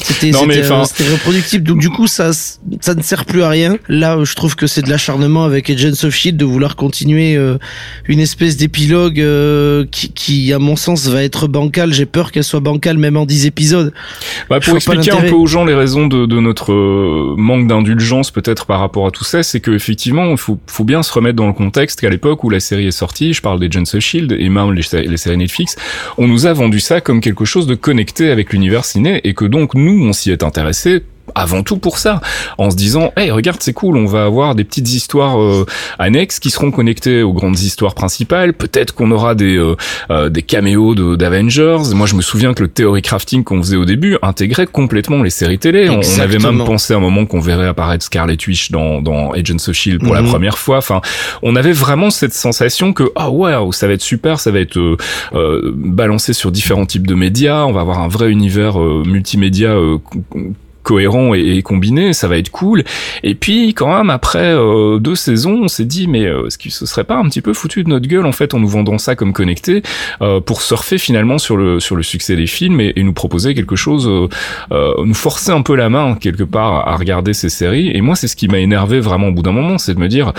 [0.00, 1.64] C'était c'était, reproductible.
[1.64, 3.76] Donc du coup, ça ça ne sert plus à rien.
[3.88, 7.58] Là, je trouve que c'est de l'acharnement avec Agents of Shield de vouloir continuer euh,
[8.06, 11.92] une espèce d'épilogue euh, qui, qui, à mon sens, va être bancale.
[11.92, 13.92] J'ai peur qu'elle soit bancale même en 10 épisodes.
[14.48, 18.30] Bah, pour expliquer un peu aux gens les raisons de, de notre euh, manque d'indulgence
[18.30, 21.36] peut-être par rapport à tout ça, c'est que effectivement, il faut, faut bien se remettre
[21.36, 24.00] dans le contexte qu'à l'époque où la série est sortie, je parle des Agents of
[24.00, 25.76] Shield et même les, les séries Netflix,
[26.16, 29.44] on nous a vendu ça comme quelque chose de connecté avec l'univers ciné et que
[29.44, 31.04] donc nous, on s'y est intéressé
[31.38, 32.20] avant tout pour ça,
[32.58, 35.64] en se disant, hey, regarde, c'est cool, on va avoir des petites histoires euh,
[35.98, 38.52] annexes qui seront connectées aux grandes histoires principales.
[38.54, 39.76] Peut-être qu'on aura des euh,
[40.10, 41.78] euh, des caméos de- d'Avengers.
[41.94, 45.30] Moi, je me souviens que le theory crafting qu'on faisait au début intégrait complètement les
[45.30, 45.88] séries télé.
[45.90, 49.32] On, on avait même pensé à un moment qu'on verrait apparaître Scarlet Witch dans, dans
[49.32, 50.28] Agents of Shield pour la Mhm.
[50.28, 50.78] première fois.
[50.78, 51.00] Enfin,
[51.42, 54.78] on avait vraiment cette sensation que ah ouais, ça va être super, ça va être
[54.78, 54.96] euh,
[55.34, 57.64] euh, balancé sur différents types de médias.
[57.64, 59.70] On va avoir un vrai univers euh, multimédia.
[60.88, 62.82] Co- cohérent et, et combiné, ça va être cool.
[63.22, 66.72] Et puis quand même après euh, deux saisons, on s'est dit mais euh, est-ce qu'il
[66.72, 68.98] se serait pas un petit peu foutu de notre gueule en fait en nous vendant
[68.98, 69.82] ça comme connecté
[70.22, 73.54] euh, pour surfer finalement sur le sur le succès des films et, et nous proposer
[73.54, 74.28] quelque chose, euh,
[74.72, 77.90] euh, nous forcer un peu la main quelque part à regarder ces séries.
[77.94, 80.08] Et moi c'est ce qui m'a énervé vraiment au bout d'un moment, c'est de me
[80.08, 80.32] dire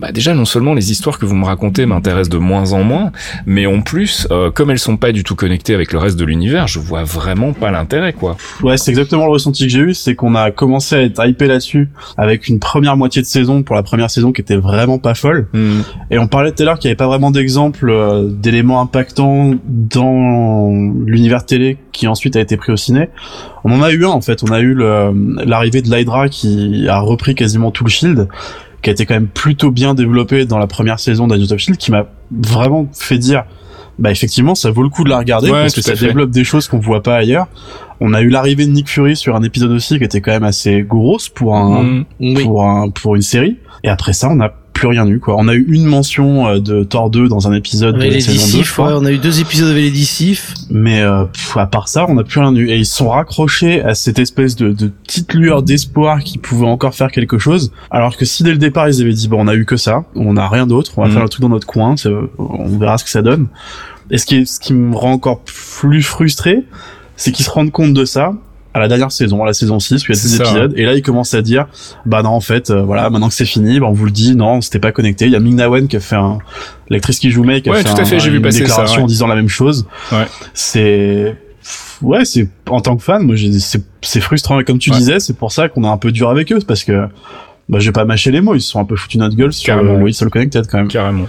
[0.00, 3.10] bah déjà non seulement les histoires que vous me racontez m'intéressent de moins en moins,
[3.46, 6.24] mais en plus euh, comme elles sont pas du tout connectées avec le reste de
[6.24, 8.36] l'univers, je vois vraiment pas l'intérêt quoi.
[8.62, 11.46] Ouais, c'est exactement le ressenti que j'ai eu, c'est qu'on a commencé à être hypé
[11.46, 15.14] là-dessus avec une première moitié de saison pour la première saison qui était vraiment pas
[15.14, 15.48] folle.
[16.10, 19.54] Et on parlait tout à l'heure qu'il n'y avait pas vraiment d'exemple euh, d'éléments impactants
[19.66, 20.70] dans
[21.06, 23.08] l'univers télé qui ensuite a été pris au ciné.
[23.64, 27.00] On en a eu un en fait, on a eu l'arrivée de l'Hydra qui a
[27.00, 28.28] repris quasiment tout le Shield.
[28.82, 31.78] qui a été quand même plutôt bien développée dans la première saison d'Agents of Shield,
[31.78, 33.44] qui m'a vraiment fait dire,
[33.98, 36.06] bah effectivement, ça vaut le coup de la regarder Ouais, parce que ça fait.
[36.06, 37.46] développe des choses qu'on voit pas ailleurs.
[38.00, 40.44] On a eu l'arrivée de Nick Fury sur un épisode aussi qui était quand même
[40.44, 42.04] assez grosse pour un.
[42.20, 42.44] Oui.
[42.44, 43.56] pour un, pour une série.
[43.82, 45.34] Et après ça, on n'a plus rien eu, quoi.
[45.38, 48.20] On a eu une mention euh, de Thor 2 dans un épisode Avec de la
[48.20, 48.88] saison 2, je dissifs, crois.
[48.88, 50.54] ouais, on a eu deux épisodes avec les dissifs.
[50.70, 52.68] Mais euh, pff, à part ça, on n'a plus rien eu.
[52.68, 56.66] Et ils se sont raccrochés à cette espèce de, de petite lueur d'espoir qui pouvait
[56.66, 57.72] encore faire quelque chose.
[57.90, 60.04] Alors que si dès le départ ils avaient dit bon, on a eu que ça,
[60.14, 61.14] on n'a rien d'autre, on va Mhm.
[61.14, 61.94] faire le truc dans notre coin,
[62.38, 63.46] on verra ce que ça donne.
[64.10, 66.64] Et ce qui, est, ce qui me rend encore plus frustré,
[67.16, 68.32] c'est qu'ils se rendent compte de ça
[68.74, 70.44] à la dernière saison, à la saison 6, où il y a C'est 10 ça,
[70.44, 71.66] épisodes, et là ils commencent à dire,
[72.06, 74.36] bah non en fait, euh, voilà, maintenant que c'est fini, bah, on vous le dit,
[74.36, 75.24] non, c'était pas connecté.
[75.26, 76.38] Il y a Ming Na Wen qui a fait un,
[76.90, 78.42] l'actrice qui joue May, qui a Ouais, fait, tout à un- fait, j'ai vu une
[78.42, 79.04] passer ça, déclaration ouais.
[79.04, 79.86] en disant la même chose.
[80.12, 80.26] Ouais.
[80.54, 81.36] C'est,
[82.02, 84.60] ouais, c'est en tant que fan, moi, j'ai- c'est c'est frustrant.
[84.60, 86.84] Et comme tu disais, c'est pour ça qu'on est un peu dur avec eux, parce
[86.84, 87.08] que
[87.68, 89.66] bah, j'ai pas mâché les mots, ils se sont un peu foutus notre gueule sur
[89.66, 89.94] Carrément.
[89.94, 90.88] le, le It's All Connected quand même.
[90.88, 91.26] Carrément.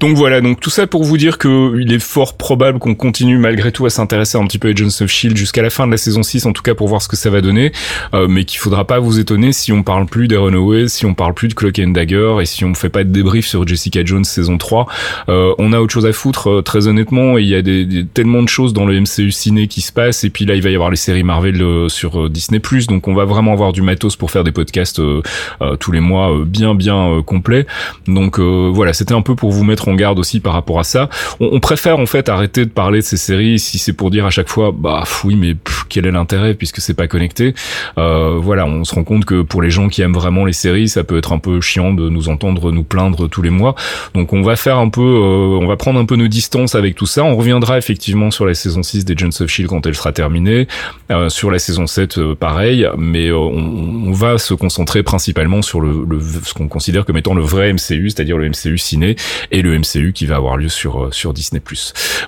[0.00, 3.38] Donc voilà, donc tout ça pour vous dire que il est fort probable qu'on continue
[3.38, 5.92] malgré tout à s'intéresser un petit peu à Agents of Shield jusqu'à la fin de
[5.92, 7.72] la saison 6, en tout cas pour voir ce que ça va donner,
[8.14, 11.14] euh, mais qu'il faudra pas vous étonner si on parle plus des Runaways, si on
[11.14, 14.04] parle plus de Cloak and Dagger, et si on fait pas de débrief sur Jessica
[14.04, 14.86] Jones saison 3.
[15.28, 18.04] Euh, on a autre chose à foutre, euh, très honnêtement, il y a des, des-
[18.06, 20.70] tellement de choses dans le MCU ciné qui se passent, et puis là il va
[20.70, 23.82] y avoir les séries Marvel euh, sur euh, Disney+, donc on va vraiment avoir du
[23.82, 25.22] matos pour faire des podcasts euh,
[25.60, 27.66] euh, tous les mois euh, bien bien euh, complets.
[28.06, 30.84] Donc euh, voilà, c'était un peu pour vous mettre en garde aussi par rapport à
[30.84, 31.08] ça.
[31.40, 34.26] On, on préfère en fait arrêter de parler de ces séries si c'est pour dire
[34.26, 37.54] à chaque fois bah oui mais pff, quel est l'intérêt puisque c'est pas connecté.
[37.98, 40.88] Euh, voilà, on se rend compte que pour les gens qui aiment vraiment les séries,
[40.88, 43.74] ça peut être un peu chiant de nous entendre nous plaindre tous les mois.
[44.14, 46.94] Donc on va faire un peu, euh, on va prendre un peu nos distances avec
[46.94, 47.24] tout ça.
[47.24, 50.66] On reviendra effectivement sur la saison 6 des Agents of Shield quand elle sera terminée,
[51.10, 55.61] Euh, sur la saison 7 euh, pareil, mais euh, on, on va se concentrer principalement
[55.62, 59.16] sur le, le ce qu'on considère comme étant le vrai MCU, c'est-à-dire le MCU ciné
[59.50, 61.60] et le MCU qui va avoir lieu sur euh, sur Disney+.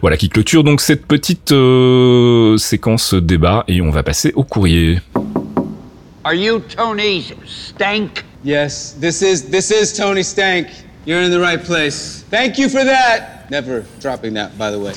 [0.01, 5.01] Voilà qui clôture donc cette petite euh, séquence débat et on va passer au courrier.
[6.25, 8.25] Are you Tony Stank?
[8.45, 10.69] Yes, this is this is Tony Stank.
[11.07, 12.25] You're in the right place.
[12.31, 13.51] Thank you for that.
[13.51, 14.95] Never dropping that, by the way.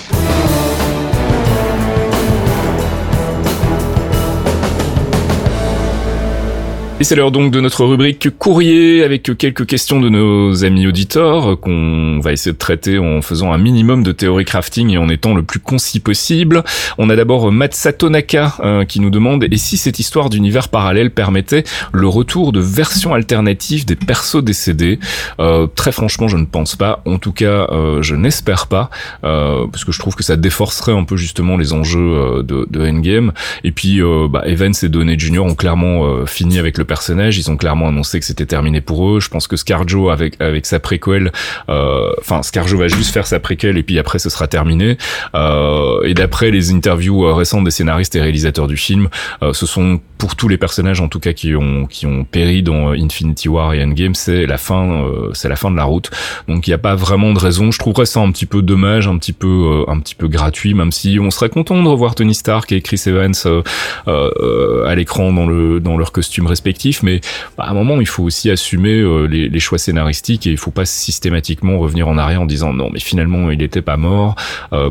[6.99, 11.59] Et c'est l'heure donc de notre rubrique courrier avec quelques questions de nos amis auditeurs
[11.59, 15.35] qu'on va essayer de traiter en faisant un minimum de théorie crafting et en étant
[15.35, 16.63] le plus concis possible.
[16.97, 21.11] On a d'abord Matsato Naka euh, qui nous demande et si cette histoire d'univers parallèle
[21.11, 24.97] permettait le retour de versions alternatives des persos décédés?
[25.39, 27.03] Euh, Très franchement, je ne pense pas.
[27.05, 28.89] En tout cas, euh, je n'espère pas
[29.23, 32.65] euh, parce que je trouve que ça déforcerait un peu justement les enjeux euh, de,
[32.67, 33.33] de Endgame.
[33.63, 35.41] Et puis, euh, bah, Evans et Downey Jr.
[35.41, 37.37] ont clairement fini avec le personnage.
[37.37, 39.19] Ils ont clairement annoncé que c'était terminé pour eux.
[39.19, 41.31] Je pense que Scarjo avec avec sa préquelle,
[41.69, 44.97] euh, enfin Scarjo va juste faire sa préquelle et puis après ce sera terminé.
[45.35, 49.09] Euh, et d'après les interviews euh, récentes des scénaristes et réalisateurs du film,
[49.41, 52.91] ce sont pour tous les personnages en tout cas qui ont qui ont péri dans
[52.91, 56.09] euh, Infinity War et Endgame, c'est la fin, euh, c'est la fin de la route.
[56.47, 57.71] Donc il n'y a pas vraiment de raison.
[57.71, 59.47] Je trouverais ça un petit peu dommage, un petit peu
[59.87, 62.81] euh, un petit peu gratuit, même si on serait content de revoir Tony Stark et
[62.81, 63.61] Chris Evans euh,
[64.07, 67.03] euh, à l'écran dans le dans leur costume respectif.
[67.03, 67.21] Mais
[67.57, 70.57] bah, à un moment, il faut aussi assumer euh, les, les choix scénaristiques et il
[70.57, 74.35] faut pas systématiquement revenir en arrière en disant non, mais finalement il était pas mort.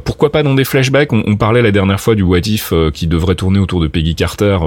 [0.05, 1.13] Pourquoi pas dans des flashbacks?
[1.13, 4.15] On, on parlait la dernière fois du What If qui devrait tourner autour de Peggy
[4.15, 4.59] Carter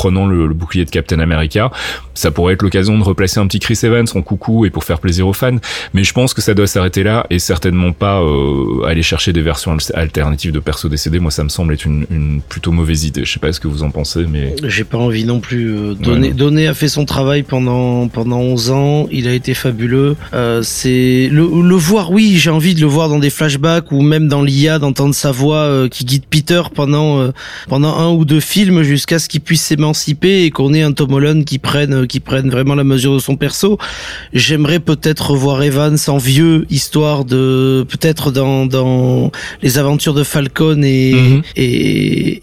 [0.00, 1.70] prenant le, le bouclier de Captain America.
[2.14, 4.98] Ça pourrait être l'occasion de replacer un petit Chris Evans en coucou et pour faire
[4.98, 5.58] plaisir aux fans.
[5.92, 9.42] Mais je pense que ça doit s'arrêter là et certainement pas euh, aller chercher des
[9.42, 11.18] versions al- alternatives de persos décédés.
[11.18, 13.26] Moi, ça me semble être une, une plutôt mauvaise idée.
[13.26, 15.68] Je sais pas ce que vous en pensez, mais J'ai pas envie non plus.
[15.76, 19.06] Euh, Donné, Ouais, a fait son travail pendant pendant 11 ans.
[19.10, 20.16] Il a été fabuleux.
[20.32, 22.10] Euh, c'est le, le voir.
[22.10, 25.30] Oui, j'ai envie de le voir dans des flashbacks ou même dans l'IA, d'entendre sa
[25.30, 27.32] voix euh, qui guide Peter pendant euh,
[27.68, 29.89] pendant un ou deux films jusqu'à ce qu'il puisse s'émanciper
[30.44, 33.36] et qu'on ait un Tom Holland qui prenne qui prenne vraiment la mesure de son
[33.36, 33.78] perso.
[34.32, 39.30] J'aimerais peut-être revoir Evans en vieux, histoire de peut-être dans dans
[39.62, 41.42] les aventures de Falcon et Mhm.
[41.56, 41.64] et,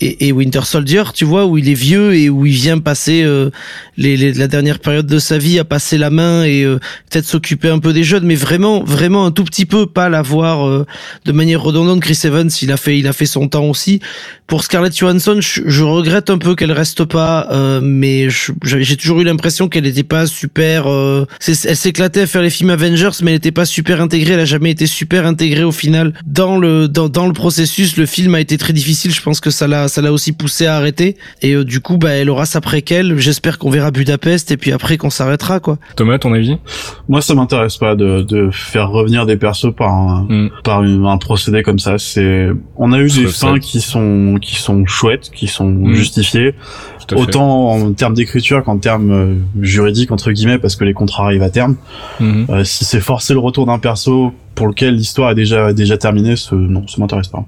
[0.06, 3.24] et, et Winter Soldier, tu vois, où il est vieux et où il vient passer
[3.24, 3.50] euh,
[3.98, 6.80] les, les- la dernière période de sa vie à passer la main et euh,
[7.10, 10.68] peut-être s'occuper un peu des jeunes, mais vraiment, vraiment un tout petit peu, pas l'avoir
[10.68, 10.86] euh,
[11.26, 12.02] de manière redondante.
[12.02, 14.00] Chris Evans, il a fait, il a fait son temps aussi.
[14.48, 18.28] Pour Scarlett Johansson, je, je regrette un peu qu'elle reste pas euh, mais
[18.64, 20.88] j'ai toujours eu l'impression qu'elle n'était pas super.
[20.88, 24.34] euh, elle s'éclatait à faire les films Avengers, mais elle n'était pas super intégrée.
[24.34, 27.98] Elle a jamais été super intégrée au final dans le dans, dans le processus.
[27.98, 29.12] Le film a été très difficile.
[29.14, 31.18] Je pense que ça l'a ça l'a aussi poussé à arrêter.
[31.42, 33.18] Et euh, du coup, bah, elle aura sa préquelle.
[33.18, 35.78] J'espère qu'on verra Budapest et puis après qu'on s'arrêtera quoi.
[35.96, 36.58] Thomas, ton avis?
[37.10, 40.50] Moi, ça m'intéresse pas de, de faire revenir des persos par un, Mm.
[40.64, 41.98] par une- un procédé comme ça.
[41.98, 45.94] C'est, on a eu des fins qui sont, qui sont chouettes, qui sont Mm.
[45.94, 46.54] justifiées.
[47.16, 51.44] Autant en termes d'écriture qu'en termes euh, juridiques entre guillemets, parce que les contrats arrivent
[51.44, 51.76] à terme.
[52.20, 52.48] Mhm.
[52.50, 56.36] Euh, si c'est forcer le retour d'un perso pour lequel l'histoire est déjà déjà terminée,
[56.36, 57.46] ce, non, ça m'intéresse pas.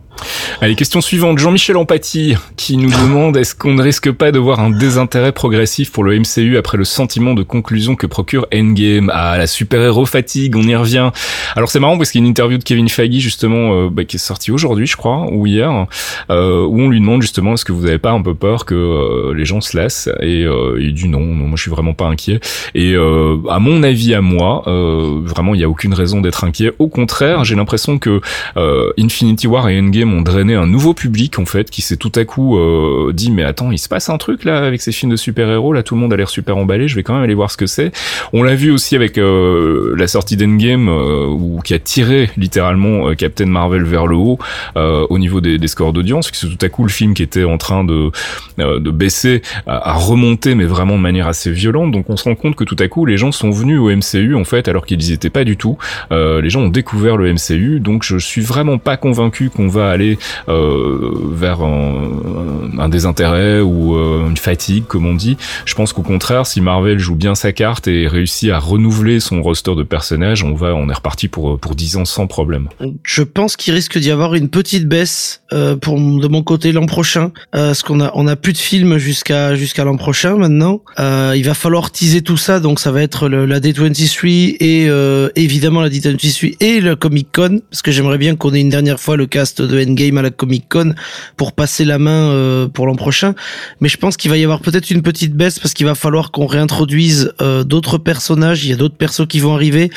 [0.62, 1.40] Allez, question suivante.
[1.40, 5.92] Jean-Michel Empathie qui nous demande est-ce qu'on ne risque pas de voir un désintérêt progressif
[5.92, 9.12] pour le MCU après le sentiment de conclusion que procure Endgame?
[9.14, 11.12] Ah, la super-héros fatigue, on y revient.
[11.56, 14.04] Alors c'est marrant parce qu'il y a une interview de Kevin Feige justement euh, bah,
[14.04, 15.88] qui est sortie aujourd'hui, je crois, ou hier,
[16.30, 18.76] euh, où on lui demande justement est-ce que vous avez pas un peu peur que
[18.76, 20.46] euh, les gens se lassent Et
[20.80, 22.40] il dit non, non, moi je suis vraiment pas inquiet.
[22.76, 26.74] Et à mon avis, à moi, vraiment il y a aucune raison d'être inquiet.
[27.00, 28.22] Contraire, j'ai l'impression que
[28.58, 32.12] euh, Infinity War et Endgame ont drainé un nouveau public en fait qui s'est tout
[32.16, 35.12] à coup euh, dit mais attends il se passe un truc là avec ces films
[35.12, 37.34] de super-héros là tout le monde a l'air super emballé je vais quand même aller
[37.34, 37.92] voir ce que c'est.
[38.34, 43.10] On l'a vu aussi avec euh, la sortie d'Endgame euh, où qui a tiré littéralement
[43.10, 44.40] euh, Captain Marvel vers le haut
[44.76, 47.24] euh, au niveau des, des scores d'audience que c'est tout à coup le film qui
[47.24, 48.12] était en train de
[48.58, 51.92] de baisser à, remonter mais vraiment de manière assez violente.
[51.92, 54.36] Donc on se rend compte que tout à coup les gens sont venus au MCU
[54.36, 55.78] en fait alors qu'ils y étaient pas du tout.
[56.12, 60.18] Les gens ont découvert le MCU donc je suis vraiment pas convaincu qu'on va aller
[60.48, 65.38] euh, vers un, un désintérêt ou euh, une fatigue comme on dit.
[65.66, 69.42] Je pense qu'au contraire si Marvel joue bien sa carte et réussit à renouveler son
[69.42, 72.70] roster de personnages on va on est reparti pour pour 10 ans sans problème.
[73.04, 76.86] Je pense qu'il risque d'y avoir une petite baisse euh, pour de mon côté l'an
[76.86, 80.82] prochain, euh, parce qu'on a on a plus de films jusqu'à jusqu'à l'an prochain maintenant.
[81.00, 84.88] Euh, il va falloir teaser tout ça, donc ça va être le, la D23 et
[84.90, 88.70] euh, évidemment la D23 et le Comic Con, parce que j'aimerais bien qu'on ait une
[88.70, 90.94] dernière fois le cast de Endgame à la Comic Con
[91.38, 93.34] pour passer la main euh, pour l'an prochain.
[93.82, 96.32] Mais je pense qu'il va y avoir peut-être une petite baisse parce qu'il va falloir
[96.32, 98.64] qu'on réintroduise euh, d'autres personnages.
[98.66, 99.90] Il y a d'autres persos qui vont arriver.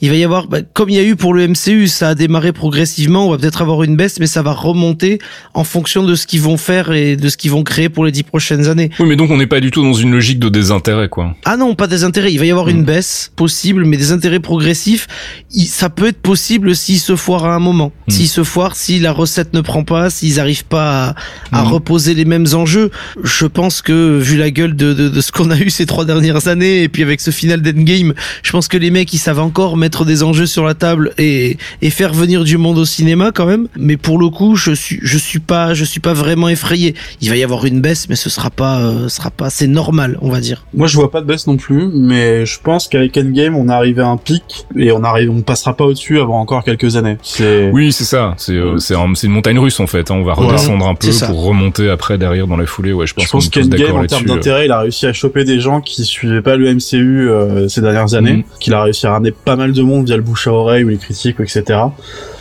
[0.00, 2.14] Il va y avoir, bah, comme il y a eu pour le MCU, ça a
[2.14, 3.26] démarré progressivement.
[3.26, 5.18] On va peut-être avoir une baisse, mais ça va remonter
[5.54, 8.12] en fonction de ce qu'ils vont faire et de ce qu'ils vont créer pour les
[8.12, 8.90] dix prochaines années.
[8.98, 11.56] oui mais donc on n'est pas du tout dans une logique de désintérêt quoi Ah
[11.56, 12.32] non, pas des intérêts.
[12.32, 15.06] Il va y avoir une baisse possible, mais des intérêts progressifs.
[15.52, 17.92] il- ça peut être possible s'ils se foirent à un moment.
[18.08, 18.10] Mm.
[18.12, 21.14] S'ils se foirent, si la recette ne prend pas, s'ils arrivent pas
[21.52, 21.68] à, à Mm.
[21.68, 22.90] reposer les mêmes enjeux.
[23.22, 26.04] Je pense que vu la gueule de, de, de ce qu'on a eu ces trois
[26.04, 29.40] dernières années et puis avec ce final d'Endgame, je pense que les mecs ils savent
[29.40, 33.30] encore mettre des enjeux sur la table et, et faire venir du monde au cinéma
[33.32, 33.68] quand même.
[33.76, 36.94] Mais pour le coup, je suis je suis pas je suis pas vraiment effrayé.
[37.20, 39.66] Il va y avoir une baisse, mais ce sera pas euh, ce sera pas c'est
[39.66, 40.64] normal, on va dire.
[40.74, 43.72] Moi, je vois pas de baisse non plus, mais je pense qu'avec Endgame, on est
[43.72, 47.16] arrivé à un pic et on arrive, on passera pas au-dessus avant encore quelques années.
[47.22, 50.14] C'est oui c'est ça c'est euh, c'est un- c'est une montagne russe en fait hein.
[50.18, 53.24] on va redescendre un peu pour remonter après derrière dans la foulée ouais je pense,
[53.24, 54.34] je pense en termes euh.
[54.34, 57.80] d'intérêt, il a réussi à choper des gens qui suivaient pas le MCU euh, ces
[57.80, 58.42] dernières années, Mhm.
[58.60, 60.88] qu'il a réussi à ramener pas mal de monde via le bouche à oreille ou
[60.88, 61.62] les critiques, etc.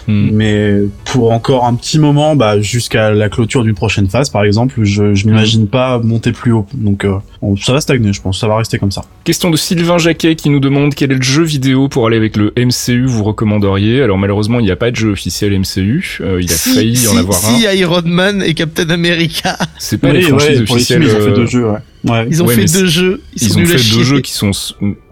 [0.07, 0.30] Hmm.
[0.32, 0.73] Mais
[1.06, 5.15] pour encore un petit moment, bah, jusqu'à la clôture d'une prochaine phase, par exemple, je,
[5.15, 6.65] je m'imagine pas monter plus haut.
[6.73, 8.40] Donc, euh, on- ça va stagner, je pense.
[8.40, 9.03] Ça va rester comme ça.
[9.23, 12.38] Question de Sylvain Jacquet qui nous demande quel est le jeu vidéo pour aller avec
[12.38, 14.02] le MCU vous recommanderiez.
[14.02, 16.91] Alors malheureusement il n'y a pas de jeu officiel MCU, euh, il a Si- failli
[16.91, 17.73] y si, en avoir si un.
[17.73, 19.57] Iron Man et Captain America.
[19.80, 21.03] C'est pas Oui, les franchises ouais, pour les officielles.
[21.03, 21.77] films, ils ont fait euh, deux jeux, ouais.
[22.06, 22.27] Ouais.
[22.30, 23.22] Ils ont Ouais, fait deux jeux.
[23.36, 24.03] Ils, Ils, sont ont fait deux chier.
[24.03, 24.52] jeux qui sont,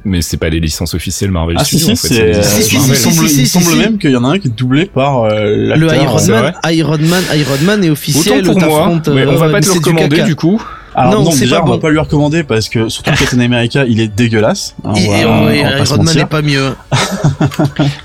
[0.06, 1.96] mais c'est pas les licences officielles Marvel Ah si Studios.
[1.96, 4.40] si, en fait, euh, si, il semble, il semble même qu'il y en a un
[4.40, 6.04] qui est doublé par euh, Le l'acteur.
[6.04, 8.42] Iron Man, Iron Man, Iron Man est officiel.
[8.48, 10.62] Autant pour moi, t'affrontes, mais on va euh, pas te le recommander du coup.
[10.96, 11.80] Alors Non, non, c'est déjà, pas on va bon.
[11.80, 14.76] pas lui recommander parce que surtout Captain America, il est dégueulasse.
[14.84, 16.74] hein, Et, on on Iron Man n'est pas mieux.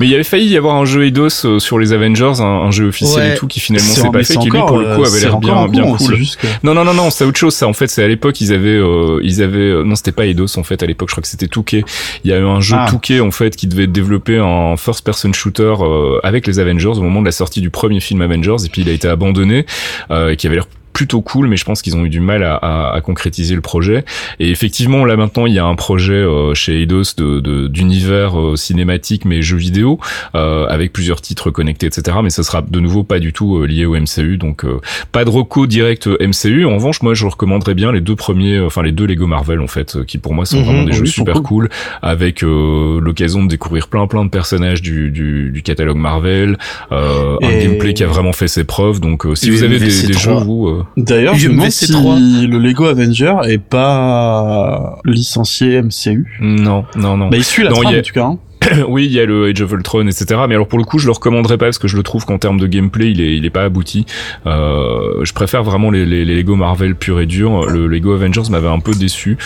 [0.00, 2.44] Mais il y avait failli y avoir un jeu Eidos euh, sur les Avengers, un,
[2.44, 3.34] un jeu officiel Ouais.
[3.34, 5.38] et tout qui finalement s'est pas fait, qui lui pour le coup euh, avait l'air
[5.38, 6.18] bien, bien con, cool.
[6.18, 6.46] Que...
[6.62, 7.66] Non non non non, c'est autre chose ça.
[7.66, 10.58] En fait, c'est à l'époque ils avaient euh, ils avaient euh, non c'était pas Eidos
[10.58, 11.84] en fait à l'époque je crois que c'était Touquet.
[12.24, 12.86] Il y a eu un jeu Ah.
[12.88, 17.00] Touquet en fait qui devait développer un first person shooter euh, avec les Avengers au
[17.02, 19.66] moment de la sortie du premier film Avengers et puis il a été abandonné
[20.10, 20.66] euh, qui avait l'air
[20.98, 23.60] plutôt cool mais je pense qu'ils ont eu du mal à, à, à concrétiser le
[23.60, 24.04] projet
[24.40, 28.36] et effectivement là maintenant il y a un projet euh, chez Eidos de de- d'univers
[28.40, 30.00] euh, cinématique mais jeux vidéo
[30.34, 33.66] euh, avec plusieurs titres connectés etc mais ça sera de nouveau pas du tout euh,
[33.66, 34.80] lié au MCU donc euh,
[35.12, 36.64] pas de reco direct MCU.
[36.64, 39.66] En revanche, moi, je recommanderais bien les deux premiers, enfin les deux Lego Marvel en
[39.68, 41.42] fait, qui pour moi sont Mhm, vraiment des oui, jeux super cool.
[41.44, 41.68] cool,
[42.02, 46.56] avec euh, l'occasion de découvrir plein plein de personnages du du, du catalogue Marvel,
[46.92, 48.98] euh, un gameplay qui a vraiment fait ses preuves.
[49.00, 50.06] Donc, euh, si vous avez des, VC3.
[50.08, 52.16] des jeux vous, euh, D'ailleurs, je me demande si 3.
[52.18, 56.26] le Lego Avenger est pas licencié MCU.
[56.40, 57.28] Non, non, non.
[57.28, 58.24] Bah, il suit la Non, trame a- en tout cas.
[58.24, 58.38] hein.
[58.88, 60.40] oui, il y a le Age of Ultron, etc.
[60.48, 62.38] Mais alors pour le coup, je le recommanderais pas parce que je le trouve qu'en
[62.38, 64.06] termes de gameplay, il est, il est pas abouti.
[64.46, 67.66] Euh, je préfère vraiment les, les, les Lego Marvel pur et dur.
[67.66, 69.36] Le Lego Avengers m'avait un peu déçu.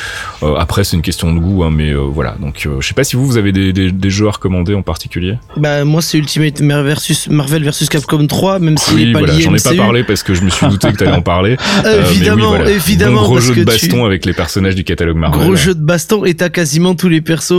[0.42, 2.36] Euh, après, c'est une question de goût, hein, mais euh, voilà.
[2.40, 4.82] Donc, je sais pas si vous, vous avez des, des, des jeux à recommander en
[4.82, 5.36] particulier.
[5.56, 9.18] Bah moi c'est Ultimate Mar- versus Marvel versus Capcom 3, même s'il oui, est pas
[9.20, 9.38] voilà.
[9.38, 11.56] J'en ai pas parlé parce que je me suis douté que t'allais en parler.
[11.84, 12.70] Oui, Évidemment, voilà.
[12.70, 15.40] évidemment, gros parce jeu de tu- baston avec les personnages du catalogue Marvel.
[15.40, 17.52] Gros jeu de baston et t'as quasiment tous les persos.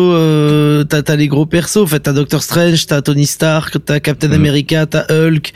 [0.90, 1.84] T'as t'as les gros persos.
[1.84, 4.34] En fait, t'as Doctor Strange, t'as Tony Stark, t'as Captain Mm.
[4.34, 5.54] America, t'as Hulk.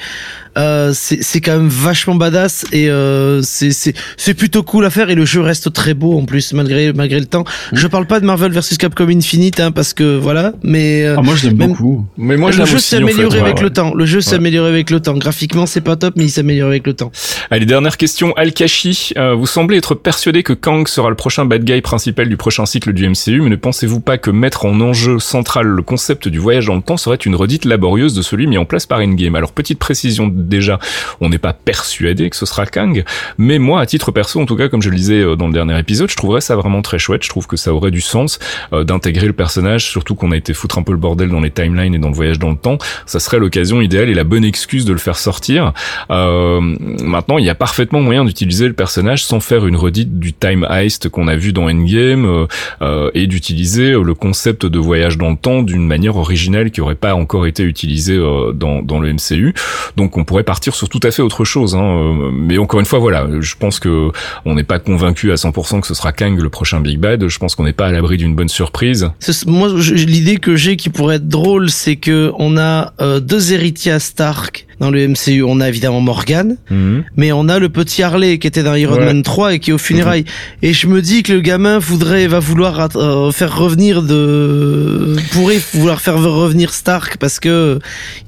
[0.58, 4.90] Euh, c'est c'est quand même vachement badass et euh, c'est c'est c'est plutôt cool à
[4.90, 7.44] faire et le jeu reste très beau en plus malgré malgré le temps.
[7.72, 7.76] Mm.
[7.78, 11.22] Je parle pas de Marvel versus Capcom Infinite hein, parce que voilà, mais euh, Ah,
[11.22, 12.06] moi, je l'aime beaucoup.
[12.18, 13.64] Mais moi, je le jeu s'est en fait, amélioré ouais, avec ouais.
[13.64, 13.94] le temps.
[13.94, 14.38] Le jeu s'est Ouais.
[14.38, 15.14] amélioré avec le temps.
[15.16, 17.12] Graphiquement, c'est pas top, mais il s'améliore avec le temps.
[17.52, 18.34] Allez, dernière question.
[18.36, 22.38] Al-Kashi, euh, vous semblez être persuadé que Kang sera le prochain bad guy principal du
[22.38, 26.28] prochain cycle du MCU, mais ne pensez-vous pas que mettre en enjeu central le concept
[26.28, 29.00] du voyage dans le temps serait une redite laborieuse de celui mis en place par
[29.00, 30.78] Endgame Alors, petite précision déjà,
[31.22, 33.04] on n'est pas persuadé que ce sera Kang,
[33.40, 35.54] mais moi, à titre perso, en tout cas, comme je le disais euh, dans le
[35.54, 37.24] dernier épisode, je trouverais ça vraiment très chouette.
[37.24, 38.38] Je trouve que ça aurait du sens
[38.74, 41.52] euh, d'intégrer le personnage, surtout qu'on a été foutre un peu le bordel dans les
[41.52, 42.78] timelines et dans le voyage dans le temps.
[43.06, 45.74] Ça serait l'occasion idéale et la bonne excuse de le faire sortir.
[46.12, 46.60] Euh,
[47.02, 50.66] maintenant, il y a parfaitement moyen d'utiliser le personnage sans faire une redite du time
[50.70, 52.48] heist qu'on a vu dans Endgame euh,
[52.82, 56.96] euh, et d'utiliser le concept de voyage dans le temps d'une manière originale qui aurait
[56.96, 59.54] pas encore été utilisée euh, dans, dans le MCU.
[59.96, 61.76] Donc, on pourrait partir sur tout à fait autre chose.
[61.76, 61.84] Hein.
[61.84, 64.10] Euh, Mais encore une fois, voilà, je pense que
[64.46, 67.28] on n'est pas convaincu à 100% que ce sera Kang le prochain Big Bad.
[67.28, 69.12] Je pense qu'on n'est pas à l'abri d'une bonne surprise.
[69.46, 73.92] Moi, l'idée que j'ai qui pourrait être drôle, c'est que on a euh, deux héritiers
[73.92, 75.44] à Stark dans le MCU.
[75.44, 77.04] On a évidemment Morgan, Mhm.
[77.16, 79.06] mais on a le petit Harley qui était dans Iron Ouais.
[79.06, 80.26] Man 3 et qui est au funérailles.
[80.62, 85.60] Et je me dis que le gamin voudrait, va vouloir euh, faire revenir de, pourrait
[85.74, 87.80] vouloir faire revenir Stark parce que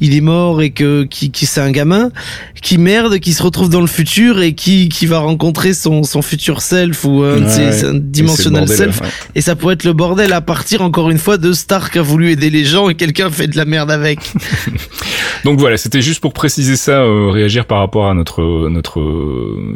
[0.01, 2.11] il est mort et que qui, qui c'est un gamin
[2.61, 6.21] qui merde, qui se retrouve dans le futur et qui qui va rencontrer son son
[6.21, 7.71] futur self ou un, de Ouais, ses- ouais.
[7.71, 9.01] c'est un le dimensional bordel, self.
[9.01, 9.07] ouais.
[9.35, 12.31] Et ça pourrait être le bordel à partir encore une fois de Stark a voulu
[12.31, 14.19] aider les gens et quelqu'un fait de la merde avec.
[15.45, 19.01] Donc voilà, c'était juste pour préciser ça, euh, réagir par rapport à notre notre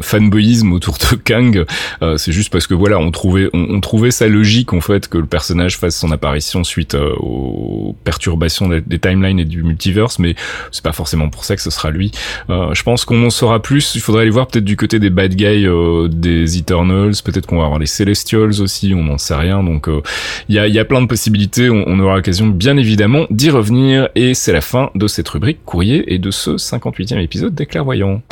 [0.00, 1.66] fanboyisme autour de Kang.
[2.00, 5.08] Euh, c'est juste parce que voilà, on trouvait on, on trouvait ça logique en fait
[5.08, 9.62] que le personnage fasse son apparition suite euh, aux perturbations des, des timelines et du
[9.62, 10.36] multiverse, mais
[10.70, 12.12] c'est pas forcément pour ça que ce sera lui.
[12.48, 13.94] Euh, je pense qu'on en saura plus.
[13.94, 17.12] Il faudrait aller voir peut-être du côté des bad guys euh, des Eternals.
[17.22, 18.94] Peut-être qu'on va avoir les Celestials aussi.
[18.94, 19.62] On n'en sait rien.
[19.62, 20.00] Donc euh,
[20.48, 21.68] il y a il y a plein de possibilités.
[21.68, 24.08] On, on aura l'occasion bien évidemment d'y revenir.
[24.14, 28.22] Et c'est la fin de cette rubrique courrier et de ce 58e épisode des clairvoyants.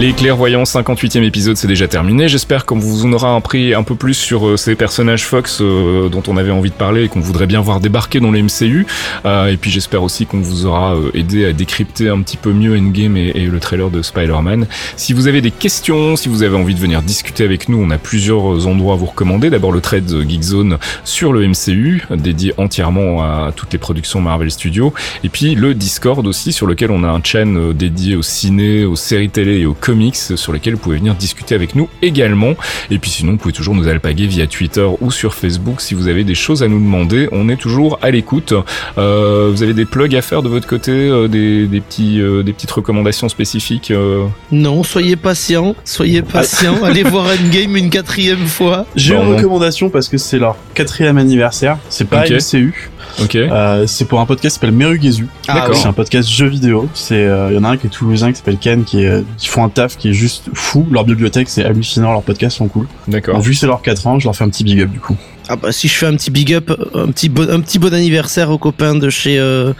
[0.00, 2.26] Les clairvoyants 58e épisode c'est déjà terminé.
[2.26, 6.08] J'espère qu'on vous en aura appris un peu plus sur euh, ces personnages Fox euh,
[6.08, 8.86] dont on avait envie de parler et qu'on voudrait bien voir débarquer dans les MCU.
[9.24, 12.76] Euh, et puis j'espère aussi qu'on vous aura aidé à décrypter un petit peu mieux
[12.76, 14.66] Endgame et, le trailer de Spider-Man.
[14.96, 17.90] Si vous avez des questions, si vous avez envie de venir discuter avec nous, on
[17.90, 19.48] a plusieurs endroits à vous recommander.
[19.48, 24.92] D'abord le trade Geekzone sur le MCU, dédié entièrement à toutes les productions Marvel Studios.
[25.22, 28.96] Et puis le Discord aussi, sur lequel on a un chaîne dédié au ciné, aux
[28.96, 32.54] séries télé et aux comics, sur lesquels vous pouvez venir discuter avec nous également.
[32.90, 36.08] Et puis sinon, vous pouvez toujours nous alpaguer via Twitter ou sur Facebook si vous
[36.08, 37.28] avez des choses à nous demander.
[37.32, 38.54] On est toujours à l'écoute.
[38.96, 42.42] Euh, vous avez des plugs à faire de votre côté, euh, des, des petits, euh,
[42.42, 43.90] des petites recommandations spécifiques.
[43.90, 44.24] euh?
[44.50, 48.86] Non, soyez patient, soyez patient, allez voir Endgame une quatrième fois.
[48.96, 51.76] J'ai une recommandation parce que c'est leur quatrième anniversaire.
[51.90, 52.30] C'est pas Ok.
[52.30, 52.90] MCU.
[53.22, 53.36] Ok.
[53.36, 55.28] Euh, c'est pour un podcast qui s'appelle Merugezu.
[55.48, 55.76] Ah D'accord.
[55.76, 56.88] C'est un podcast jeux vidéo.
[56.94, 59.08] C'est, euh, il y en a un qui est toulousain qui s'appelle Ken qui, est,
[59.08, 60.86] euh, qui font un taf qui est juste fou.
[60.90, 62.12] Leur bibliothèque c'est hallucinant.
[62.12, 62.86] Leurs podcasts sont cool.
[63.08, 63.34] D'accord.
[63.36, 65.00] Donc, vu que c'est leurs 4 ans, je leur fais un petit big up du
[65.00, 65.16] coup.
[65.48, 67.92] Ah bah si je fais un petit big up, un petit bon, un petit bon
[67.92, 69.72] anniversaire aux copains de chez euh,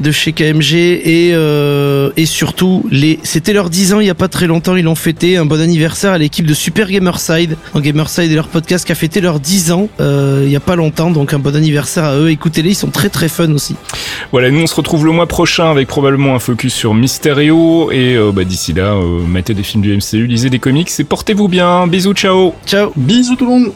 [0.00, 4.14] de chez KMG et euh, et surtout les c'était leurs 10 ans il y a
[4.14, 7.56] pas très longtemps ils l'ont fêté un bon anniversaire à l'équipe de Super Gamerside.
[7.74, 10.60] En Gamerside et leur podcast qui a fêté leurs 10 ans euh, il y a
[10.60, 12.30] pas longtemps donc un bon anniversaire à eux.
[12.30, 13.76] Écoutez-les ils sont très très fun aussi.
[14.30, 17.90] Voilà, nous on se retrouve le mois prochain avec probablement un focus sur Mysterio.
[17.92, 21.04] Et euh, bah, d'ici là, euh, mettez des films du MCU, lisez des comics et
[21.04, 21.86] portez-vous bien.
[21.86, 22.54] Bisous, ciao.
[22.66, 22.92] Ciao.
[22.96, 23.72] Bisous tout le monde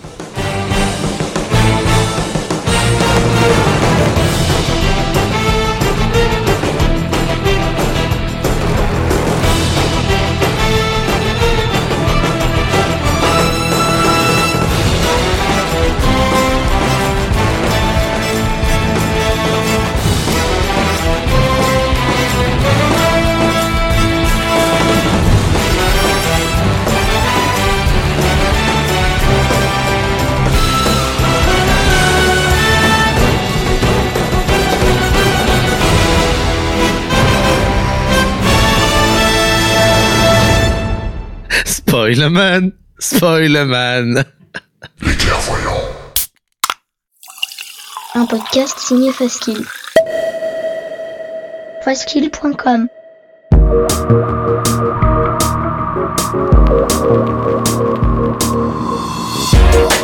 [42.26, 44.24] Spoilerman, Spoilerman.
[48.16, 49.64] Un podcast signé Faskill.
[51.84, 52.88] Faskill.com